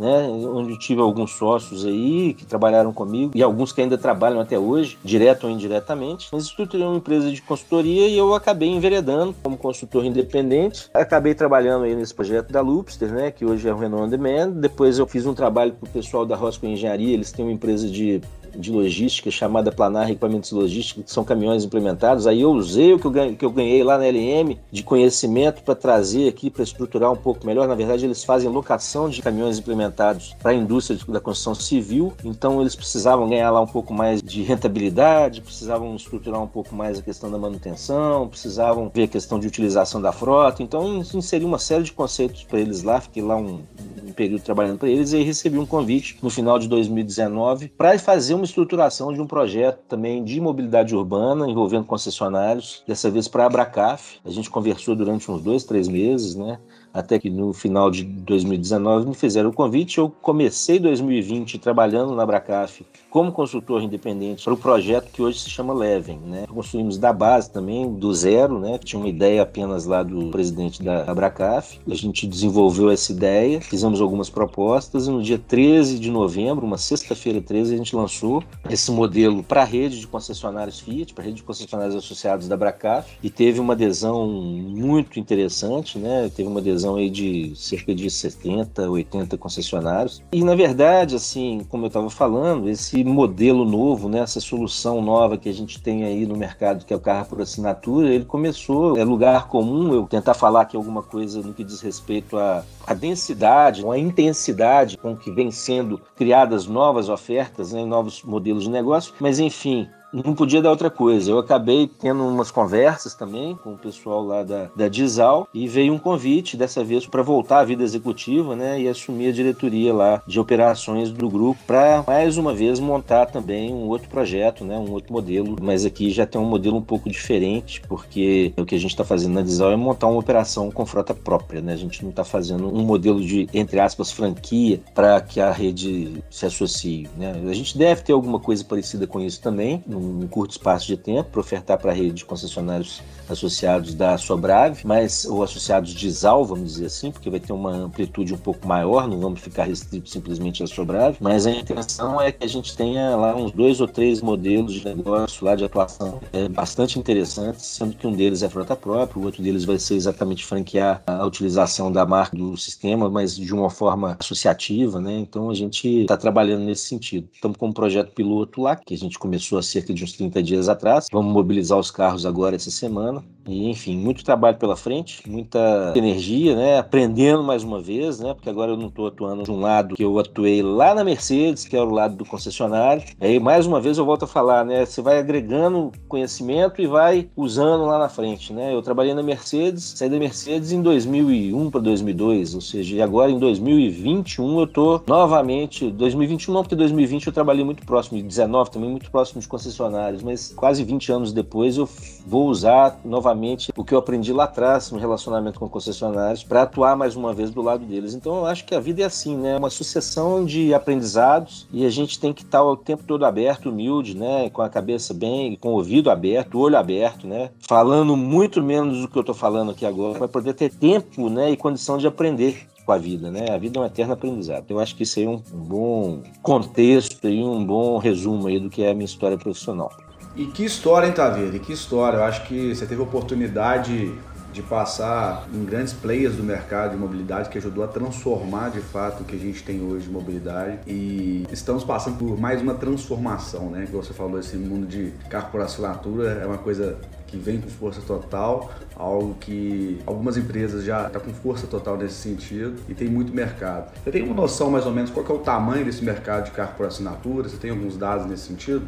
né, 0.00 0.26
onde 0.28 0.78
tive 0.78 1.02
alguns 1.02 1.32
sócios 1.32 1.84
aí 1.84 2.32
que 2.32 2.46
trabalharam 2.46 2.90
comigo 2.90 3.32
e 3.34 3.42
alguns 3.42 3.70
que 3.70 3.82
ainda 3.82 3.98
trabalham 3.98 4.40
até 4.40 4.58
hoje, 4.58 4.96
direto 5.04 5.44
ou 5.44 5.50
indiretamente. 5.50 6.28
Mas 6.32 6.44
estruturei 6.44 6.86
uma 6.86 6.96
empresa 6.96 7.30
de 7.30 7.42
consultoria 7.42 8.08
e 8.08 8.16
eu 8.16 8.34
acabei 8.34 8.70
enveredando 8.70 9.34
como 9.42 9.58
consultor 9.58 10.06
independente. 10.06 10.88
Acabei 10.94 11.34
trabalhando 11.34 11.84
aí 11.84 11.94
nesse 11.94 12.14
projeto 12.14 12.50
da 12.50 12.62
Loopster, 12.62 13.12
né, 13.12 13.30
que 13.30 13.44
hoje 13.44 13.68
é 13.68 13.74
o 13.74 13.76
Renault 13.76 14.04
On 14.04 14.08
Demand. 14.08 14.52
Depois 14.52 14.98
eu 14.98 15.06
fiz 15.06 15.26
um 15.26 15.34
trabalho 15.34 15.74
para 15.74 15.86
o 15.86 15.92
pessoal 15.92 16.24
da 16.24 16.34
Rosco 16.34 16.64
Engenharia, 16.64 17.12
eles 17.12 17.30
têm 17.30 17.44
uma 17.44 17.52
empresa 17.52 17.86
de 17.86 18.22
de 18.56 18.70
logística 18.70 19.30
chamada 19.30 19.72
Planar 19.72 20.10
Equipamentos 20.10 20.50
Logísticos, 20.52 21.04
que 21.04 21.12
são 21.12 21.24
caminhões 21.24 21.64
implementados. 21.64 22.26
Aí 22.26 22.40
eu 22.40 22.50
usei 22.50 22.92
o 22.92 22.98
que 22.98 23.06
eu 23.06 23.10
ganhei, 23.10 23.36
que 23.36 23.44
eu 23.44 23.50
ganhei 23.50 23.82
lá 23.82 23.98
na 23.98 24.04
LM 24.04 24.58
de 24.70 24.82
conhecimento 24.82 25.62
para 25.62 25.74
trazer 25.74 26.28
aqui, 26.28 26.50
para 26.50 26.62
estruturar 26.62 27.12
um 27.12 27.16
pouco 27.16 27.46
melhor. 27.46 27.66
Na 27.68 27.74
verdade, 27.74 28.04
eles 28.04 28.24
fazem 28.24 28.50
locação 28.50 29.08
de 29.08 29.22
caminhões 29.22 29.58
implementados 29.58 30.34
para 30.40 30.52
a 30.52 30.54
indústria 30.54 30.98
da 31.08 31.20
construção 31.20 31.54
civil, 31.54 32.12
então 32.24 32.60
eles 32.60 32.74
precisavam 32.74 33.28
ganhar 33.28 33.50
lá 33.50 33.60
um 33.60 33.66
pouco 33.66 33.92
mais 33.92 34.22
de 34.22 34.42
rentabilidade, 34.42 35.40
precisavam 35.40 35.94
estruturar 35.94 36.42
um 36.42 36.46
pouco 36.46 36.74
mais 36.74 36.98
a 36.98 37.02
questão 37.02 37.30
da 37.30 37.38
manutenção, 37.38 38.28
precisavam 38.28 38.90
ver 38.92 39.04
a 39.04 39.08
questão 39.08 39.38
de 39.38 39.46
utilização 39.46 40.00
da 40.00 40.12
frota. 40.12 40.62
Então, 40.62 40.98
inseri 41.14 41.44
uma 41.44 41.58
série 41.58 41.84
de 41.84 41.92
conceitos 41.92 42.44
para 42.44 42.60
eles 42.60 42.82
lá. 42.82 43.00
Fiquei 43.00 43.22
lá 43.22 43.36
um, 43.36 43.60
um 44.04 44.12
período 44.12 44.42
trabalhando 44.42 44.78
para 44.78 44.88
eles 44.88 45.12
e 45.12 45.22
recebi 45.22 45.58
um 45.58 45.66
convite 45.66 46.18
no 46.22 46.30
final 46.30 46.58
de 46.58 46.68
2019 46.68 47.68
para 47.76 47.98
fazer 47.98 48.34
uma 48.40 48.46
estruturação 48.46 49.12
de 49.12 49.20
um 49.20 49.26
projeto 49.26 49.80
também 49.86 50.24
de 50.24 50.40
mobilidade 50.40 50.96
urbana 50.96 51.48
envolvendo 51.48 51.84
concessionários, 51.84 52.82
dessa 52.86 53.10
vez 53.10 53.28
para 53.28 53.44
a 53.44 53.46
Abracaf. 53.46 54.18
A 54.24 54.30
gente 54.30 54.48
conversou 54.48 54.96
durante 54.96 55.30
uns 55.30 55.42
dois, 55.42 55.64
três 55.64 55.86
meses, 55.86 56.34
né? 56.34 56.58
até 56.92 57.18
que 57.18 57.30
no 57.30 57.52
final 57.52 57.90
de 57.90 58.02
2019 58.02 59.08
me 59.08 59.14
fizeram 59.14 59.50
o 59.50 59.52
convite. 59.52 59.98
Eu 59.98 60.10
comecei 60.10 60.78
2020 60.78 61.58
trabalhando 61.58 62.14
na 62.14 62.22
Abracaf 62.22 62.84
como 63.10 63.32
consultor 63.32 63.82
independente 63.82 64.44
para 64.44 64.54
o 64.54 64.56
projeto 64.56 65.10
que 65.10 65.20
hoje 65.20 65.40
se 65.40 65.50
chama 65.50 65.74
Leven. 65.74 66.18
Né? 66.24 66.46
Construímos 66.48 66.96
da 66.96 67.12
base 67.12 67.50
também, 67.50 67.92
do 67.92 68.14
zero, 68.14 68.58
né? 68.58 68.78
tinha 68.78 68.98
uma 68.98 69.08
ideia 69.08 69.42
apenas 69.42 69.84
lá 69.84 70.02
do 70.02 70.30
presidente 70.30 70.82
da 70.82 71.02
Abracaf. 71.10 71.80
A 71.88 71.94
gente 71.94 72.26
desenvolveu 72.26 72.90
essa 72.90 73.12
ideia, 73.12 73.60
fizemos 73.60 74.00
algumas 74.00 74.30
propostas 74.30 75.08
e 75.08 75.10
no 75.10 75.22
dia 75.22 75.38
13 75.38 75.98
de 75.98 76.10
novembro, 76.10 76.64
uma 76.64 76.78
sexta-feira 76.78 77.40
13, 77.40 77.74
a 77.74 77.76
gente 77.76 77.96
lançou 77.96 78.44
esse 78.68 78.90
modelo 78.92 79.42
para 79.42 79.62
a 79.62 79.64
rede 79.64 79.98
de 79.98 80.06
concessionários 80.06 80.78
Fiat, 80.80 81.12
para 81.12 81.24
a 81.24 81.26
rede 81.26 81.38
de 81.38 81.42
concessionários 81.42 81.96
associados 81.96 82.46
da 82.46 82.54
Abracaf 82.54 83.10
e 83.22 83.28
teve 83.28 83.58
uma 83.58 83.72
adesão 83.72 84.28
muito 84.28 85.18
interessante, 85.18 85.98
né? 85.98 86.30
teve 86.34 86.48
uma 86.48 86.60
adesão 86.60 86.94
aí 86.94 87.10
de 87.10 87.52
cerca 87.56 87.92
de 87.94 88.08
70, 88.08 88.88
80 88.88 89.36
concessionários. 89.36 90.22
E 90.30 90.44
na 90.44 90.54
verdade, 90.54 91.16
assim, 91.16 91.66
como 91.68 91.84
eu 91.84 91.88
estava 91.88 92.08
falando, 92.08 92.68
esse 92.68 92.99
modelo 93.04 93.64
novo, 93.64 94.08
né, 94.08 94.20
essa 94.20 94.40
solução 94.40 95.00
nova 95.00 95.36
que 95.36 95.48
a 95.48 95.52
gente 95.52 95.80
tem 95.80 96.04
aí 96.04 96.26
no 96.26 96.36
mercado, 96.36 96.84
que 96.84 96.92
é 96.92 96.96
o 96.96 97.00
carro 97.00 97.26
por 97.26 97.40
assinatura, 97.40 98.12
ele 98.12 98.24
começou, 98.24 98.96
é 98.96 99.04
lugar 99.04 99.48
comum 99.48 99.92
eu 99.92 100.06
tentar 100.06 100.34
falar 100.34 100.62
aqui 100.62 100.76
alguma 100.76 101.02
coisa 101.02 101.40
no 101.42 101.54
que 101.54 101.64
diz 101.64 101.80
respeito 101.80 102.36
à, 102.36 102.64
à 102.86 102.94
densidade, 102.94 103.86
a 103.86 103.98
intensidade 103.98 104.96
com 104.96 105.16
que 105.16 105.30
vem 105.30 105.50
sendo 105.50 106.00
criadas 106.16 106.66
novas 106.66 107.08
ofertas, 107.08 107.72
né, 107.72 107.84
novos 107.84 108.22
modelos 108.22 108.64
de 108.64 108.70
negócio, 108.70 109.14
mas 109.20 109.38
enfim, 109.38 109.88
não 110.12 110.34
podia 110.34 110.62
dar 110.62 110.70
outra 110.70 110.90
coisa. 110.90 111.30
Eu 111.30 111.38
acabei 111.38 111.86
tendo 111.86 112.26
umas 112.26 112.50
conversas 112.50 113.14
também 113.14 113.56
com 113.56 113.74
o 113.74 113.78
pessoal 113.78 114.24
lá 114.24 114.42
da, 114.42 114.70
da 114.74 114.88
Dizal 114.88 115.48
e 115.52 115.68
veio 115.68 115.92
um 115.92 115.98
convite 115.98 116.56
dessa 116.56 116.82
vez 116.82 117.06
para 117.06 117.22
voltar 117.22 117.60
à 117.60 117.64
vida 117.64 117.82
executiva, 117.82 118.56
né, 118.56 118.80
e 118.80 118.88
assumir 118.88 119.28
a 119.28 119.32
diretoria 119.32 119.92
lá 119.92 120.22
de 120.26 120.38
operações 120.40 121.10
do 121.10 121.28
grupo 121.28 121.60
para 121.66 122.04
mais 122.06 122.36
uma 122.36 122.54
vez 122.54 122.80
montar 122.80 123.26
também 123.26 123.72
um 123.72 123.88
outro 123.88 124.08
projeto, 124.08 124.64
né, 124.64 124.76
um 124.76 124.90
outro 124.90 125.12
modelo, 125.12 125.56
mas 125.60 125.84
aqui 125.84 126.10
já 126.10 126.26
tem 126.26 126.40
um 126.40 126.44
modelo 126.44 126.76
um 126.76 126.82
pouco 126.82 127.08
diferente, 127.08 127.80
porque 127.82 128.52
o 128.56 128.64
que 128.64 128.74
a 128.74 128.78
gente 128.78 128.90
está 128.90 129.04
fazendo 129.04 129.34
na 129.34 129.42
Dizal 129.42 129.72
é 129.72 129.76
montar 129.76 130.06
uma 130.06 130.18
operação 130.18 130.70
com 130.70 130.84
frota 130.86 131.14
própria, 131.14 131.60
né? 131.60 131.72
A 131.72 131.76
gente 131.76 132.02
não 132.02 132.10
está 132.10 132.24
fazendo 132.24 132.68
um 132.68 132.82
modelo 132.82 133.20
de 133.20 133.48
entre 133.52 133.80
aspas 133.80 134.10
franquia 134.10 134.80
para 134.94 135.20
que 135.20 135.40
a 135.40 135.50
rede 135.50 136.22
se 136.30 136.46
associe, 136.46 137.08
né? 137.16 137.32
A 137.48 137.52
gente 137.52 137.76
deve 137.76 138.02
ter 138.02 138.12
alguma 138.12 138.38
coisa 138.38 138.64
parecida 138.64 139.06
com 139.06 139.20
isso 139.20 139.40
também, 139.40 139.82
num 140.00 140.26
curto 140.26 140.52
espaço 140.52 140.86
de 140.86 140.96
tempo, 140.96 141.30
para 141.30 141.40
ofertar 141.40 141.78
para 141.78 141.92
a 141.92 141.94
rede 141.94 142.12
de 142.12 142.24
concessionários 142.24 143.02
associados 143.28 143.94
da 143.94 144.18
Sobrave, 144.18 144.80
mas 144.84 145.24
ou 145.24 145.42
associados 145.42 145.94
de 145.94 146.10
ZAL, 146.10 146.44
vamos 146.44 146.72
dizer 146.74 146.86
assim, 146.86 147.10
porque 147.10 147.30
vai 147.30 147.38
ter 147.38 147.52
uma 147.52 147.70
amplitude 147.70 148.34
um 148.34 148.38
pouco 148.38 148.66
maior, 148.66 149.06
não 149.06 149.20
vamos 149.20 149.40
ficar 149.40 149.64
restrito 149.64 150.08
simplesmente 150.08 150.62
à 150.62 150.66
Sobrave, 150.66 151.16
mas 151.20 151.46
a 151.46 151.50
intenção 151.50 152.20
é 152.20 152.32
que 152.32 152.44
a 152.44 152.48
gente 152.48 152.76
tenha 152.76 153.14
lá 153.16 153.34
uns 153.36 153.52
dois 153.52 153.80
ou 153.80 153.86
três 153.86 154.20
modelos 154.20 154.74
de 154.74 154.84
negócio 154.84 155.44
lá 155.44 155.54
de 155.54 155.64
atuação 155.64 156.20
é, 156.32 156.48
bastante 156.48 156.98
interessantes, 156.98 157.64
sendo 157.66 157.94
que 157.94 158.06
um 158.06 158.12
deles 158.12 158.42
é 158.42 158.48
frota 158.48 158.74
própria, 158.74 159.20
o 159.20 159.24
outro 159.24 159.42
deles 159.42 159.64
vai 159.64 159.78
ser 159.78 159.94
exatamente 159.94 160.44
franquear 160.44 161.02
a 161.06 161.24
utilização 161.24 161.92
da 161.92 162.04
marca 162.04 162.36
do 162.36 162.56
sistema, 162.56 163.08
mas 163.08 163.36
de 163.36 163.54
uma 163.54 163.70
forma 163.70 164.16
associativa, 164.18 165.00
né? 165.00 165.18
Então 165.18 165.50
a 165.50 165.54
gente 165.54 166.02
está 166.02 166.16
trabalhando 166.16 166.64
nesse 166.64 166.86
sentido. 166.86 167.28
Estamos 167.32 167.56
com 167.56 167.68
um 167.68 167.72
projeto 167.72 168.12
piloto 168.12 168.62
lá, 168.62 168.76
que 168.76 168.94
a 168.94 168.98
gente 168.98 169.18
começou 169.18 169.58
há 169.58 169.62
cerca 169.62 169.89
de 169.92 170.04
uns 170.04 170.12
30 170.12 170.42
dias 170.42 170.68
atrás. 170.68 171.06
Vamos 171.12 171.32
mobilizar 171.32 171.78
os 171.78 171.90
carros 171.90 172.26
agora 172.26 172.56
essa 172.56 172.70
semana. 172.70 173.22
E, 173.46 173.68
enfim, 173.68 173.96
muito 173.96 174.24
trabalho 174.24 174.58
pela 174.58 174.76
frente, 174.76 175.28
muita 175.28 175.92
energia, 175.96 176.54
né? 176.54 176.78
Aprendendo 176.78 177.42
mais 177.42 177.64
uma 177.64 177.80
vez, 177.80 178.20
né? 178.20 178.34
Porque 178.34 178.48
agora 178.48 178.72
eu 178.72 178.76
não 178.76 178.88
estou 178.88 179.06
atuando 179.08 179.42
de 179.42 179.50
um 179.50 179.60
lado 179.60 179.96
que 179.96 180.04
eu 180.04 180.18
atuei 180.18 180.62
lá 180.62 180.94
na 180.94 181.02
Mercedes, 181.02 181.64
que 181.64 181.76
é 181.76 181.82
o 181.82 181.90
lado 181.90 182.16
do 182.16 182.24
concessionário. 182.24 183.02
Aí, 183.20 183.40
mais 183.40 183.66
uma 183.66 183.80
vez, 183.80 183.98
eu 183.98 184.04
volto 184.04 184.24
a 184.24 184.28
falar, 184.28 184.64
né? 184.64 184.84
Você 184.84 185.02
vai 185.02 185.18
agregando 185.18 185.90
conhecimento 186.06 186.80
e 186.80 186.86
vai 186.86 187.28
usando 187.36 187.86
lá 187.86 187.98
na 187.98 188.08
frente, 188.08 188.52
né? 188.52 188.72
Eu 188.74 188.82
trabalhei 188.82 189.14
na 189.14 189.22
Mercedes, 189.22 189.94
saí 189.96 190.08
da 190.08 190.18
Mercedes 190.18 190.70
em 190.70 190.82
2001 190.82 191.70
para 191.70 191.80
2002, 191.80 192.54
ou 192.54 192.60
seja, 192.60 193.02
agora 193.02 193.30
em 193.30 193.38
2021 193.38 194.58
eu 194.58 194.64
estou 194.64 195.02
novamente, 195.06 195.90
2021 195.90 196.52
não, 196.52 196.62
porque 196.62 196.76
2020 196.76 197.26
eu 197.26 197.32
trabalhei 197.32 197.64
muito 197.64 197.84
próximo, 197.84 198.18
de 198.18 198.24
19 198.24 198.70
também 198.70 198.90
muito 198.90 199.10
próximo 199.10 199.40
de 199.40 199.48
concessionários, 199.80 200.22
mas 200.22 200.52
quase 200.54 200.84
20 200.84 201.12
anos 201.12 201.32
depois 201.32 201.76
eu 201.76 201.88
vou 202.26 202.48
usar 202.48 203.00
novamente 203.04 203.72
o 203.76 203.82
que 203.82 203.94
eu 203.94 203.98
aprendi 203.98 204.32
lá 204.32 204.44
atrás 204.44 204.90
no 204.90 204.98
relacionamento 204.98 205.58
com 205.58 205.68
concessionários 205.68 206.44
para 206.44 206.62
atuar 206.62 206.96
mais 206.96 207.16
uma 207.16 207.32
vez 207.32 207.50
do 207.50 207.62
lado 207.62 207.84
deles. 207.84 208.14
Então 208.14 208.36
eu 208.36 208.46
acho 208.46 208.64
que 208.64 208.74
a 208.74 208.80
vida 208.80 209.02
é 209.02 209.06
assim, 209.06 209.36
né? 209.36 209.56
Uma 209.56 209.70
sucessão 209.70 210.44
de 210.44 210.74
aprendizados 210.74 211.66
e 211.72 211.86
a 211.86 211.90
gente 211.90 212.20
tem 212.20 212.32
que 212.32 212.42
estar 212.42 212.62
o 212.62 212.76
tempo 212.76 213.04
todo 213.04 213.24
aberto, 213.24 213.70
humilde, 213.70 214.14
né? 214.14 214.50
Com 214.50 214.62
a 214.62 214.68
cabeça 214.68 215.14
bem, 215.14 215.56
com 215.56 215.70
o 215.70 215.72
ouvido 215.72 216.10
aberto, 216.10 216.56
o 216.56 216.60
olho 216.60 216.76
aberto, 216.76 217.26
né? 217.26 217.50
Falando 217.60 218.16
muito 218.16 218.62
menos 218.62 219.00
do 219.00 219.08
que 219.08 219.16
eu 219.16 219.20
estou 219.20 219.34
falando 219.34 219.70
aqui 219.70 219.86
agora, 219.86 220.18
para 220.18 220.28
poder 220.28 220.54
ter 220.54 220.70
tempo, 220.70 221.30
né? 221.30 221.50
E 221.50 221.56
condição 221.56 221.96
de 221.96 222.06
aprender 222.06 222.66
com 222.90 222.94
a 222.94 222.98
vida, 222.98 223.30
né? 223.30 223.46
A 223.52 223.56
vida 223.56 223.78
é 223.78 223.82
um 223.82 223.86
eterno 223.86 224.14
aprendizado. 224.14 224.64
Eu 224.68 224.80
acho 224.80 224.96
que 224.96 225.04
isso 225.04 225.20
aí 225.20 225.24
é 225.24 225.28
um 225.28 225.38
bom 225.52 226.22
contexto 226.42 227.28
e 227.28 227.40
um 227.40 227.64
bom 227.64 227.98
resumo 227.98 228.48
aí 228.48 228.58
do 228.58 228.68
que 228.68 228.82
é 228.82 228.90
a 228.90 228.94
minha 228.94 229.04
história 229.04 229.38
profissional. 229.38 229.92
E 230.34 230.46
que 230.46 230.64
história, 230.64 231.06
hein, 231.06 231.12
Taveira? 231.12 231.56
E 231.56 231.60
que 231.60 231.72
história. 231.72 232.16
Eu 232.16 232.24
acho 232.24 232.44
que 232.48 232.74
você 232.74 232.86
teve 232.86 233.00
oportunidade 233.00 234.12
de 234.52 234.62
passar 234.62 235.46
em 235.54 235.64
grandes 235.64 235.92
players 235.92 236.34
do 236.34 236.42
mercado 236.42 236.90
de 236.90 236.96
mobilidade 236.96 237.48
que 237.48 237.58
ajudou 237.58 237.84
a 237.84 237.86
transformar 237.86 238.70
de 238.70 238.80
fato 238.80 239.20
o 239.20 239.24
que 239.24 239.36
a 239.36 239.38
gente 239.38 239.62
tem 239.62 239.80
hoje 239.80 240.06
de 240.06 240.12
mobilidade 240.12 240.80
e 240.88 241.46
estamos 241.52 241.84
passando 241.84 242.18
por 242.18 242.36
mais 242.36 242.60
uma 242.60 242.74
transformação, 242.74 243.70
né? 243.70 243.86
Que 243.86 243.92
você 243.92 244.12
falou, 244.12 244.40
esse 244.40 244.56
mundo 244.56 244.88
de 244.88 245.12
carro 245.28 245.50
por 245.52 245.60
assinatura 245.60 246.40
é 246.42 246.46
uma 246.46 246.58
coisa 246.58 246.98
que 247.30 247.36
vem 247.36 247.60
com 247.60 247.68
força 247.68 248.00
total, 248.00 248.70
algo 248.96 249.34
que 249.40 250.00
algumas 250.04 250.36
empresas 250.36 250.84
já 250.84 251.06
estão 251.06 251.20
tá 251.20 251.26
com 251.26 251.32
força 251.32 251.66
total 251.66 251.96
nesse 251.96 252.14
sentido 252.14 252.80
e 252.88 252.94
tem 252.94 253.08
muito 253.08 253.32
mercado. 253.32 253.92
Você 254.02 254.10
tem 254.10 254.22
uma 254.22 254.34
noção 254.34 254.70
mais 254.70 254.84
ou 254.84 254.92
menos 254.92 255.10
qual 255.10 255.24
é 255.24 255.32
o 255.32 255.38
tamanho 255.38 255.84
desse 255.84 256.04
mercado 256.04 256.46
de 256.46 256.50
carro 256.50 256.74
por 256.76 256.86
assinatura? 256.86 257.48
Você 257.48 257.56
tem 257.56 257.70
alguns 257.70 257.96
dados 257.96 258.26
nesse 258.26 258.48
sentido? 258.48 258.86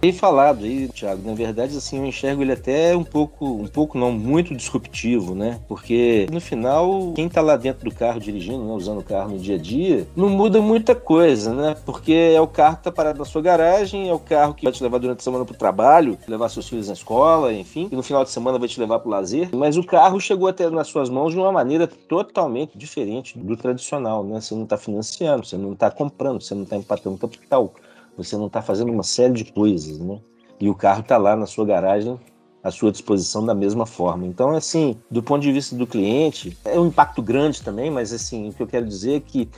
Bem 0.00 0.12
falado 0.12 0.64
aí, 0.64 0.86
Thiago. 0.86 1.26
Na 1.26 1.34
verdade, 1.34 1.76
assim, 1.76 1.98
eu 1.98 2.06
enxergo 2.06 2.40
ele 2.40 2.52
até 2.52 2.96
um 2.96 3.02
pouco, 3.02 3.44
um 3.44 3.66
pouco 3.66 3.98
não, 3.98 4.12
muito 4.12 4.54
disruptivo, 4.54 5.34
né? 5.34 5.58
Porque 5.66 6.28
no 6.30 6.40
final, 6.40 7.12
quem 7.16 7.28
tá 7.28 7.40
lá 7.40 7.56
dentro 7.56 7.90
do 7.90 7.92
carro 7.92 8.20
dirigindo, 8.20 8.64
né, 8.64 8.72
usando 8.72 9.00
o 9.00 9.04
carro 9.04 9.30
no 9.30 9.38
dia 9.38 9.56
a 9.56 9.58
dia, 9.58 10.06
não 10.14 10.28
muda 10.28 10.62
muita 10.62 10.94
coisa, 10.94 11.52
né? 11.52 11.76
Porque 11.84 12.12
é 12.12 12.40
o 12.40 12.46
carro 12.46 12.76
que 12.76 12.84
tá 12.84 12.92
parado 12.92 13.18
na 13.18 13.24
sua 13.24 13.42
garagem, 13.42 14.08
é 14.08 14.14
o 14.14 14.20
carro 14.20 14.54
que 14.54 14.62
vai 14.62 14.72
te 14.72 14.84
levar 14.84 14.98
durante 14.98 15.18
a 15.18 15.22
semana 15.22 15.44
pro 15.44 15.56
trabalho, 15.56 16.16
levar 16.28 16.48
seus 16.48 16.68
filhos 16.68 16.86
na 16.86 16.94
escola, 16.94 17.52
enfim, 17.52 17.88
e 17.90 17.96
no 17.96 18.02
final 18.04 18.22
de 18.22 18.30
semana 18.30 18.56
vai 18.56 18.68
te 18.68 18.78
levar 18.78 19.00
pro 19.00 19.10
lazer. 19.10 19.48
Mas 19.52 19.76
o 19.76 19.82
carro 19.82 20.20
chegou 20.20 20.46
até 20.46 20.70
nas 20.70 20.86
suas 20.86 21.10
mãos 21.10 21.32
de 21.32 21.38
uma 21.40 21.50
maneira 21.50 21.88
totalmente 21.88 22.78
diferente 22.78 23.36
do 23.36 23.56
tradicional, 23.56 24.22
né? 24.22 24.40
Você 24.40 24.54
não 24.54 24.64
tá 24.64 24.76
financiando, 24.76 25.44
você 25.44 25.56
não 25.56 25.74
tá 25.74 25.90
comprando, 25.90 26.40
você 26.40 26.54
não 26.54 26.64
tá 26.64 26.76
empatando 26.76 27.18
capital 27.18 27.74
você 28.18 28.36
não 28.36 28.48
está 28.48 28.60
fazendo 28.60 28.92
uma 28.92 29.04
série 29.04 29.32
de 29.32 29.44
coisas, 29.44 29.98
né? 30.00 30.18
E 30.60 30.68
o 30.68 30.74
carro 30.74 31.00
está 31.00 31.16
lá 31.16 31.36
na 31.36 31.46
sua 31.46 31.64
garagem 31.64 32.18
à 32.62 32.70
sua 32.70 32.90
disposição 32.90 33.46
da 33.46 33.54
mesma 33.54 33.86
forma. 33.86 34.26
Então, 34.26 34.50
assim, 34.50 34.98
do 35.08 35.22
ponto 35.22 35.40
de 35.40 35.52
vista 35.52 35.76
do 35.76 35.86
cliente, 35.86 36.58
é 36.64 36.78
um 36.78 36.88
impacto 36.88 37.22
grande 37.22 37.62
também, 37.62 37.90
mas 37.90 38.12
assim, 38.12 38.48
o 38.48 38.52
que 38.52 38.60
eu 38.60 38.66
quero 38.66 38.84
dizer 38.84 39.14
é 39.14 39.20
que 39.20 39.48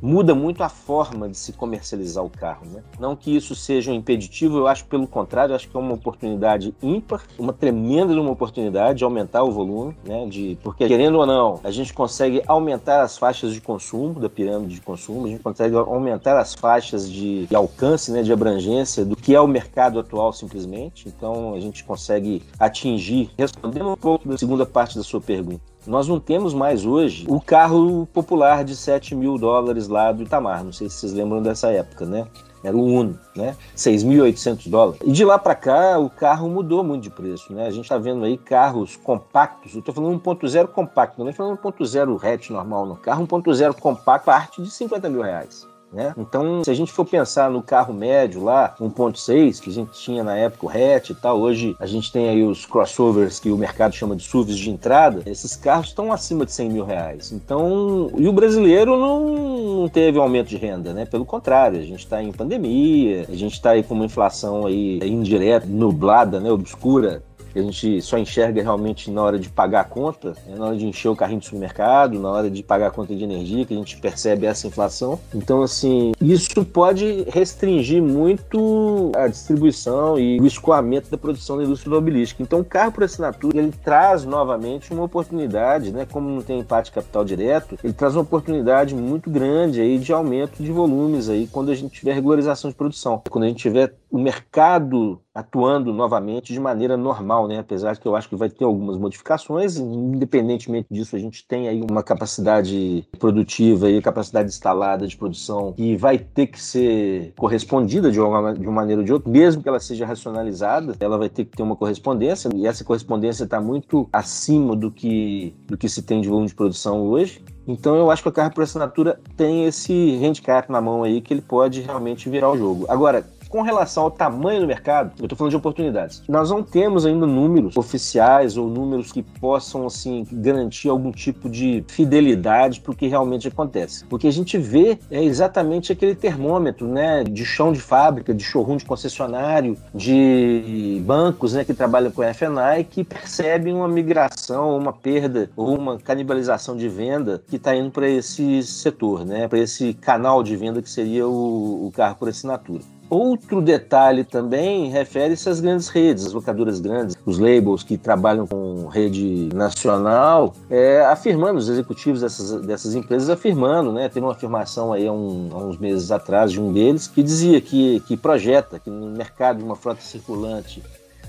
muda 0.00 0.34
muito 0.34 0.62
a 0.62 0.68
forma 0.68 1.28
de 1.28 1.36
se 1.36 1.52
comercializar 1.52 2.24
o 2.24 2.30
carro. 2.30 2.66
Né? 2.66 2.82
Não 2.98 3.16
que 3.16 3.34
isso 3.34 3.54
seja 3.54 3.90
um 3.90 3.94
impeditivo, 3.94 4.58
eu 4.58 4.66
acho 4.66 4.84
pelo 4.86 5.06
contrário, 5.06 5.54
acho 5.54 5.68
que 5.68 5.76
é 5.76 5.80
uma 5.80 5.94
oportunidade 5.94 6.74
ímpar, 6.82 7.22
uma 7.38 7.52
tremenda 7.52 8.16
uma 8.20 8.30
oportunidade 8.30 8.98
de 8.98 9.04
aumentar 9.04 9.42
o 9.42 9.50
volume, 9.50 9.96
né? 10.04 10.26
de, 10.26 10.58
porque 10.62 10.86
querendo 10.86 11.18
ou 11.18 11.26
não, 11.26 11.60
a 11.62 11.70
gente 11.70 11.92
consegue 11.92 12.42
aumentar 12.46 13.02
as 13.02 13.18
faixas 13.18 13.52
de 13.52 13.60
consumo, 13.60 14.20
da 14.20 14.28
pirâmide 14.28 14.74
de 14.74 14.80
consumo, 14.80 15.26
a 15.26 15.28
gente 15.28 15.42
consegue 15.42 15.76
aumentar 15.76 16.38
as 16.38 16.54
faixas 16.54 17.10
de, 17.10 17.46
de 17.46 17.54
alcance, 17.54 18.10
né? 18.10 18.22
de 18.22 18.32
abrangência 18.32 19.04
do 19.04 19.16
que 19.16 19.34
é 19.34 19.40
o 19.40 19.46
mercado 19.46 19.98
atual 19.98 20.32
simplesmente, 20.32 21.08
então 21.08 21.54
a 21.54 21.60
gente 21.60 21.84
consegue 21.84 22.42
atingir, 22.58 23.30
respondendo 23.38 23.90
um 23.90 23.96
pouco 23.96 24.28
da 24.28 24.36
segunda 24.36 24.66
parte 24.66 24.96
da 24.96 25.02
sua 25.02 25.20
pergunta, 25.20 25.60
nós 25.86 26.08
não 26.08 26.18
temos 26.18 26.52
mais 26.52 26.84
hoje 26.84 27.26
o 27.28 27.40
carro 27.40 28.06
popular 28.12 28.64
de 28.64 28.74
7 28.74 29.14
mil 29.14 29.38
dólares 29.38 29.88
lá 29.88 30.12
do 30.12 30.22
Itamar. 30.22 30.64
Não 30.64 30.72
sei 30.72 30.88
se 30.88 30.96
vocês 30.96 31.12
lembram 31.12 31.42
dessa 31.42 31.70
época, 31.70 32.04
né? 32.04 32.26
Era 32.64 32.76
o 32.76 32.84
Uno, 32.84 33.18
né? 33.36 33.54
6.800 33.76 34.68
dólares. 34.68 35.00
E 35.04 35.12
de 35.12 35.24
lá 35.24 35.38
para 35.38 35.54
cá, 35.54 35.98
o 35.98 36.10
carro 36.10 36.48
mudou 36.48 36.82
muito 36.82 37.04
de 37.04 37.10
preço, 37.10 37.52
né? 37.52 37.66
A 37.66 37.70
gente 37.70 37.84
está 37.84 37.96
vendo 37.96 38.24
aí 38.24 38.36
carros 38.36 38.96
compactos. 38.96 39.74
Eu 39.74 39.82
tô 39.82 39.92
falando 39.92 40.20
1.0 40.20 40.66
compacto, 40.68 41.22
não 41.22 41.30
estou 41.30 41.46
falando 41.46 41.60
1.0 41.60 42.24
hatch 42.24 42.50
normal, 42.50 42.86
no 42.86 42.96
carro 42.96 43.26
1.0 43.26 43.74
compacto 43.74 44.26
parte 44.26 44.60
de 44.60 44.70
50 44.70 45.08
mil 45.08 45.22
reais. 45.22 45.66
Né? 45.92 46.12
Então, 46.18 46.64
se 46.64 46.70
a 46.70 46.74
gente 46.74 46.92
for 46.92 47.04
pensar 47.04 47.50
no 47.50 47.62
carro 47.62 47.94
médio 47.94 48.42
lá, 48.42 48.74
1.6, 48.80 49.60
que 49.60 49.70
a 49.70 49.72
gente 49.72 49.92
tinha 49.92 50.24
na 50.24 50.36
época 50.36 50.66
o 50.66 50.68
hatch 50.68 51.10
e 51.10 51.14
tal, 51.14 51.40
hoje 51.40 51.76
a 51.78 51.86
gente 51.86 52.12
tem 52.12 52.28
aí 52.28 52.42
os 52.42 52.66
crossovers 52.66 53.38
que 53.38 53.50
o 53.50 53.56
mercado 53.56 53.94
chama 53.94 54.16
de 54.16 54.24
SUVs 54.24 54.58
de 54.58 54.70
entrada, 54.70 55.22
esses 55.26 55.54
carros 55.54 55.88
estão 55.88 56.12
acima 56.12 56.44
de 56.44 56.52
100 56.52 56.70
mil 56.70 56.84
reais. 56.84 57.32
Então, 57.32 58.10
e 58.16 58.26
o 58.28 58.32
brasileiro 58.32 58.98
não, 58.98 59.88
teve 59.88 60.18
aumento 60.18 60.48
de 60.48 60.56
renda, 60.56 60.92
né? 60.92 61.06
Pelo 61.06 61.24
contrário, 61.24 61.78
a 61.78 61.82
gente 61.82 62.00
está 62.00 62.22
em 62.22 62.32
pandemia, 62.32 63.26
a 63.28 63.34
gente 63.34 63.54
está 63.54 63.70
aí 63.70 63.82
com 63.82 63.94
uma 63.94 64.04
inflação 64.04 64.66
aí 64.66 64.98
indireta, 65.02 65.66
nublada, 65.66 66.40
né, 66.40 66.50
obscura, 66.50 67.22
que 67.56 67.60
a 67.60 67.62
gente 67.62 68.02
só 68.02 68.18
enxerga 68.18 68.62
realmente 68.62 69.10
na 69.10 69.22
hora 69.22 69.38
de 69.38 69.48
pagar 69.48 69.80
a 69.80 69.84
conta, 69.84 70.34
né? 70.46 70.56
na 70.56 70.66
hora 70.66 70.76
de 70.76 70.86
encher 70.86 71.08
o 71.08 71.16
carrinho 71.16 71.40
do 71.40 71.44
supermercado, 71.44 72.20
na 72.20 72.30
hora 72.30 72.50
de 72.50 72.62
pagar 72.62 72.88
a 72.88 72.90
conta 72.90 73.14
de 73.14 73.24
energia, 73.24 73.64
que 73.64 73.72
a 73.72 73.76
gente 73.76 73.96
percebe 73.96 74.44
essa 74.44 74.66
inflação. 74.66 75.18
Então, 75.34 75.62
assim, 75.62 76.12
isso 76.20 76.64
pode 76.66 77.24
restringir 77.28 78.02
muito 78.02 79.10
a 79.16 79.26
distribuição 79.26 80.18
e 80.18 80.38
o 80.38 80.46
escoamento 80.46 81.10
da 81.10 81.16
produção 81.16 81.56
da 81.56 81.64
indústria 81.64 81.90
automobilística. 81.90 82.42
Então, 82.42 82.60
o 82.60 82.64
carro 82.64 82.92
por 82.92 83.04
assinatura, 83.04 83.58
ele 83.58 83.72
traz 83.72 84.24
novamente 84.24 84.92
uma 84.92 85.04
oportunidade, 85.04 85.92
né? 85.92 86.06
Como 86.10 86.28
não 86.28 86.42
tem 86.42 86.58
empate 86.58 86.92
capital 86.92 87.24
direto, 87.24 87.78
ele 87.82 87.94
traz 87.94 88.14
uma 88.14 88.22
oportunidade 88.22 88.94
muito 88.94 89.30
grande 89.30 89.80
aí 89.80 89.98
de 89.98 90.12
aumento 90.12 90.62
de 90.62 90.70
volumes 90.70 91.30
aí 91.30 91.46
quando 91.46 91.70
a 91.70 91.74
gente 91.74 91.98
tiver 92.00 92.12
regularização 92.12 92.68
de 92.68 92.76
produção. 92.76 93.22
Quando 93.30 93.44
a 93.44 93.48
gente 93.48 93.58
tiver 93.58 93.94
o 94.10 94.18
mercado 94.18 95.20
atuando 95.36 95.92
novamente 95.92 96.52
de 96.52 96.58
maneira 96.58 96.96
normal, 96.96 97.46
né? 97.46 97.58
Apesar 97.58 97.96
que 97.98 98.08
eu 98.08 98.16
acho 98.16 98.26
que 98.26 98.34
vai 98.34 98.48
ter 98.48 98.64
algumas 98.64 98.96
modificações, 98.96 99.76
independentemente 99.76 100.88
disso, 100.90 101.14
a 101.14 101.18
gente 101.18 101.46
tem 101.46 101.68
aí 101.68 101.82
uma 101.88 102.02
capacidade 102.02 103.06
produtiva 103.18 103.90
e 103.90 104.00
capacidade 104.00 104.48
instalada 104.48 105.06
de 105.06 105.14
produção 105.14 105.74
que 105.74 105.94
vai 105.94 106.18
ter 106.18 106.46
que 106.46 106.60
ser 106.60 107.34
correspondida 107.36 108.10
de 108.10 108.18
uma, 108.18 108.54
de 108.54 108.66
uma 108.66 108.72
maneira 108.72 109.02
ou 109.02 109.04
de 109.04 109.12
outra, 109.12 109.30
mesmo 109.30 109.62
que 109.62 109.68
ela 109.68 109.78
seja 109.78 110.06
racionalizada, 110.06 110.96
ela 110.98 111.18
vai 111.18 111.28
ter 111.28 111.44
que 111.44 111.54
ter 111.54 111.62
uma 111.62 111.76
correspondência, 111.76 112.48
e 112.54 112.66
essa 112.66 112.82
correspondência 112.82 113.44
está 113.44 113.60
muito 113.60 114.08
acima 114.10 114.74
do 114.74 114.90
que, 114.90 115.54
do 115.66 115.76
que 115.76 115.88
se 115.88 116.02
tem 116.02 116.22
de 116.22 116.28
volume 116.28 116.48
de 116.48 116.54
produção 116.54 117.02
hoje. 117.02 117.44
Então 117.68 117.96
eu 117.96 118.10
acho 118.10 118.22
que 118.22 118.28
o 118.28 118.32
carro 118.32 118.52
por 118.52 118.62
assinatura 118.62 119.20
tem 119.36 119.66
esse 119.66 120.18
handicap 120.24 120.70
na 120.70 120.80
mão 120.80 121.02
aí 121.02 121.20
que 121.20 121.34
ele 121.34 121.40
pode 121.42 121.80
realmente 121.80 122.30
virar 122.30 122.50
o 122.50 122.56
jogo. 122.56 122.86
Agora, 122.88 123.26
com 123.48 123.62
relação 123.62 124.04
ao 124.04 124.10
tamanho 124.10 124.60
do 124.60 124.66
mercado, 124.66 125.12
eu 125.18 125.24
estou 125.24 125.36
falando 125.36 125.50
de 125.50 125.56
oportunidades. 125.56 126.22
Nós 126.28 126.50
não 126.50 126.62
temos 126.62 127.06
ainda 127.06 127.26
números 127.26 127.76
oficiais 127.76 128.56
ou 128.56 128.68
números 128.68 129.12
que 129.12 129.22
possam 129.22 129.86
assim 129.86 130.26
garantir 130.30 130.88
algum 130.88 131.10
tipo 131.10 131.48
de 131.48 131.84
fidelidade 131.88 132.80
para 132.80 132.92
o 132.92 132.96
que 132.96 133.06
realmente 133.06 133.48
acontece. 133.48 134.04
O 134.10 134.18
que 134.18 134.26
a 134.26 134.32
gente 134.32 134.58
vê 134.58 134.98
é 135.10 135.22
exatamente 135.22 135.92
aquele 135.92 136.14
termômetro, 136.14 136.86
né, 136.86 137.24
de 137.24 137.44
chão 137.44 137.72
de 137.72 137.80
fábrica, 137.80 138.34
de 138.34 138.42
showroom 138.42 138.76
de 138.76 138.84
concessionário, 138.84 139.76
de 139.94 141.02
bancos, 141.04 141.54
né, 141.54 141.64
que 141.64 141.74
trabalham 141.74 142.10
com 142.10 142.22
FNI 142.22 142.84
que 142.88 143.04
percebem 143.04 143.74
uma 143.74 143.88
migração, 143.88 144.76
uma 144.76 144.92
perda 144.92 145.50
ou 145.56 145.76
uma 145.76 145.98
canibalização 145.98 146.76
de 146.76 146.88
venda 146.88 147.42
que 147.48 147.56
está 147.56 147.74
indo 147.74 147.90
para 147.90 148.08
esse 148.08 148.62
setor, 148.62 149.24
né, 149.24 149.48
para 149.48 149.58
esse 149.58 149.94
canal 149.94 150.42
de 150.42 150.56
venda 150.56 150.82
que 150.82 150.90
seria 150.90 151.26
o, 151.26 151.86
o 151.86 151.92
carro 151.92 152.16
por 152.16 152.28
assinatura. 152.28 152.82
Outro 153.08 153.62
detalhe 153.62 154.24
também 154.24 154.90
refere-se 154.90 155.48
às 155.48 155.60
grandes 155.60 155.88
redes, 155.88 156.26
as 156.26 156.32
locadoras 156.32 156.80
grandes, 156.80 157.16
os 157.24 157.38
labels 157.38 157.82
que 157.82 157.96
trabalham 157.96 158.46
com 158.46 158.86
rede 158.86 159.48
nacional, 159.54 160.54
é, 160.68 161.04
afirmando, 161.04 161.58
os 161.58 161.68
executivos 161.68 162.20
dessas, 162.20 162.66
dessas 162.66 162.94
empresas 162.94 163.30
afirmando, 163.30 163.92
né? 163.92 164.08
Teve 164.08 164.26
uma 164.26 164.32
afirmação 164.32 164.92
aí 164.92 165.06
há, 165.06 165.12
um, 165.12 165.48
há, 165.52 165.58
uns 165.58 165.78
meses 165.78 166.10
atrás 166.10 166.50
de 166.50 166.60
um 166.60 166.72
deles 166.72 167.06
que 167.06 167.22
dizia 167.22 167.60
que, 167.60 168.00
que 168.00 168.16
projeta 168.16 168.78
que 168.80 168.90
no 168.90 169.06
mercado 169.06 169.58
de 169.58 169.64
uma 169.64 169.76
frota 169.76 170.00
circulante 170.00 170.82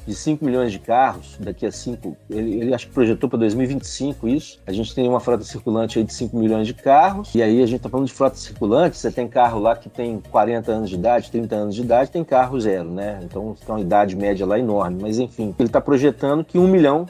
de 0.08 0.16
5 0.16 0.44
milhões 0.44 0.72
de 0.72 0.80
carros, 0.80 1.38
daqui 1.38 1.66
a 1.66 1.72
5, 1.72 2.16
ele, 2.30 2.62
ele 2.62 2.74
acho 2.74 2.88
que 2.88 2.94
projetou 2.94 3.30
para 3.30 3.40
2025 3.40 4.28
isso. 4.30 4.60
A 4.66 4.72
gente 4.72 4.96
tem 4.96 5.08
uma 5.08 5.20
frota 5.20 5.44
circulante 5.44 6.00
aí 6.00 6.06
de 6.06 6.14
5 6.14 6.38
milhões 6.38 6.66
de 6.66 6.74
carros, 6.74 7.36
e 7.36 7.44
aí 7.44 7.62
a 7.62 7.66
gente 7.66 7.78
está 7.78 7.90
falando 7.90 8.08
de 8.08 8.14
frota 8.14 8.38
circulante, 8.38 8.98
você 8.98 9.12
tem 9.12 9.28
carro 9.28 9.60
lá 9.60 9.76
que 9.76 9.90
tem 9.90 10.22
40 10.32 10.72
anos 10.72 10.90
de 10.90 10.96
idade, 10.96 11.30
30 11.30 11.56
anos 11.56 11.76
de 11.76 11.82
idade, 11.82 12.10
tem 12.10 12.24
carro 12.24 12.60
zero, 12.60 12.90
né? 12.90 13.20
Então 13.22 13.54
tem 13.54 13.76
uma 13.76 13.82
idade 13.82 14.16
média 14.16 14.46
lá 14.46 14.58
enorme, 14.58 14.98
mas 15.02 15.20
enfim, 15.20 15.54
ele 15.60 15.68
está 15.68 15.82
projetando 15.82 16.44
que 16.44 16.58
1 16.58 16.68
milhão 16.68 17.06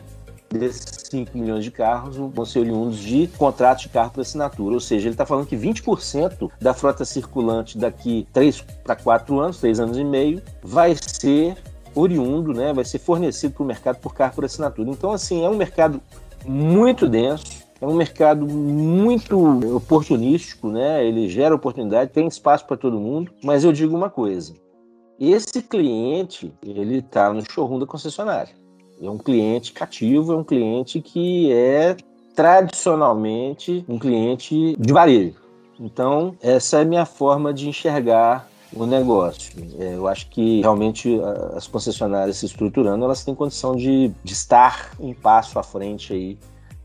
desses 0.49 1.07
5 1.11 1.37
milhões 1.37 1.63
de 1.63 1.71
carros 1.71 2.15
vão 2.15 2.45
ser 2.45 2.59
oriundos 2.59 2.97
de 2.97 3.27
contratos 3.37 3.83
de 3.83 3.89
carro 3.89 4.11
por 4.11 4.21
assinatura. 4.21 4.73
Ou 4.73 4.79
seja, 4.79 5.07
ele 5.07 5.13
está 5.13 5.25
falando 5.25 5.45
que 5.45 5.55
20% 5.55 6.49
da 6.59 6.73
frota 6.73 7.05
circulante 7.05 7.77
daqui 7.77 8.27
3 8.33 8.61
para 8.83 8.95
4 8.95 9.39
anos, 9.39 9.59
3 9.59 9.79
anos 9.79 9.97
e 9.97 10.03
meio, 10.03 10.41
vai 10.63 10.95
ser 10.95 11.57
oriundo, 11.97 12.53
né, 12.53 12.73
vai 12.73 12.85
ser 12.85 12.99
fornecido 12.99 13.55
para 13.55 13.63
o 13.63 13.65
mercado 13.65 13.97
por 13.97 14.13
carro 14.13 14.35
por 14.35 14.45
assinatura. 14.45 14.89
Então, 14.89 15.11
assim, 15.11 15.43
é 15.43 15.49
um 15.49 15.55
mercado 15.55 16.01
muito 16.45 17.07
denso, 17.07 17.45
é 17.79 17.85
um 17.85 17.93
mercado 17.93 18.45
muito 18.47 19.37
oportunístico, 19.75 20.69
né? 20.69 21.05
Ele 21.05 21.29
gera 21.29 21.53
oportunidade, 21.53 22.11
tem 22.11 22.27
espaço 22.27 22.65
para 22.65 22.77
todo 22.77 22.99
mundo. 22.99 23.31
Mas 23.43 23.63
eu 23.63 23.71
digo 23.71 23.95
uma 23.95 24.09
coisa: 24.09 24.53
esse 25.19 25.61
cliente 25.61 26.51
ele 26.63 26.99
está 26.99 27.31
no 27.31 27.43
showroom 27.49 27.79
da 27.79 27.85
concessionária. 27.85 28.53
É 28.99 29.09
um 29.09 29.17
cliente 29.17 29.73
cativo, 29.73 30.33
é 30.33 30.35
um 30.35 30.43
cliente 30.43 31.01
que 31.01 31.51
é 31.51 31.95
tradicionalmente 32.35 33.85
um 33.87 33.99
cliente 33.99 34.75
de 34.79 34.93
varejo. 34.93 35.35
Então, 35.79 36.35
essa 36.41 36.79
é 36.79 36.81
a 36.81 36.85
minha 36.85 37.05
forma 37.05 37.53
de 37.53 37.69
enxergar 37.69 38.49
o 38.73 38.85
negócio. 38.85 39.53
É, 39.79 39.95
eu 39.95 40.07
acho 40.07 40.29
que 40.29 40.61
realmente 40.61 41.19
as 41.55 41.67
concessionárias 41.67 42.37
se 42.37 42.45
estruturando, 42.45 43.03
elas 43.03 43.23
têm 43.23 43.35
condição 43.35 43.75
de, 43.75 44.11
de 44.23 44.33
estar 44.33 44.91
um 44.99 45.13
passo 45.13 45.57
à 45.59 45.63
frente 45.63 46.13
aí 46.13 46.37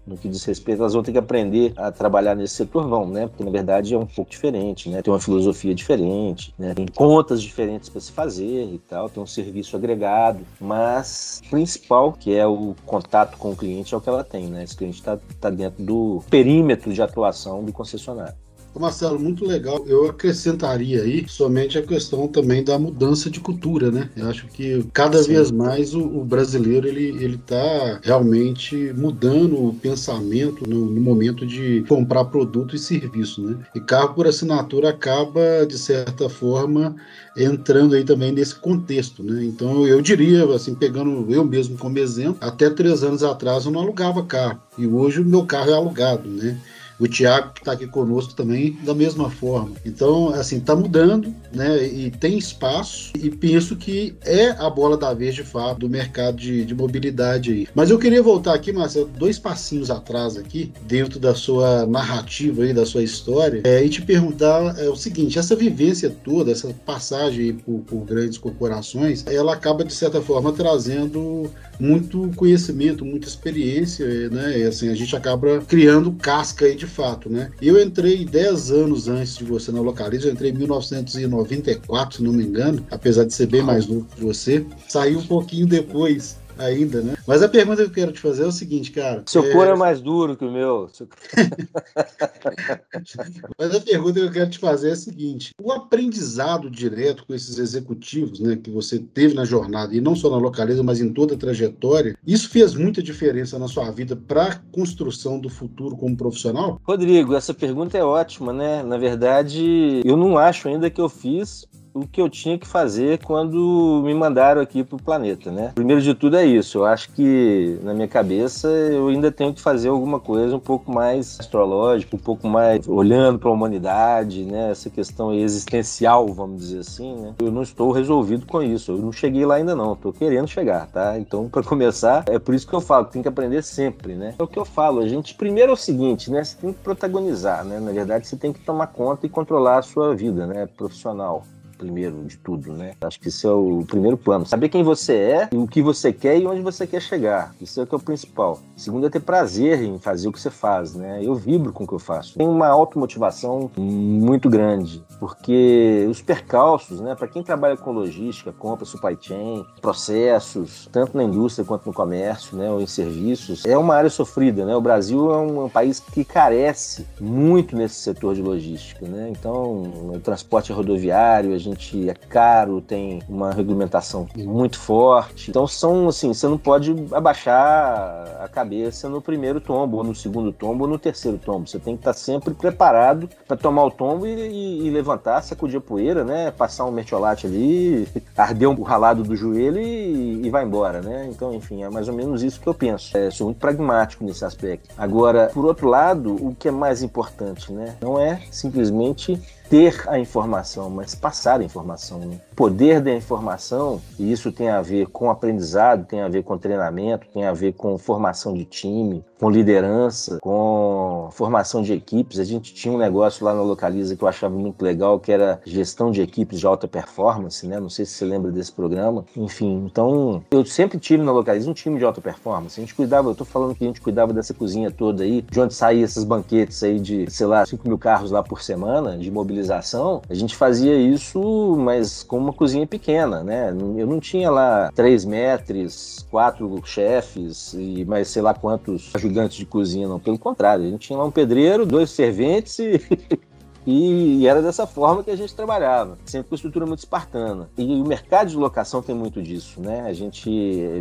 no 0.07 0.16
que 0.16 0.29
diz 0.29 0.45
respeito, 0.45 0.81
elas 0.81 0.95
vão 0.95 1.03
ter 1.03 1.12
que 1.12 1.18
aprender 1.18 1.73
a 1.77 1.92
trabalhar 1.92 2.35
nesse 2.35 2.55
setor, 2.55 2.88
vão, 2.88 3.07
né? 3.09 3.29
Porque 3.29 3.45
na 3.45 3.51
verdade 3.51 3.95
é 3.95 3.99
um 3.99 4.07
pouco 4.07 4.31
diferente, 4.31 4.88
né? 4.88 5.01
Tem 5.01 5.12
uma 5.12 5.21
filosofia 5.21 5.75
diferente, 5.75 6.53
né? 6.59 6.75
Tem 6.75 6.87
contas 6.87 7.40
diferentes 7.40 7.88
para 7.88 8.01
se 8.01 8.11
fazer 8.11 8.64
e 8.64 8.79
tal, 8.79 9.09
tem 9.09 9.23
um 9.23 9.27
serviço 9.27 9.77
agregado, 9.77 10.40
mas 10.61 11.40
o 11.47 11.51
principal, 11.51 12.12
que 12.12 12.35
é 12.35 12.47
o 12.47 12.75
contato 12.85 13.38
com 13.38 13.53
o 13.53 13.57
cliente, 13.57 13.95
é 13.95 13.97
o 13.97 14.01
que 14.01 14.09
ela 14.09 14.25
tem, 14.25 14.47
né? 14.47 14.64
Esse 14.64 14.77
cliente 14.77 14.99
está 14.99 15.18
tá 15.40 15.51
dentro 15.51 15.83
do 15.85 16.23
perímetro 16.29 16.92
de 16.92 17.01
atuação 17.01 17.62
do 17.64 17.73
concessionário. 17.73 18.41
Marcelo, 18.80 19.18
muito 19.18 19.44
legal. 19.44 19.85
Eu 19.87 20.06
acrescentaria 20.06 21.02
aí 21.02 21.24
somente 21.28 21.78
a 21.78 21.82
questão 21.82 22.26
também 22.26 22.64
da 22.64 22.78
mudança 22.78 23.28
de 23.30 23.38
cultura, 23.38 23.90
né? 23.90 24.08
Eu 24.16 24.28
acho 24.28 24.46
que 24.48 24.85
cada 24.92 25.22
Sim. 25.22 25.35
vez 25.35 25.50
mais 25.50 25.94
o, 25.94 26.00
o, 26.00 26.24
brasileiro 26.24 26.88
ele 26.88 27.08
ele 27.22 27.35
está 27.35 28.00
realmente 28.02 28.92
mudando 28.96 29.68
o 29.68 29.74
pensamento 29.74 30.68
no, 30.68 30.87
no, 30.87 31.00
momento 31.00 31.46
de 31.46 31.85
comprar 31.88 32.24
produto 32.24 32.74
e 32.74 32.78
serviço, 32.78 33.42
né? 33.42 33.58
E 33.74 33.80
carro 33.80 34.14
por 34.14 34.26
assinatura 34.26 34.88
acaba 34.88 35.66
de 35.68 35.78
certa 35.78 36.28
forma 36.28 36.96
entrando 37.37 37.94
aí 37.94 38.04
também 38.04 38.32
nesse 38.32 38.54
contexto, 38.54 39.22
né? 39.22 39.44
Então 39.44 39.87
eu 39.87 40.00
diria, 40.00 40.44
assim, 40.54 40.74
pegando 40.74 41.26
eu 41.30 41.44
mesmo 41.44 41.76
como 41.76 41.98
exemplo, 41.98 42.38
até 42.40 42.70
três 42.70 43.02
anos 43.02 43.22
atrás 43.22 43.64
eu 43.64 43.70
não 43.70 43.80
alugava 43.80 44.24
carro 44.24 44.61
e 44.78 44.87
hoje 44.87 45.20
o 45.20 45.24
meu 45.24 45.44
carro 45.44 45.70
é 45.70 45.74
alugado, 45.74 46.28
né? 46.28 46.58
O 47.03 47.09
Tiago, 47.09 47.53
que 47.53 47.61
está 47.61 47.73
aqui 47.73 47.88
conosco 47.88 48.33
também, 48.33 48.79
da 48.85 48.95
mesma 48.95 49.29
forma. 49.29 49.73
Então, 49.85 50.29
assim, 50.29 50.59
está 50.59 50.77
mudando, 50.77 51.35
né? 51.53 51.85
E 51.85 52.12
tem 52.12 52.38
espaço, 52.38 53.12
e 53.21 53.29
penso 53.29 53.75
que 53.75 54.15
é 54.25 54.51
a 54.51 54.71
bola 54.71 54.97
da 54.97 55.12
vez, 55.12 55.35
de 55.35 55.43
fato, 55.43 55.81
do 55.81 55.88
mercado 55.88 56.37
de, 56.37 56.65
de 56.65 56.73
mobilidade 56.75 57.51
aí. 57.51 57.69
Mas 57.75 57.91
eu 57.91 57.99
queria 57.99 58.23
voltar 58.23 58.55
aqui, 58.55 58.73
Marcelo, 58.73 59.11
dois 59.19 59.37
passinhos 59.37 59.91
atrás 59.91 60.37
aqui, 60.37 60.73
dentro 60.87 61.19
da 61.19 61.35
sua 61.35 61.85
narrativa 61.87 62.62
aí, 62.62 62.73
da 62.73 62.87
sua 62.87 63.03
história, 63.03 63.62
é, 63.65 63.85
e 63.85 63.88
te 63.88 64.01
perguntar 64.01 64.79
é, 64.79 64.88
o 64.88 64.95
seguinte: 64.95 65.41
essa 65.41 65.57
vivência 65.57 66.09
toda, 66.09 66.53
essa 66.53 66.73
passagem 66.87 67.55
por, 67.55 67.81
por 67.81 68.05
grandes 68.05 68.38
corporações, 68.38 69.25
ela 69.27 69.55
acaba, 69.55 69.85
de 69.85 69.93
certa 69.93 70.23
forma, 70.23 70.53
trazendo 70.53 71.51
muito 71.81 72.31
conhecimento, 72.37 73.05
muita 73.05 73.27
experiência, 73.27 74.31
né? 74.31 74.61
E 74.61 74.62
assim, 74.62 74.88
a 74.88 74.95
gente 74.95 75.17
acaba 75.17 75.61
criando 75.62 76.12
casca 76.12 76.65
aí 76.65 76.77
de 76.77 76.87
fato, 76.92 77.28
né? 77.28 77.50
Eu 77.61 77.81
entrei 77.83 78.24
10 78.24 78.70
anos 78.70 79.09
antes 79.09 79.37
de 79.37 79.44
você 79.44 79.72
na 79.72 79.81
Localiza, 79.81 80.28
eu 80.28 80.33
entrei 80.33 80.50
em 80.50 80.55
1994, 80.55 82.18
se 82.18 82.22
não 82.22 82.33
me 82.33 82.44
engano, 82.44 82.85
apesar 82.90 83.24
de 83.24 83.35
ser 83.35 83.46
bem 83.46 83.62
mais 83.62 83.87
novo 83.87 84.07
que 84.14 84.22
você. 84.22 84.64
Saí 84.88 85.16
um 85.16 85.26
pouquinho 85.26 85.66
depois 85.66 86.37
ainda, 86.59 87.01
né? 87.01 87.15
Mas 87.27 87.43
a 87.43 87.49
pergunta 87.49 87.83
que 87.83 87.88
eu 87.88 87.93
quero 87.93 88.12
te 88.12 88.21
fazer 88.21 88.45
é 88.45 88.47
o 88.47 88.53
seguinte, 88.53 88.91
cara. 88.91 89.23
Seu 89.27 89.45
é... 89.45 89.53
couro 89.53 89.71
é 89.71 89.77
mais 89.77 90.01
duro 90.01 90.37
que 90.37 90.45
o 90.45 90.51
meu. 90.51 90.91
Mas 93.59 93.75
a 93.75 93.81
pergunta 93.81 94.21
que 94.21 94.27
eu 94.27 94.33
quero 94.33 94.51
te 94.51 94.59
fazer 94.59 94.91
é 94.91 94.93
a 94.93 94.97
seguinte: 94.97 95.53
o 95.61 95.73
aprendizado 95.73 96.71
direto 96.71 97.25
com 97.27 97.35
esses 97.35 97.59
executivos, 97.59 98.41
né, 98.41 98.57
que 98.57 98.71
você 98.71 98.99
teve 98.99 99.35
na 99.35 99.45
jornada, 99.45 99.95
e 99.95 100.01
não 100.01 100.15
só 100.15 100.31
na 100.31 100.37
localiza, 100.37 100.83
mas 100.83 101.01
em 101.01 101.12
toda 101.12 101.35
a 101.35 101.38
trajetória, 101.38 102.17
isso 102.27 102.49
fez 102.49 102.75
muita 102.75 103.03
diferença 103.03 103.59
na 103.59 103.69
sua 103.69 103.91
vida 103.91 104.17
para 104.17 104.45
a 104.45 104.57
construção 104.73 105.38
do 105.38 105.49
futuro 105.49 105.97
como 105.97 106.17
profissional? 106.17 106.81
Rodrigo, 106.85 107.35
essa 107.35 107.55
pergunta 107.55 107.97
é 107.97 108.05
ótima, 108.05 108.53
né? 108.53 108.83
Na 108.83 108.99
verdade, 108.99 110.01
eu 110.05 110.17
não 110.17 110.38
acho 110.38 110.69
ainda 110.69 110.91
que 110.91 111.01
eu 111.01 111.09
fiz 111.09 111.67
o 111.94 112.07
que 112.07 112.20
eu 112.20 112.28
tinha 112.28 112.59
que 112.59 112.66
fazer 112.66 113.18
quando 113.24 114.02
me 114.05 114.14
mandaram 114.14 114.61
aqui 114.61 114.83
para 114.83 114.96
o 114.96 115.02
planeta, 115.02 115.50
né? 115.50 115.72
Primeiro 115.74 116.00
de 116.00 116.14
tudo 116.14 116.37
é 116.37 116.44
isso. 116.44 116.78
Eu 116.78 116.85
acho 116.85 117.11
que 117.12 117.78
na 117.83 117.92
minha 117.94 118.09
cabeça 118.09 118.68
eu 118.68 119.09
ainda 119.09 119.31
tenho 119.31 119.52
que 119.52 119.61
fazer 119.61 119.88
alguma 119.88 120.18
coisa 120.18 120.57
um 120.57 120.61
pouco 120.61 120.90
mais 120.90 121.38
astrológica, 121.38 122.16
um 122.16 122.18
pouco 122.18 122.48
mais 122.48 122.88
olhando 122.88 123.38
para 123.38 123.48
a 123.48 123.52
humanidade, 123.52 124.44
né? 124.44 124.70
Essa 124.70 124.88
questão 124.88 125.33
existencial, 125.35 126.26
vamos 126.28 126.61
dizer 126.61 126.78
assim, 126.78 127.14
né? 127.16 127.35
Eu 127.40 127.50
não 127.50 127.62
estou 127.62 127.92
resolvido 127.92 128.46
com 128.46 128.62
isso. 128.62 128.92
Eu 128.92 128.98
não 128.98 129.12
cheguei 129.12 129.44
lá 129.44 129.57
ainda 129.57 129.74
não. 129.74 129.92
Estou 129.92 130.12
querendo 130.12 130.48
chegar, 130.48 130.87
tá? 130.87 131.18
Então, 131.18 131.48
para 131.48 131.62
começar, 131.62 132.24
é 132.28 132.38
por 132.38 132.55
isso 132.55 132.66
que 132.66 132.74
eu 132.74 132.81
falo, 132.81 133.07
tem 133.07 133.22
que 133.22 133.28
aprender 133.28 133.62
sempre, 133.62 134.14
né? 134.14 134.35
É 134.38 134.42
o 134.42 134.46
que 134.46 134.59
eu 134.59 134.64
falo. 134.64 135.00
A 135.00 135.09
gente 135.09 135.35
primeiro 135.35 135.70
é 135.70 135.74
o 135.74 135.76
seguinte, 135.76 136.31
né? 136.31 136.42
Você 136.42 136.57
tem 136.57 136.72
que 136.72 136.78
protagonizar, 136.81 137.64
né? 137.64 137.78
Na 137.78 137.92
verdade, 137.92 138.26
você 138.26 138.37
tem 138.37 138.52
que 138.52 138.61
tomar 138.61 138.88
conta 138.88 139.26
e 139.26 139.28
controlar 139.28 139.78
a 139.78 139.83
sua 139.83 140.14
vida, 140.14 140.46
né? 140.46 140.66
Profissional 140.66 141.44
primeiro 141.83 142.25
de 142.25 142.37
tudo, 142.37 142.73
né? 142.73 142.95
Acho 143.01 143.18
que 143.18 143.29
isso 143.29 143.49
é 143.49 143.53
o 143.53 143.85
primeiro 143.87 144.16
plano. 144.16 144.47
Saber 144.47 144.68
quem 144.68 144.85
você 144.85 145.14
é, 145.14 145.49
o 145.53 145.66
que 145.66 145.83
você 145.83 146.12
quer 146.12 146.38
e 146.38 146.47
onde 146.47 146.61
você 146.61 146.87
quer 146.87 147.03
chegar. 147.03 147.55
Isso 147.61 147.81
é 147.81 147.83
o 147.83 147.87
que 147.87 147.95
é 147.95 147.99
o 147.99 148.01
principal. 148.01 148.61
Segundo 148.77 149.07
é 149.07 149.11
ter 149.11 149.21
prazer 149.21 149.83
em 149.83 149.99
fazer 149.99 150.29
o 150.29 150.33
que 150.33 150.40
você 150.40 150.51
faz, 150.51 150.95
né? 150.95 151.21
Eu 151.23 151.35
vibro 151.35 151.73
com 151.73 151.83
o 151.83 151.87
que 151.87 151.92
eu 151.92 151.99
faço. 151.99 152.38
Tem 152.38 152.47
uma 152.47 152.68
automotivação 152.68 153.71
muito 153.77 154.49
grande, 154.49 155.03
porque 155.18 156.07
os 156.09 156.23
percalços, 156.23 157.01
né? 157.01 157.14
Para 157.16 157.27
quem 157.27 157.42
trabalha 157.42 157.77
com 157.77 157.90
logística, 157.90 158.53
compra, 158.53 158.85
supply 158.85 159.18
chain, 159.21 159.64
processos, 159.81 160.88
tanto 160.92 161.16
na 161.16 161.25
indústria 161.25 161.64
quanto 161.64 161.87
no 161.87 161.92
comércio, 161.92 162.57
né? 162.57 162.71
Ou 162.71 162.81
em 162.81 162.87
serviços, 162.87 163.64
é 163.64 163.77
uma 163.77 163.97
área 163.97 164.11
sofrida, 164.11 164.64
né? 164.64 164.77
O 164.77 164.81
Brasil 164.81 165.33
é 165.33 165.38
um, 165.38 165.64
um 165.64 165.68
país 165.68 165.99
que 165.99 166.25
carece 166.25 167.07
muito 167.21 167.77
nesse 167.77 167.97
setor 167.97 168.35
de 168.35 168.42
logística, 168.42 169.07
né? 169.07 169.29
Então, 169.31 169.83
o 170.14 170.21
transporte 170.21 170.73
rodoviário, 170.73 171.55
a 171.55 171.59
gente 171.59 171.71
é 172.08 172.14
caro, 172.14 172.80
tem 172.80 173.22
uma 173.28 173.52
regulamentação 173.52 174.26
muito 174.37 174.78
forte. 174.78 175.50
Então, 175.50 175.66
são 175.66 176.08
assim, 176.08 176.32
você 176.32 176.46
não 176.46 176.58
pode 176.58 176.94
abaixar 177.12 178.38
a 178.40 178.48
cabeça 178.48 179.08
no 179.08 179.20
primeiro 179.20 179.61
tombo, 179.61 179.98
ou 179.98 180.04
no 180.04 180.14
segundo 180.14 180.52
tombo, 180.52 180.85
ou 180.85 180.90
no 180.90 180.98
terceiro 180.98 181.38
tombo. 181.38 181.68
Você 181.68 181.78
tem 181.78 181.96
que 181.96 182.00
estar 182.00 182.12
sempre 182.12 182.54
preparado 182.54 183.28
para 183.46 183.56
tomar 183.56 183.85
o 183.85 183.90
tombo 183.90 184.26
e, 184.26 184.30
e, 184.30 184.87
e, 184.87 184.90
levantar, 184.90 185.42
sacudir 185.42 185.78
a 185.78 185.80
poeira, 185.80 186.24
né? 186.24 186.50
Passar 186.50 186.85
um 186.85 186.90
mertiolate 186.90 187.46
ali, 187.46 188.08
arder 188.37 188.68
um 188.68 188.82
ralado 188.82 189.22
do 189.22 189.37
joelho 189.37 189.78
e, 189.78 190.46
e 190.46 190.50
vai 190.50 190.64
embora, 190.64 191.00
né? 191.00 191.28
Então, 191.28 191.52
enfim, 191.54 191.82
é 191.82 191.90
mais 191.90 192.08
ou 192.08 192.14
menos 192.14 192.42
isso 192.42 192.61
que 192.61 192.66
eu 192.66 192.74
penso. 192.74 193.16
É, 193.16 193.30
sou 193.30 193.46
muito 193.46 193.58
pragmático 193.58 194.24
nesse 194.24 194.44
aspecto. 194.44 194.90
Agora, 194.96 195.50
por 195.52 195.64
outro 195.64 195.88
lado, 195.88 196.35
o 196.35 196.54
que 196.54 196.68
é 196.68 196.70
mais 196.70 197.02
importante, 197.02 197.72
né? 197.72 197.96
Não 198.00 198.18
é 198.18 198.40
simplesmente 198.50 199.40
ter 199.72 200.06
a 200.06 200.18
informação, 200.18 200.90
mas 200.90 201.14
passar 201.14 201.61
a 201.61 201.64
informação. 201.64 202.18
Né? 202.18 202.38
Poder 202.55 203.01
da 203.01 203.12
informação, 203.12 204.01
e 204.19 204.31
isso 204.31 204.53
tem 204.53 204.69
a 204.69 204.83
ver 204.83 205.07
com 205.07 205.31
aprendizado, 205.31 206.07
tem 206.07 206.21
a 206.21 206.29
ver 206.29 206.43
com 206.43 206.59
treinamento, 206.59 207.27
tem 207.33 207.47
a 207.47 207.53
ver 207.53 207.73
com 207.73 207.97
formação 207.97 208.53
de 208.55 208.65
time, 208.65 209.25
com 209.41 209.51
liderança, 209.51 210.38
com 210.41 211.29
formação 211.33 211.83
de 211.83 211.93
equipes. 211.93 212.38
A 212.38 212.45
gente 212.45 212.75
tinha 212.75 212.93
um 212.95 212.99
negócio 212.99 213.45
lá 213.45 213.55
na 213.55 213.62
Localiza 213.62 214.15
que 214.15 214.23
eu 214.23 214.29
achava 214.29 214.55
muito 214.55 214.83
legal, 214.83 215.19
que 215.19 215.33
era 215.33 215.61
gestão 215.65 216.11
de 216.11 216.21
equipes 216.23 216.61
de 216.61 216.67
alta 216.67 216.87
performance, 216.87 217.67
né? 217.67 217.81
Não 217.81 217.88
sei 217.88 218.05
se 218.05 218.12
você 218.12 218.25
lembra 218.25 218.53
desse 218.53 218.71
programa. 218.71 219.25
Enfim, 219.37 219.85
então 219.87 220.45
eu 220.51 220.65
sempre 220.65 220.99
tive 220.99 221.23
na 221.23 221.33
Localiza 221.33 221.71
um 221.71 221.75
time 221.75 221.99
de 221.99 222.05
alta 222.05 222.21
performance. 222.21 222.79
A 222.79 222.83
gente 222.83 222.95
cuidava, 222.95 223.31
eu 223.31 223.35
tô 223.35 223.45
falando 223.45 223.75
que 223.75 223.83
a 223.83 223.87
gente 223.87 224.01
cuidava 224.01 224.33
dessa 224.33 224.53
cozinha 224.55 224.91
toda 224.91 225.25
aí, 225.25 225.43
de 225.43 225.61
onde 225.61 225.75
saía 225.75 226.05
esses 226.05 226.23
banquetes 226.23 226.83
aí 226.83 227.01
de, 227.01 227.31
sei 227.31 227.47
lá, 227.47 227.65
5 227.65 227.88
mil 227.88 227.99
carros 227.99 228.31
lá 228.31 228.43
por 228.43 228.62
semana 228.62 229.17
de 229.17 229.31
mobilização. 229.31 230.23
A 230.29 230.35
gente 230.35 230.55
fazia 230.55 230.95
isso, 230.97 231.41
mas 231.79 232.23
com 232.23 232.41
uma 232.42 232.52
cozinha 232.52 232.87
pequena, 232.87 233.42
né? 233.42 233.70
Eu 233.70 234.07
não 234.07 234.20
tinha 234.20 234.50
lá 234.50 234.90
3 234.94 235.24
metros, 235.24 236.26
quatro 236.31 236.81
chefes 236.85 237.74
e 237.74 238.05
mais 238.05 238.28
sei 238.28 238.42
lá 238.42 238.55
quantos 238.55 239.11
ajudantes 239.14 239.57
de 239.57 239.66
cozinha, 239.66 240.09
não. 240.09 240.18
Pelo 240.18 240.38
contrário, 240.38 240.85
a 240.85 240.90
gente 240.90 241.07
tinha 241.07 241.18
lá 241.18 241.24
um 241.24 241.31
pedreiro, 241.31 241.87
dois 241.87 242.11
serventes 242.11 242.78
e. 242.78 243.00
E 243.87 244.47
era 244.47 244.62
dessa 244.62 244.87
forma 244.87 245.23
que 245.23 245.31
a 245.31 245.37
gente 245.37 245.55
trabalhava, 245.55 246.18
sempre 246.25 246.49
com 246.49 246.55
estrutura 246.55 246.87
muito 246.87 247.01
espartana. 247.01 247.68
E 247.77 248.01
o 248.01 248.07
mercado 248.07 248.49
de 248.49 248.57
locação 248.57 249.03
tem 249.03 249.14
muito 249.14 249.42
disso, 249.42 249.81
né? 249.81 250.03
A 250.07 250.12
gente 250.12 250.51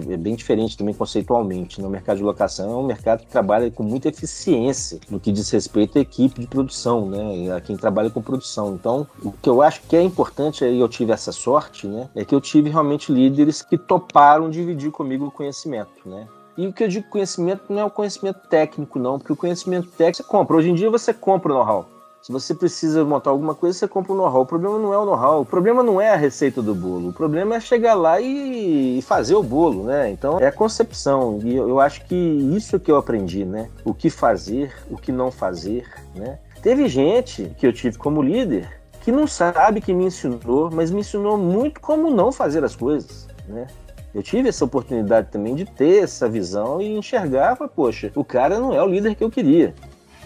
é 0.10 0.18
bem 0.18 0.36
diferente 0.36 0.78
também 0.78 0.94
conceitualmente. 0.94 1.80
No 1.80 1.88
né? 1.88 1.94
mercado 1.94 2.18
de 2.18 2.24
locação 2.24 2.72
é 2.72 2.76
um 2.76 2.86
mercado 2.86 3.20
que 3.20 3.28
trabalha 3.28 3.70
com 3.70 3.84
muita 3.84 4.10
eficiência 4.10 5.00
no 5.10 5.20
que 5.20 5.32
diz 5.32 5.50
respeito 5.50 5.98
à 5.98 6.02
equipe 6.02 6.40
de 6.40 6.48
produção, 6.48 7.06
né? 7.06 7.56
A 7.56 7.62
quem 7.62 7.78
trabalha 7.78 8.10
com 8.10 8.22
produção. 8.22 8.74
Então, 8.74 9.08
o 9.24 9.32
que 9.32 9.50
eu 9.50 9.62
acho 9.62 9.82
que 9.84 9.96
é 9.96 10.02
importante, 10.02 10.66
e 10.66 10.80
eu 10.80 10.90
tive 10.90 11.12
essa 11.12 11.32
sorte, 11.32 11.88
né? 11.88 12.10
É 12.16 12.26
que 12.26 12.34
eu 12.34 12.42
tive 12.42 12.70
realmente 12.70 13.12
líderes 13.12 13.62
que 13.62 13.78
toparam 13.78 14.50
dividir 14.50 14.92
comigo 14.92 15.26
o 15.26 15.32
conhecimento, 15.32 16.08
né? 16.08 16.28
E 16.58 16.68
o 16.68 16.74
que 16.74 16.84
eu 16.84 16.88
digo 16.88 17.10
conhecimento 17.10 17.64
não 17.70 17.80
é 17.80 17.86
o 17.86 17.90
conhecimento 17.90 18.40
técnico, 18.50 19.00
não, 19.00 19.18
porque 19.18 19.32
o 19.32 19.38
conhecimento 19.38 19.90
técnico 19.90 20.18
você 20.18 20.24
compra. 20.24 20.58
Hoje 20.58 20.70
em 20.70 20.76
dia 20.76 20.90
você 20.90 21.14
compra 21.14 21.52
o 21.52 21.56
know-how. 21.56 22.01
Se 22.22 22.32
você 22.32 22.54
precisa 22.54 23.04
montar 23.04 23.32
alguma 23.32 23.56
coisa, 23.56 23.78
você 23.78 23.88
compra 23.88 24.14
o 24.14 24.16
know-how. 24.16 24.42
O 24.42 24.46
problema 24.46 24.78
não 24.78 24.94
é 24.94 24.98
o 24.98 25.06
know-how, 25.06 25.42
o 25.42 25.46
problema 25.46 25.82
não 25.82 26.00
é 26.00 26.12
a 26.12 26.16
receita 26.16 26.62
do 26.62 26.76
bolo. 26.76 27.10
O 27.10 27.14
problema 27.14 27.56
é 27.56 27.60
chegar 27.60 27.96
lá 27.96 28.22
e 28.22 29.02
fazer 29.02 29.34
o 29.34 29.42
bolo, 29.42 29.86
né? 29.86 30.12
Então 30.12 30.40
é 30.40 30.46
a 30.46 30.52
concepção. 30.52 31.40
E 31.44 31.56
eu 31.56 31.80
acho 31.80 32.06
que 32.06 32.16
isso 32.16 32.80
que 32.80 32.92
eu 32.92 32.98
aprendi, 32.98 33.44
né? 33.44 33.70
O 33.84 33.92
que 33.92 34.12
fazer, 34.12 34.72
o 34.90 34.98
que 34.98 35.12
não 35.12 35.32
fazer, 35.32 35.88
né? 36.16 36.38
Teve 36.62 36.88
gente 36.88 37.56
que 37.58 37.66
eu 37.66 37.74
tive 37.74 37.98
como 37.98 38.22
líder 38.22 38.70
que 39.02 39.12
não 39.12 39.26
sabe 39.26 39.82
que 39.82 39.92
me 39.92 40.06
ensinou, 40.06 40.70
mas 40.72 40.92
me 40.92 41.00
ensinou 41.00 41.36
muito 41.40 41.82
como 41.82 42.12
não 42.12 42.32
fazer 42.32 42.64
as 42.64 42.76
coisas, 42.76 43.28
né? 43.48 43.66
Eu 44.14 44.22
tive 44.22 44.50
essa 44.50 44.64
oportunidade 44.64 45.30
também 45.32 45.56
de 45.56 45.66
ter 45.66 46.04
essa 46.04 46.30
visão 46.30 46.80
e 46.80 46.98
enxergar, 46.98 47.56
poxa, 47.56 48.12
o 48.14 48.24
cara 48.24 48.60
não 48.60 48.74
é 48.74 48.84
o 48.84 48.88
líder 48.88 49.16
que 49.16 49.24
eu 49.24 49.32
queria. 49.32 49.74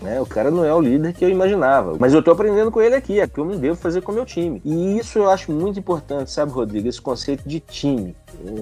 Né? 0.01 0.19
O 0.21 0.25
cara 0.25 0.51
não 0.51 0.63
é 0.63 0.73
o 0.73 0.81
líder 0.81 1.13
que 1.13 1.23
eu 1.23 1.29
imaginava. 1.29 1.95
Mas 1.99 2.13
eu 2.13 2.21
tô 2.21 2.31
aprendendo 2.31 2.71
com 2.71 2.81
ele 2.81 2.95
aqui, 2.95 3.19
é 3.19 3.27
que 3.27 3.39
eu 3.39 3.45
não 3.45 3.57
devo 3.57 3.75
fazer 3.75 4.01
com 4.01 4.11
o 4.11 4.15
meu 4.15 4.25
time. 4.25 4.61
E 4.63 4.97
isso 4.97 5.19
eu 5.19 5.29
acho 5.29 5.51
muito 5.51 5.79
importante, 5.79 6.31
sabe, 6.31 6.51
Rodrigo? 6.51 6.87
Esse 6.87 7.01
conceito 7.01 7.47
de 7.47 7.59
time. 7.59 8.15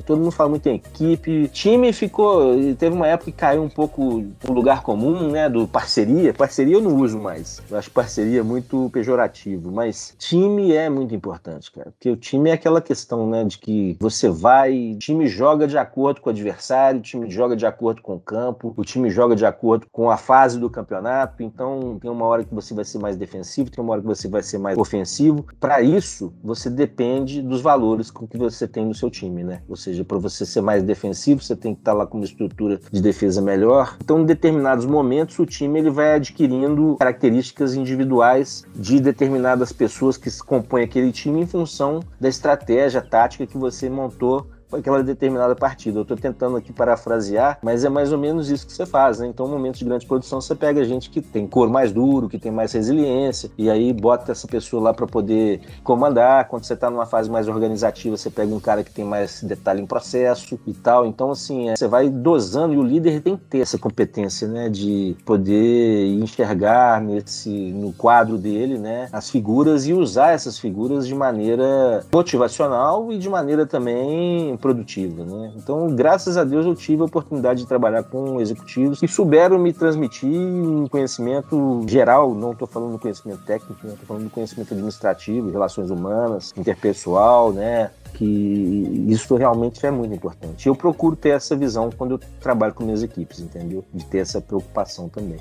Todo 0.06 0.20
mundo 0.20 0.32
fala 0.32 0.50
muito 0.50 0.68
em 0.68 0.76
equipe. 0.76 1.48
Time 1.50 1.92
ficou. 1.94 2.54
Teve 2.78 2.96
uma 2.96 3.08
época 3.08 3.32
que 3.32 3.38
caiu 3.38 3.64
um 3.64 3.70
pouco 3.70 4.24
o 4.48 4.54
lugar 4.54 4.84
comum, 4.84 5.30
né? 5.30 5.50
Do 5.50 5.68
parceria. 5.68 6.34
Parceria 6.34 6.76
eu 6.76 6.82
não 6.82 6.96
uso 6.98 7.20
mais. 7.20 7.62
Eu 7.70 7.78
acho 7.78 7.90
parceria 7.92 8.44
muito 8.44 8.90
pejorativo. 8.92 9.72
Mas 9.72 10.16
time 10.18 10.74
é 10.74 10.90
muito 10.90 11.16
importante, 11.16 11.72
cara. 11.72 11.92
Porque 11.92 12.10
o 12.10 12.16
time 12.16 12.50
é 12.50 12.54
aquela 12.54 12.82
questão, 12.82 13.28
né? 13.30 13.44
De 13.44 13.58
que 13.58 13.98
você 14.00 14.30
vai. 14.30 14.94
O 14.94 14.98
time 15.00 15.28
joga 15.28 15.68
de 15.68 15.78
acordo 15.78 16.22
com 16.22 16.30
o 16.30 16.32
adversário, 16.32 17.00
o 17.00 17.04
time 17.04 17.30
joga 17.30 17.56
de 17.56 17.66
acordo 17.66 18.02
com 18.02 18.16
o 18.16 18.20
campo, 18.20 18.74
o 18.78 18.84
time 18.84 19.10
joga 19.10 19.36
de 19.36 19.46
acordo 19.46 19.88
com 19.92 20.10
a 20.10 20.18
fase 20.18 20.60
do 20.60 20.70
campeonato. 20.70 21.23
Então 21.40 21.98
tem 22.02 22.10
uma 22.10 22.26
hora 22.26 22.44
que 22.44 22.54
você 22.54 22.74
vai 22.74 22.86
ser 22.86 23.00
mais 23.00 23.16
defensivo, 23.16 23.70
tem 23.70 23.84
uma 23.84 23.94
hora 23.94 24.02
que 24.02 24.08
você 24.08 24.28
vai 24.28 24.44
ser 24.44 24.58
mais 24.58 24.78
ofensivo. 24.78 25.46
Para 25.60 25.82
isso, 25.82 26.34
você 26.44 26.70
depende 26.70 27.42
dos 27.42 27.62
valores 27.62 28.10
com 28.10 28.28
que 28.28 28.38
você 28.38 28.68
tem 28.68 28.86
no 28.86 28.94
seu 28.94 29.10
time, 29.10 29.44
né? 29.44 29.62
Ou 29.68 29.76
seja, 29.76 30.04
para 30.04 30.18
você 30.18 30.46
ser 30.46 30.62
mais 30.62 30.84
defensivo, 30.84 31.42
você 31.42 31.56
tem 31.56 31.74
que 31.74 31.82
estar 31.82 31.92
tá 31.92 31.98
lá 31.98 32.08
com 32.08 32.18
uma 32.18 32.26
estrutura 32.26 32.80
de 32.92 33.02
defesa 33.02 33.42
melhor. 33.42 33.98
Então, 34.04 34.22
em 34.22 34.26
determinados 34.26 34.86
momentos, 34.86 35.38
o 35.40 35.46
time 35.46 35.80
ele 35.80 35.90
vai 35.90 36.16
adquirindo 36.16 36.96
características 36.98 37.76
individuais 37.76 38.66
de 38.76 39.00
determinadas 39.00 39.72
pessoas 39.72 40.18
que 40.18 40.30
compõem 40.44 40.84
aquele 40.84 41.12
time 41.12 41.42
em 41.42 41.46
função 41.46 42.02
da 42.20 42.30
estratégia 42.30 43.02
tática 43.02 43.46
que 43.46 43.58
você 43.58 43.90
montou 43.90 44.48
aquela 44.76 45.04
determinada 45.04 45.56
partida. 45.56 46.00
Eu 46.00 46.04
estou 46.04 46.18
tentando 46.18 46.58
aqui 46.58 46.72
parafrasear, 46.72 47.60
mas 47.62 47.84
é 47.84 47.90
mais 47.90 48.12
ou 48.12 48.18
menos 48.18 48.50
isso 48.50 48.66
que 48.66 48.74
você 48.74 48.86
faz, 48.86 49.20
né? 49.20 49.28
Então, 49.28 49.48
no 49.48 49.54
momento 49.54 49.78
de 49.78 49.86
grande 49.86 50.06
produção, 50.06 50.42
você 50.42 50.56
pega 50.56 50.84
gente 50.84 51.10
que 51.10 51.22
tem 51.22 51.48
cor 51.48 51.70
mais 51.70 51.92
duro, 51.92 52.30
que 52.30 52.38
tem 52.38 52.52
mais 52.52 52.72
resiliência, 52.74 53.50
e 53.58 53.70
aí 53.70 53.94
bota 53.94 54.32
essa 54.32 54.48
pessoa 54.48 54.82
lá 54.82 54.94
para 54.94 55.08
poder 55.08 55.62
comandar. 55.84 56.48
Quando 56.48 56.64
você 56.64 56.74
está 56.74 56.90
numa 56.90 57.06
fase 57.06 57.30
mais 57.30 57.48
organizativa, 57.48 58.18
você 58.18 58.30
pega 58.30 58.54
um 58.54 58.60
cara 58.60 58.84
que 58.84 58.92
tem 58.92 59.06
mais 59.06 59.42
detalhe 59.44 59.82
em 59.82 59.86
processo 59.86 60.60
e 60.66 60.74
tal. 60.74 61.06
Então, 61.06 61.32
assim, 61.32 61.70
é, 61.70 61.76
você 61.76 61.88
vai 61.88 62.10
dosando 62.10 62.74
e 62.74 62.78
o 62.78 62.84
líder 62.84 63.22
tem 63.22 63.38
que 63.38 63.44
ter 63.46 63.60
essa 63.60 63.78
competência, 63.78 64.48
né? 64.48 64.70
De 64.70 65.16
poder 65.26 66.08
enxergar 66.08 67.02
nesse, 67.02 67.50
no 67.50 67.94
quadro 67.94 68.38
dele, 68.38 68.78
né? 68.78 69.08
As 69.12 69.30
figuras 69.30 69.88
e 69.88 69.94
usar 69.94 70.32
essas 70.32 70.58
figuras 70.58 71.08
de 71.08 71.16
maneira 71.16 72.06
motivacional 72.12 73.12
e 73.12 73.18
de 73.18 73.30
maneira 73.30 73.66
também 73.66 74.58
produtiva. 74.64 75.26
Né? 75.26 75.52
Então, 75.58 75.94
graças 75.94 76.38
a 76.38 76.46
Deus, 76.46 76.66
eu 76.66 76.74
tive 76.74 77.02
a 77.02 77.06
oportunidade 77.06 77.64
de 77.64 77.68
trabalhar 77.68 78.04
com 78.04 78.40
executivos 78.40 79.02
que 79.02 79.08
souberam 79.10 79.60
me 79.60 79.74
transmitir 79.74 80.30
um 80.30 80.88
conhecimento 80.88 81.86
geral, 81.86 82.34
não 82.34 82.54
estou 82.54 82.66
falando 82.66 82.94
do 82.94 83.00
conhecimento 83.00 83.44
técnico, 83.44 83.74
estou 83.86 84.08
falando 84.08 84.24
do 84.24 84.30
conhecimento 84.30 84.74
administrativo, 84.74 85.52
relações 85.52 85.90
humanas, 85.90 86.54
interpessoal, 86.56 87.52
né? 87.52 87.92
que 88.14 89.06
isso 89.10 89.36
realmente 89.36 89.86
é 89.86 89.92
muito 89.92 90.16
importante. 90.16 90.68
Eu 90.68 90.76
procuro 90.76 91.16
ter 91.16 91.30
essa 91.30 91.58
visão 91.58 91.90
quando 91.92 92.12
eu 92.12 92.20
trabalho 92.40 92.74
com 92.74 92.86
minhas 92.86 93.04
equipes, 93.04 93.40
entendeu? 93.40 93.84
De 93.94 94.06
ter 94.06 94.20
essa 94.20 94.40
preocupação 94.40 95.10
também. 95.10 95.40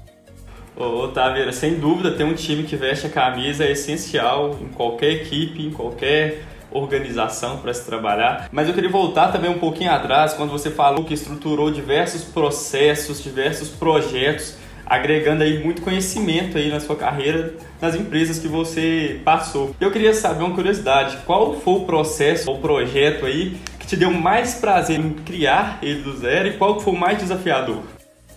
Ô, 0.75 1.07
Taveira, 1.09 1.53
sem 1.53 1.79
dúvida, 1.79 2.13
ter 2.13 2.25
um 2.25 2.33
time 2.33 2.65
que 2.65 2.75
veste 2.75 3.07
a 3.07 3.11
camisa 3.11 3.63
é 3.63 3.73
essencial 3.73 4.57
em 4.59 4.69
qualquer 4.69 5.13
equipe, 5.13 5.67
em 5.67 5.71
qualquer 5.71 6.43
organização 6.75 7.59
para 7.59 7.73
se 7.73 7.85
trabalhar. 7.85 8.49
Mas 8.53 8.69
eu 8.69 8.75
queria 8.75 8.91
voltar 8.91 9.29
também 9.29 9.51
um 9.51 9.59
pouquinho 9.59 9.91
atrás, 9.91 10.35
quando 10.35 10.51
você 10.51 10.71
falou 10.71 11.05
que 11.05 11.15
estruturou 11.15 11.71
diversos 11.71 12.25
processos, 12.25 13.23
diversos 13.23 13.69
projetos, 13.69 14.57
agregando 14.85 15.43
aí 15.43 15.63
muito 15.63 15.83
conhecimento 15.83 16.59
aí 16.59 16.69
na 16.69 16.81
sua 16.81 16.97
carreira 16.97 17.55
nas 17.81 17.95
empresas 17.95 18.39
que 18.39 18.49
você 18.49 19.21
passou. 19.25 19.75
Eu 19.81 19.91
queria 19.91 20.13
saber 20.13 20.45
uma 20.45 20.55
curiosidade, 20.55 21.19
qual 21.25 21.55
foi 21.55 21.75
o 21.75 21.81
processo 21.85 22.51
ou 22.51 22.59
projeto 22.59 23.27
aí 23.27 23.57
que 23.79 23.87
te 23.87 23.97
deu 23.97 24.11
mais 24.11 24.55
prazer 24.55 24.99
em 24.99 25.11
criar 25.11 25.79
ele 25.83 26.03
do 26.03 26.17
zero 26.17 26.49
e 26.49 26.53
qual 26.53 26.81
foi 26.81 26.93
o 26.93 26.97
mais 26.97 27.19
desafiador? 27.19 27.83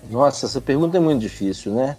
Nossa, 0.10 0.46
essa 0.46 0.62
pergunta 0.62 0.98
é 0.98 1.00
muito 1.00 1.20
difícil, 1.20 1.74
né? 1.74 1.98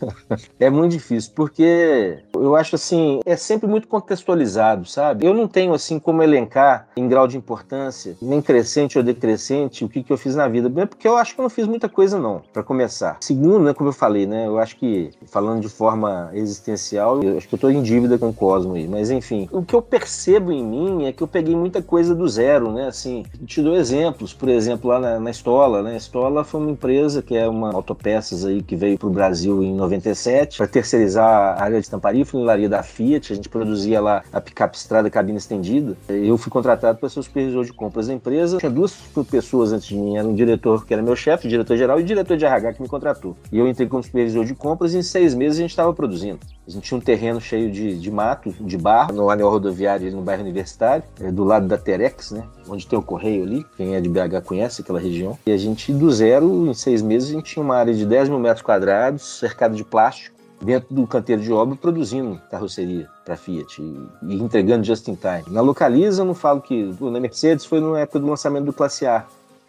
é 0.58 0.68
muito 0.68 0.92
difícil, 0.92 1.32
porque 1.34 2.18
eu 2.34 2.56
acho 2.56 2.74
assim, 2.74 3.20
é 3.24 3.36
sempre 3.36 3.66
muito 3.66 3.88
contextualizado, 3.88 4.86
sabe? 4.86 5.26
Eu 5.26 5.32
não 5.32 5.46
tenho 5.46 5.72
assim 5.72 5.98
como 5.98 6.22
elencar 6.22 6.88
em 6.96 7.08
grau 7.08 7.26
de 7.26 7.36
importância, 7.36 8.16
nem 8.20 8.42
crescente 8.42 8.98
ou 8.98 9.04
decrescente, 9.04 9.84
o 9.84 9.88
que, 9.88 10.02
que 10.02 10.12
eu 10.12 10.18
fiz 10.18 10.34
na 10.34 10.48
vida. 10.48 10.70
Porque 10.86 11.06
eu 11.06 11.16
acho 11.16 11.34
que 11.34 11.40
eu 11.40 11.44
não 11.44 11.50
fiz 11.50 11.66
muita 11.66 11.88
coisa, 11.88 12.18
não, 12.18 12.42
para 12.52 12.62
começar. 12.62 13.18
Segundo, 13.20 13.60
né, 13.60 13.74
como 13.74 13.88
eu 13.88 13.92
falei, 13.92 14.26
né? 14.26 14.46
Eu 14.46 14.58
acho 14.58 14.76
que, 14.76 15.10
falando 15.26 15.60
de 15.60 15.68
forma 15.68 16.30
existencial, 16.34 17.22
eu 17.22 17.38
acho 17.38 17.48
que 17.48 17.54
eu 17.54 17.58
tô 17.58 17.70
em 17.70 17.82
dívida 17.82 18.18
com 18.18 18.28
o 18.28 18.34
Cosmo 18.34 18.74
aí. 18.74 18.88
Mas 18.88 19.10
enfim, 19.10 19.48
o 19.52 19.62
que 19.62 19.74
eu 19.74 19.82
percebo 19.82 20.52
em 20.52 20.64
mim 20.64 21.06
é 21.06 21.12
que 21.12 21.22
eu 21.22 21.28
peguei 21.28 21.54
muita 21.54 21.82
coisa 21.82 22.14
do 22.14 22.28
zero, 22.28 22.72
né? 22.72 22.88
Assim, 22.88 23.24
te 23.46 23.62
dou 23.62 23.76
exemplos, 23.76 24.32
por 24.32 24.48
exemplo, 24.48 24.90
lá 24.90 24.98
na, 24.98 25.20
na 25.20 25.30
Estola, 25.30 25.82
né? 25.82 25.94
A 25.94 25.96
Estola 25.96 26.44
foi 26.44 26.60
uma 26.60 26.70
empresa 26.70 27.22
que 27.22 27.36
é 27.36 27.43
uma 27.48 27.72
autopeças 27.72 28.44
aí 28.44 28.62
que 28.62 28.76
veio 28.76 28.98
para 28.98 29.08
o 29.08 29.10
Brasil 29.10 29.62
em 29.62 29.74
97 29.74 30.58
para 30.58 30.66
terceirizar 30.66 31.26
a 31.26 31.62
área 31.62 31.80
de 31.80 31.88
tamparia 31.88 32.22
e 32.22 32.24
funilaria 32.24 32.68
da 32.68 32.82
Fiat. 32.82 33.32
A 33.32 33.36
gente 33.36 33.48
produzia 33.48 34.00
lá 34.00 34.22
a 34.32 34.40
picape 34.40 34.76
estrada 34.76 35.10
cabine 35.10 35.38
estendida. 35.38 35.96
Eu 36.08 36.36
fui 36.36 36.50
contratado 36.50 36.98
para 36.98 37.08
ser 37.08 37.20
o 37.20 37.22
supervisor 37.22 37.64
de 37.64 37.72
compras 37.72 38.06
da 38.06 38.14
empresa. 38.14 38.58
Tinha 38.58 38.70
duas 38.70 38.92
pessoas 39.30 39.72
antes 39.72 39.88
de 39.88 39.96
mim. 39.96 40.16
Era 40.16 40.26
um 40.26 40.34
diretor 40.34 40.84
que 40.84 40.92
era 40.92 41.02
meu 41.02 41.16
chefe, 41.16 41.48
diretor 41.48 41.76
geral, 41.76 42.00
e 42.00 42.04
diretor 42.04 42.36
de 42.36 42.44
RH 42.44 42.74
que 42.74 42.82
me 42.82 42.88
contratou. 42.88 43.36
E 43.50 43.58
eu 43.58 43.68
entrei 43.68 43.88
como 43.88 44.02
supervisor 44.02 44.44
de 44.44 44.54
compras 44.54 44.94
e 44.94 44.98
em 44.98 45.02
seis 45.02 45.34
meses 45.34 45.58
a 45.58 45.62
gente 45.62 45.70
estava 45.70 45.92
produzindo. 45.92 46.40
A 46.66 46.70
gente 46.70 46.84
tinha 46.84 46.96
um 46.96 47.00
terreno 47.00 47.40
cheio 47.40 47.70
de, 47.70 47.98
de 47.98 48.10
mato, 48.10 48.50
de 48.58 48.78
barro, 48.78 49.12
no 49.12 49.28
anel 49.28 49.50
rodoviário, 49.50 50.10
no 50.10 50.22
bairro 50.22 50.42
universitário, 50.42 51.04
é, 51.20 51.30
do 51.30 51.44
lado 51.44 51.68
da 51.68 51.76
Terex, 51.76 52.30
né? 52.30 52.44
Onde 52.66 52.86
tem 52.86 52.98
o 52.98 53.02
correio 53.02 53.42
ali. 53.42 53.66
Quem 53.76 53.94
é 53.94 54.00
de 54.00 54.08
BH 54.08 54.40
conhece 54.46 54.80
aquela 54.80 54.98
região. 54.98 55.38
E 55.46 55.52
a 55.52 55.56
gente, 55.58 55.92
do 55.92 56.10
zero, 56.10 56.66
em 56.66 56.72
seis 56.72 57.02
meses, 57.02 57.33
gente 57.34 57.52
tinha 57.52 57.62
uma 57.62 57.76
área 57.76 57.92
de 57.92 58.04
10 58.06 58.28
mil 58.28 58.38
metros 58.38 58.62
quadrados, 58.62 59.38
cercada 59.38 59.74
de 59.74 59.84
plástico, 59.84 60.34
dentro 60.62 60.94
do 60.94 61.06
canteiro 61.06 61.42
de 61.42 61.52
obra, 61.52 61.76
produzindo 61.76 62.40
carroceria 62.50 63.08
para 63.24 63.36
Fiat 63.36 63.82
e, 63.82 64.34
entregando 64.34 64.84
just 64.84 65.06
in 65.08 65.16
time. 65.16 65.44
Na 65.48 65.60
Localiza, 65.60 66.22
eu 66.22 66.26
não 66.26 66.34
falo 66.34 66.60
que 66.60 66.94
na 67.00 67.20
Mercedes 67.20 67.64
foi 67.64 67.80
na 67.80 68.00
época 68.00 68.18
do 68.18 68.26
lançamento 68.26 68.64
do 68.64 68.72
Classe 68.72 69.06
A, 69.06 69.24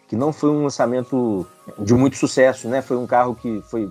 que 0.08 0.16
não 0.16 0.32
foi 0.32 0.50
um 0.50 0.62
lançamento 0.62 1.46
de 1.78 1.94
muito 1.94 2.16
sucesso, 2.16 2.68
né? 2.68 2.80
Foi 2.80 2.96
um 2.96 3.06
carro 3.06 3.34
que 3.34 3.62
foi 3.68 3.90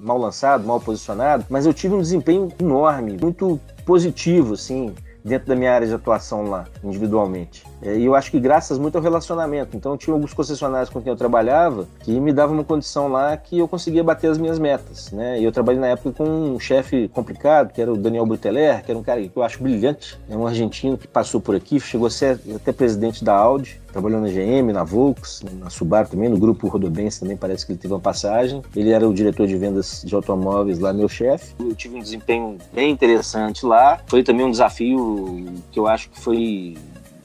mal 0.00 0.18
lançado, 0.18 0.66
mal 0.66 0.80
posicionado, 0.80 1.46
mas 1.48 1.64
eu 1.64 1.72
tive 1.72 1.94
um 1.94 2.00
desempenho 2.00 2.52
enorme, 2.60 3.16
muito 3.20 3.58
positivo, 3.86 4.54
assim, 4.54 4.94
dentro 5.24 5.48
da 5.48 5.56
minha 5.56 5.72
área 5.72 5.86
de 5.86 5.94
atuação 5.94 6.44
lá, 6.44 6.64
individualmente. 6.82 7.64
É, 7.80 7.96
e 7.96 8.04
eu 8.04 8.14
acho 8.14 8.30
que 8.30 8.38
graças 8.38 8.78
muito 8.78 8.96
ao 8.96 9.02
relacionamento. 9.02 9.76
Então, 9.76 9.96
tinha 9.96 10.14
alguns 10.14 10.32
concessionários 10.32 10.88
com 10.90 11.00
quem 11.00 11.10
eu 11.10 11.16
trabalhava 11.16 11.86
que 12.00 12.18
me 12.20 12.32
davam 12.32 12.54
uma 12.54 12.64
condição 12.64 13.08
lá 13.08 13.36
que 13.36 13.58
eu 13.58 13.66
conseguia 13.66 14.04
bater 14.04 14.30
as 14.30 14.38
minhas 14.38 14.58
metas, 14.58 15.10
né? 15.12 15.40
E 15.40 15.44
eu 15.44 15.52
trabalhei 15.52 15.80
na 15.80 15.88
época 15.88 16.12
com 16.12 16.54
um 16.54 16.60
chefe 16.60 17.08
complicado, 17.08 17.72
que 17.72 17.80
era 17.80 17.92
o 17.92 17.96
Daniel 17.96 18.26
Bruteler, 18.26 18.84
que 18.84 18.90
era 18.90 18.98
um 18.98 19.02
cara 19.02 19.20
que 19.20 19.36
eu 19.36 19.42
acho 19.42 19.62
brilhante, 19.62 20.18
é 20.28 20.36
um 20.36 20.46
argentino 20.46 20.96
que 20.96 21.08
passou 21.08 21.40
por 21.40 21.54
aqui, 21.54 21.80
chegou 21.80 22.06
a 22.06 22.10
ser 22.10 22.38
até 22.54 22.72
presidente 22.72 23.24
da 23.24 23.34
Audi, 23.34 23.80
trabalhou 23.92 24.20
na 24.20 24.28
GM, 24.28 24.72
na 24.72 24.82
Volks, 24.82 25.42
na 25.60 25.68
Subaru 25.68 26.08
também, 26.08 26.28
no 26.28 26.38
grupo 26.38 26.66
Rodobenz 26.66 27.18
também 27.18 27.36
parece 27.36 27.66
que 27.66 27.72
ele 27.72 27.78
teve 27.78 27.92
uma 27.92 28.00
passagem. 28.00 28.62
Ele 28.74 28.90
era 28.90 29.06
o 29.06 29.12
diretor 29.12 29.46
de 29.46 29.56
vendas 29.56 30.02
de 30.04 30.14
automóveis 30.14 30.78
lá, 30.78 30.92
meu 30.92 31.08
chefe. 31.08 31.54
Eu 31.60 31.74
tive 31.74 31.96
um 31.96 32.00
desempenho 32.00 32.56
bem 32.72 32.90
interessante 32.90 33.66
lá. 33.66 34.00
Foi 34.06 34.22
também 34.22 34.46
um 34.46 34.50
desafio 34.50 35.11
que 35.70 35.78
eu 35.78 35.86
acho 35.86 36.10
que 36.10 36.18
foi 36.18 36.76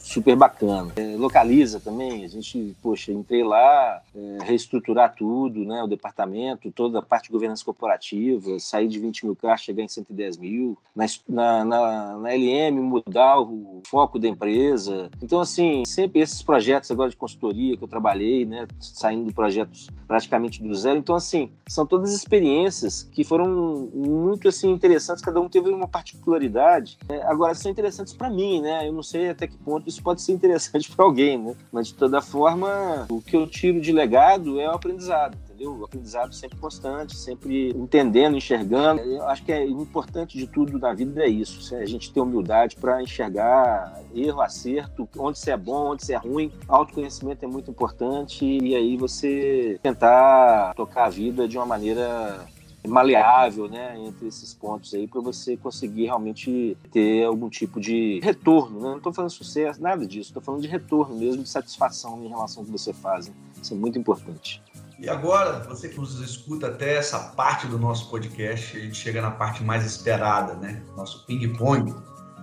super 0.07 0.35
bacana. 0.35 0.93
É, 0.95 1.15
localiza 1.17 1.79
também, 1.81 2.23
a 2.23 2.27
gente, 2.27 2.75
poxa, 2.81 3.11
entrei 3.11 3.43
lá, 3.43 4.01
é, 4.15 4.37
reestruturar 4.43 5.13
tudo, 5.13 5.65
né, 5.65 5.83
o 5.83 5.87
departamento, 5.87 6.71
toda 6.71 6.99
a 6.99 7.01
parte 7.01 7.25
de 7.25 7.31
governança 7.31 7.65
corporativa, 7.65 8.57
sair 8.57 8.87
de 8.87 8.99
20 8.99 9.25
mil 9.25 9.35
carros, 9.35 9.61
chegar 9.61 9.83
em 9.83 9.87
110 9.87 10.37
mil, 10.37 10.77
na, 10.95 11.05
na, 11.27 12.15
na, 12.15 12.29
LM 12.29 12.79
mudar 12.81 13.39
o 13.41 13.81
foco 13.85 14.17
da 14.17 14.27
empresa. 14.27 15.09
Então, 15.21 15.41
assim, 15.41 15.83
sempre 15.85 16.21
esses 16.21 16.41
projetos 16.41 16.89
agora 16.89 17.09
de 17.09 17.17
consultoria 17.17 17.75
que 17.75 17.83
eu 17.83 17.87
trabalhei, 17.87 18.45
né, 18.45 18.65
saindo 18.79 19.25
de 19.25 19.33
projetos 19.33 19.89
praticamente 20.07 20.63
do 20.63 20.73
zero. 20.73 20.97
Então, 20.97 21.15
assim, 21.15 21.51
são 21.67 21.85
todas 21.85 22.13
experiências 22.13 23.03
que 23.03 23.25
foram 23.25 23.89
muito, 23.93 24.47
assim, 24.47 24.71
interessantes, 24.71 25.23
cada 25.23 25.41
um 25.41 25.49
teve 25.49 25.69
uma 25.69 25.87
particularidade. 25.87 26.97
Né? 27.09 27.21
Agora, 27.23 27.53
são 27.53 27.69
interessantes 27.69 28.13
para 28.13 28.29
mim, 28.29 28.61
né, 28.61 28.87
eu 28.87 28.93
não 28.93 29.03
sei 29.03 29.29
até 29.29 29.47
que 29.47 29.57
ponto 29.57 29.87
isso 29.96 29.96
isso 29.97 30.03
pode 30.03 30.21
ser 30.21 30.33
interessante 30.33 30.89
para 30.95 31.03
alguém, 31.03 31.37
né? 31.37 31.55
Mas 31.71 31.87
de 31.87 31.95
toda 31.95 32.21
forma, 32.21 33.07
o 33.09 33.21
que 33.21 33.35
eu 33.35 33.47
tiro 33.47 33.81
de 33.81 33.91
legado 33.91 34.59
é 34.59 34.67
o 34.67 34.73
aprendizado. 34.73 35.37
Entendeu? 35.45 35.75
O 35.75 35.85
aprendizado 35.85 36.33
sempre 36.33 36.57
constante, 36.59 37.15
sempre 37.15 37.71
entendendo, 37.71 38.37
enxergando. 38.37 39.01
Eu 39.01 39.27
acho 39.27 39.43
que 39.43 39.51
é 39.51 39.65
importante 39.65 40.37
de 40.37 40.45
tudo 40.45 40.77
na 40.77 40.93
vida 40.93 41.23
é 41.23 41.27
isso, 41.27 41.75
a 41.75 41.85
gente 41.85 42.13
ter 42.13 42.19
humildade 42.19 42.75
para 42.75 43.01
enxergar 43.01 43.99
erro, 44.13 44.41
acerto, 44.41 45.09
onde 45.17 45.39
você 45.39 45.51
é 45.51 45.57
bom, 45.57 45.91
onde 45.91 46.05
você 46.05 46.13
é 46.13 46.17
ruim. 46.17 46.51
Autoconhecimento 46.67 47.43
é 47.43 47.47
muito 47.47 47.71
importante 47.71 48.45
e 48.45 48.75
aí 48.75 48.95
você 48.97 49.79
tentar 49.81 50.73
tocar 50.75 51.05
a 51.05 51.09
vida 51.09 51.47
de 51.47 51.57
uma 51.57 51.65
maneira 51.65 52.45
maleável, 52.87 53.67
né, 53.67 53.97
entre 53.99 54.27
esses 54.27 54.53
pontos 54.53 54.93
aí 54.93 55.07
para 55.07 55.21
você 55.21 55.57
conseguir 55.57 56.05
realmente 56.05 56.77
ter 56.91 57.25
algum 57.25 57.49
tipo 57.49 57.79
de 57.79 58.19
retorno, 58.21 58.79
né? 58.79 58.89
Não 58.89 58.97
estou 58.97 59.13
falando 59.13 59.31
sucesso, 59.31 59.81
nada 59.81 60.05
disso, 60.05 60.29
estou 60.29 60.41
falando 60.41 60.61
de 60.61 60.67
retorno 60.67 61.15
mesmo, 61.15 61.43
de 61.43 61.49
satisfação 61.49 62.23
em 62.23 62.27
relação 62.27 62.61
ao 62.61 62.65
que 62.65 62.71
você 62.71 62.93
faz. 62.93 63.27
Né? 63.27 63.33
Isso 63.61 63.73
é 63.73 63.77
muito 63.77 63.97
importante. 63.99 64.61
E 64.99 65.07
agora, 65.07 65.59
você 65.67 65.89
que 65.89 65.99
nos 65.99 66.19
escuta 66.19 66.67
até 66.67 66.95
essa 66.95 67.19
parte 67.19 67.67
do 67.67 67.77
nosso 67.77 68.09
podcast, 68.09 68.75
a 68.75 68.79
gente 68.79 68.95
chega 68.95 69.21
na 69.21 69.29
parte 69.29 69.63
mais 69.63 69.85
esperada, 69.85 70.55
né? 70.55 70.81
Nosso 70.95 71.23
ping-pong. 71.27 71.93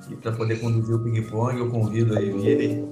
E 0.08 0.14
para 0.14 0.30
poder 0.30 0.60
conduzir 0.60 0.94
o 0.94 0.98
ping-pong, 1.00 1.58
eu 1.58 1.68
convido 1.68 2.16
aí 2.16 2.30
Vire. 2.30 2.84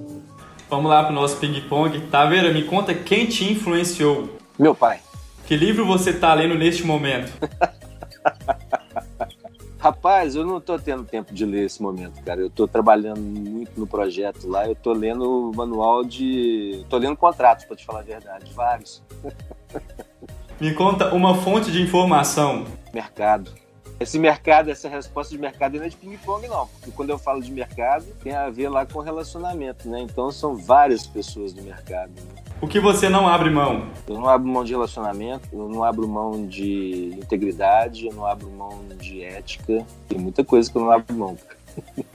Vamos 0.69 0.89
lá 0.89 1.03
para 1.03 1.11
o 1.11 1.15
nosso 1.15 1.37
ping-pong. 1.37 2.07
Taveira, 2.07 2.51
me 2.51 2.63
conta 2.63 2.93
quem 2.93 3.27
te 3.27 3.49
influenciou. 3.49 4.37
Meu 4.59 4.75
pai. 4.75 4.99
Que 5.45 5.57
livro 5.57 5.85
você 5.85 6.11
está 6.11 6.33
lendo 6.33 6.55
neste 6.55 6.83
momento? 6.83 7.31
Rapaz, 9.77 10.33
eu 10.33 10.45
não 10.45 10.59
estou 10.59 10.79
tendo 10.79 11.03
tempo 11.03 11.33
de 11.33 11.45
ler 11.45 11.65
esse 11.65 11.81
momento, 11.81 12.23
cara. 12.23 12.39
Eu 12.39 12.47
estou 12.47 12.65
trabalhando 12.69 13.19
muito 13.19 13.77
no 13.77 13.85
projeto 13.85 14.47
lá. 14.47 14.65
Eu 14.65 14.71
estou 14.71 14.93
lendo 14.93 15.49
o 15.49 15.53
manual 15.53 16.05
de. 16.05 16.79
Estou 16.83 16.97
lendo 16.97 17.17
contratos, 17.17 17.65
para 17.65 17.75
te 17.75 17.85
falar 17.85 17.99
a 17.99 18.03
verdade, 18.03 18.49
vários. 18.53 19.03
Me 20.61 20.73
conta 20.73 21.13
uma 21.13 21.35
fonte 21.35 21.69
de 21.69 21.81
informação. 21.81 22.65
Mercado. 22.93 23.51
Esse 23.99 24.17
mercado, 24.17 24.71
essa 24.71 24.87
resposta 24.87 25.33
de 25.35 25.41
mercado 25.41 25.77
não 25.77 25.83
é 25.83 25.89
de 25.89 25.97
ping-pong, 25.97 26.47
não. 26.47 26.67
Porque 26.67 26.91
quando 26.91 27.09
eu 27.09 27.17
falo 27.17 27.41
de 27.41 27.51
mercado, 27.51 28.05
tem 28.23 28.33
a 28.33 28.49
ver 28.49 28.69
lá 28.69 28.85
com 28.85 28.99
relacionamento, 28.99 29.89
né? 29.89 29.99
Então 29.99 30.31
são 30.31 30.55
várias 30.55 31.05
pessoas 31.05 31.51
do 31.51 31.61
mercado. 31.61 32.11
Né? 32.11 32.42
O 32.63 32.67
que 32.67 32.79
você 32.79 33.09
não 33.09 33.27
abre 33.27 33.49
mão? 33.49 33.87
Eu 34.07 34.15
não 34.15 34.29
abro 34.29 34.47
mão 34.47 34.63
de 34.63 34.71
relacionamento, 34.71 35.49
eu 35.51 35.67
não 35.67 35.83
abro 35.83 36.07
mão 36.07 36.47
de 36.47 37.09
integridade, 37.21 38.07
eu 38.07 38.13
não 38.13 38.25
abro 38.25 38.49
mão 38.49 38.85
de 38.97 39.21
ética. 39.21 39.85
Tem 40.07 40.17
muita 40.17 40.45
coisa 40.45 40.71
que 40.71 40.77
eu 40.77 40.81
não 40.81 40.89
abro 40.89 41.13
mão. 41.13 41.37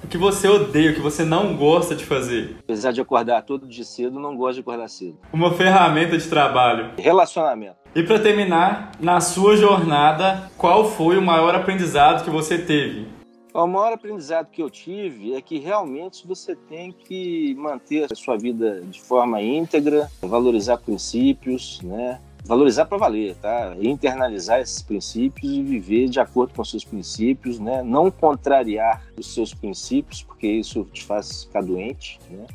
O 0.02 0.06
que 0.08 0.16
você 0.16 0.48
odeia, 0.48 0.92
o 0.92 0.94
que 0.94 1.02
você 1.02 1.22
não 1.22 1.54
gosta 1.54 1.94
de 1.94 2.02
fazer? 2.02 2.56
Apesar 2.60 2.92
de 2.92 3.00
acordar 3.02 3.42
todo 3.42 3.68
dia 3.68 3.84
cedo, 3.84 4.18
não 4.18 4.34
gosto 4.38 4.54
de 4.54 4.60
acordar 4.60 4.88
cedo. 4.88 5.18
Uma 5.34 5.52
ferramenta 5.52 6.16
de 6.16 6.26
trabalho. 6.26 6.92
Relacionamento. 6.96 7.76
E 7.94 8.02
para 8.02 8.18
terminar, 8.18 8.92
na 8.98 9.20
sua 9.20 9.54
jornada, 9.54 10.50
qual 10.56 10.90
foi 10.90 11.18
o 11.18 11.22
maior 11.22 11.54
aprendizado 11.54 12.24
que 12.24 12.30
você 12.30 12.56
teve? 12.56 13.17
O 13.54 13.66
maior 13.66 13.92
aprendizado 13.92 14.50
que 14.50 14.62
eu 14.62 14.68
tive 14.68 15.34
é 15.34 15.40
que 15.40 15.58
realmente 15.58 16.26
você 16.26 16.54
tem 16.54 16.92
que 16.92 17.54
manter 17.54 18.06
a 18.10 18.14
sua 18.14 18.36
vida 18.36 18.82
de 18.82 19.00
forma 19.00 19.40
íntegra, 19.40 20.10
valorizar 20.20 20.76
princípios, 20.78 21.80
né? 21.82 22.20
Valorizar 22.44 22.86
para 22.86 22.98
valer, 22.98 23.34
tá? 23.36 23.74
Internalizar 23.80 24.60
esses 24.60 24.82
princípios 24.82 25.50
e 25.52 25.62
viver 25.62 26.08
de 26.08 26.20
acordo 26.20 26.54
com 26.54 26.62
os 26.62 26.70
seus 26.70 26.84
princípios, 26.84 27.58
né? 27.58 27.82
Não 27.82 28.10
contrariar 28.10 29.02
os 29.18 29.34
seus 29.34 29.52
princípios, 29.52 30.22
porque 30.22 30.46
isso 30.46 30.84
te 30.92 31.04
faz 31.04 31.44
ficar 31.44 31.62
doente, 31.62 32.18
né? 32.30 32.46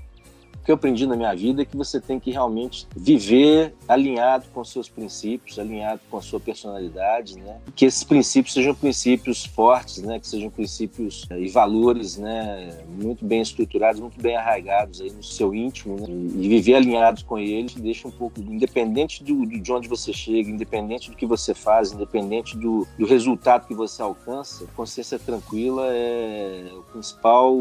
Que 0.64 0.72
eu 0.72 0.76
aprendi 0.76 1.06
na 1.06 1.16
minha 1.16 1.34
vida 1.36 1.62
é 1.62 1.66
que 1.66 1.76
você 1.76 2.00
tem 2.00 2.20
que 2.20 2.32
realmente 2.32 2.88
viver 2.96 3.74
alinhado 3.88 4.46
com 4.54 4.64
seus 4.64 4.88
princípios, 4.88 5.60
alinhado 5.60 6.02
com 6.10 6.18
a 6.18 6.22
sua 6.22 6.40
personalidade, 6.40 7.38
né? 7.38 7.60
Que 7.76 7.86
esses 7.86 8.04
princípios 8.04 8.54
sejam 8.54 8.74
princípios 8.74 9.46
fortes, 9.46 10.02
né? 10.02 10.20
Que 10.20 10.28
sejam 10.28 10.50
princípios 10.50 11.26
eh, 11.30 11.42
e 11.42 11.50
valores, 11.50 12.18
né? 12.18 12.84
Muito 12.88 13.26
bem 13.26 13.42
estruturados, 13.42 14.00
muito 14.00 14.22
bem 14.22 14.36
arraigados 14.36 15.02
aí 15.02 15.12
no 15.12 15.24
seu 15.24 15.54
íntimo, 15.54 16.00
né? 16.00 16.08
E 16.10 16.48
viver 16.48 16.76
alinhados 16.76 17.24
com 17.24 17.38
eles 17.38 17.74
deixa 17.76 18.08
um 18.08 18.12
pouco, 18.12 18.40
independente 18.40 19.24
do, 19.24 19.46
de 19.46 19.72
onde 19.72 19.88
você 19.88 20.14
chega, 20.14 20.50
independente 20.50 21.10
do 21.10 21.18
que 21.18 21.26
você 21.26 21.54
faz, 21.54 21.92
independente 21.92 22.58
do, 22.58 22.88
do 22.98 23.06
resultado 23.06 23.68
que 23.68 23.74
você 23.74 24.02
alcança, 24.02 24.66
consciência 24.76 25.20
tranquila 25.20 25.88
é 25.88 26.72
o 26.74 26.84
principal 26.84 27.56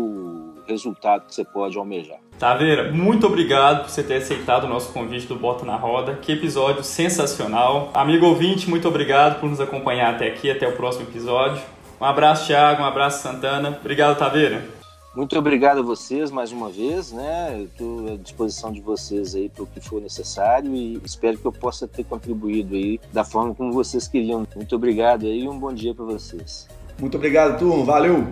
resultado 0.66 1.26
que 1.26 1.34
você 1.34 1.44
pode 1.44 1.76
almejar. 1.76 2.20
Taveira, 2.38 2.90
muito 2.90 3.26
obrigado 3.26 3.82
por 3.82 3.90
você 3.90 4.02
ter 4.02 4.16
aceitado 4.16 4.64
o 4.64 4.68
nosso 4.68 4.92
convite 4.92 5.26
do 5.26 5.36
Bota 5.36 5.64
na 5.64 5.76
Roda. 5.76 6.14
Que 6.14 6.32
episódio 6.32 6.82
sensacional. 6.82 7.90
Amigo 7.94 8.26
ouvinte, 8.26 8.68
muito 8.68 8.88
obrigado 8.88 9.38
por 9.38 9.48
nos 9.48 9.60
acompanhar 9.60 10.14
até 10.14 10.26
aqui, 10.26 10.50
até 10.50 10.66
o 10.66 10.72
próximo 10.72 11.06
episódio. 11.08 11.62
Um 12.00 12.04
abraço, 12.04 12.48
Thiago, 12.48 12.82
um 12.82 12.84
abraço, 12.84 13.22
Santana. 13.22 13.78
Obrigado, 13.80 14.18
Taveira. 14.18 14.82
Muito 15.14 15.38
obrigado 15.38 15.80
a 15.80 15.82
vocês 15.82 16.30
mais 16.30 16.50
uma 16.52 16.70
vez, 16.70 17.12
né? 17.12 17.62
Estou 17.64 18.14
à 18.14 18.16
disposição 18.16 18.72
de 18.72 18.80
vocês 18.80 19.34
aí 19.34 19.48
para 19.48 19.64
o 19.64 19.66
que 19.66 19.78
for 19.78 20.00
necessário 20.00 20.74
e 20.74 20.98
espero 21.04 21.36
que 21.36 21.44
eu 21.44 21.52
possa 21.52 21.86
ter 21.86 22.02
contribuído 22.02 22.74
aí 22.74 22.98
da 23.12 23.22
forma 23.22 23.54
como 23.54 23.72
vocês 23.72 24.08
queriam. 24.08 24.46
Muito 24.56 24.74
obrigado 24.74 25.26
aí 25.26 25.44
e 25.44 25.48
um 25.48 25.58
bom 25.58 25.72
dia 25.72 25.94
para 25.94 26.06
vocês. 26.06 26.66
Muito 26.98 27.18
obrigado, 27.18 27.58
turma. 27.58 27.84
Valeu! 27.84 28.26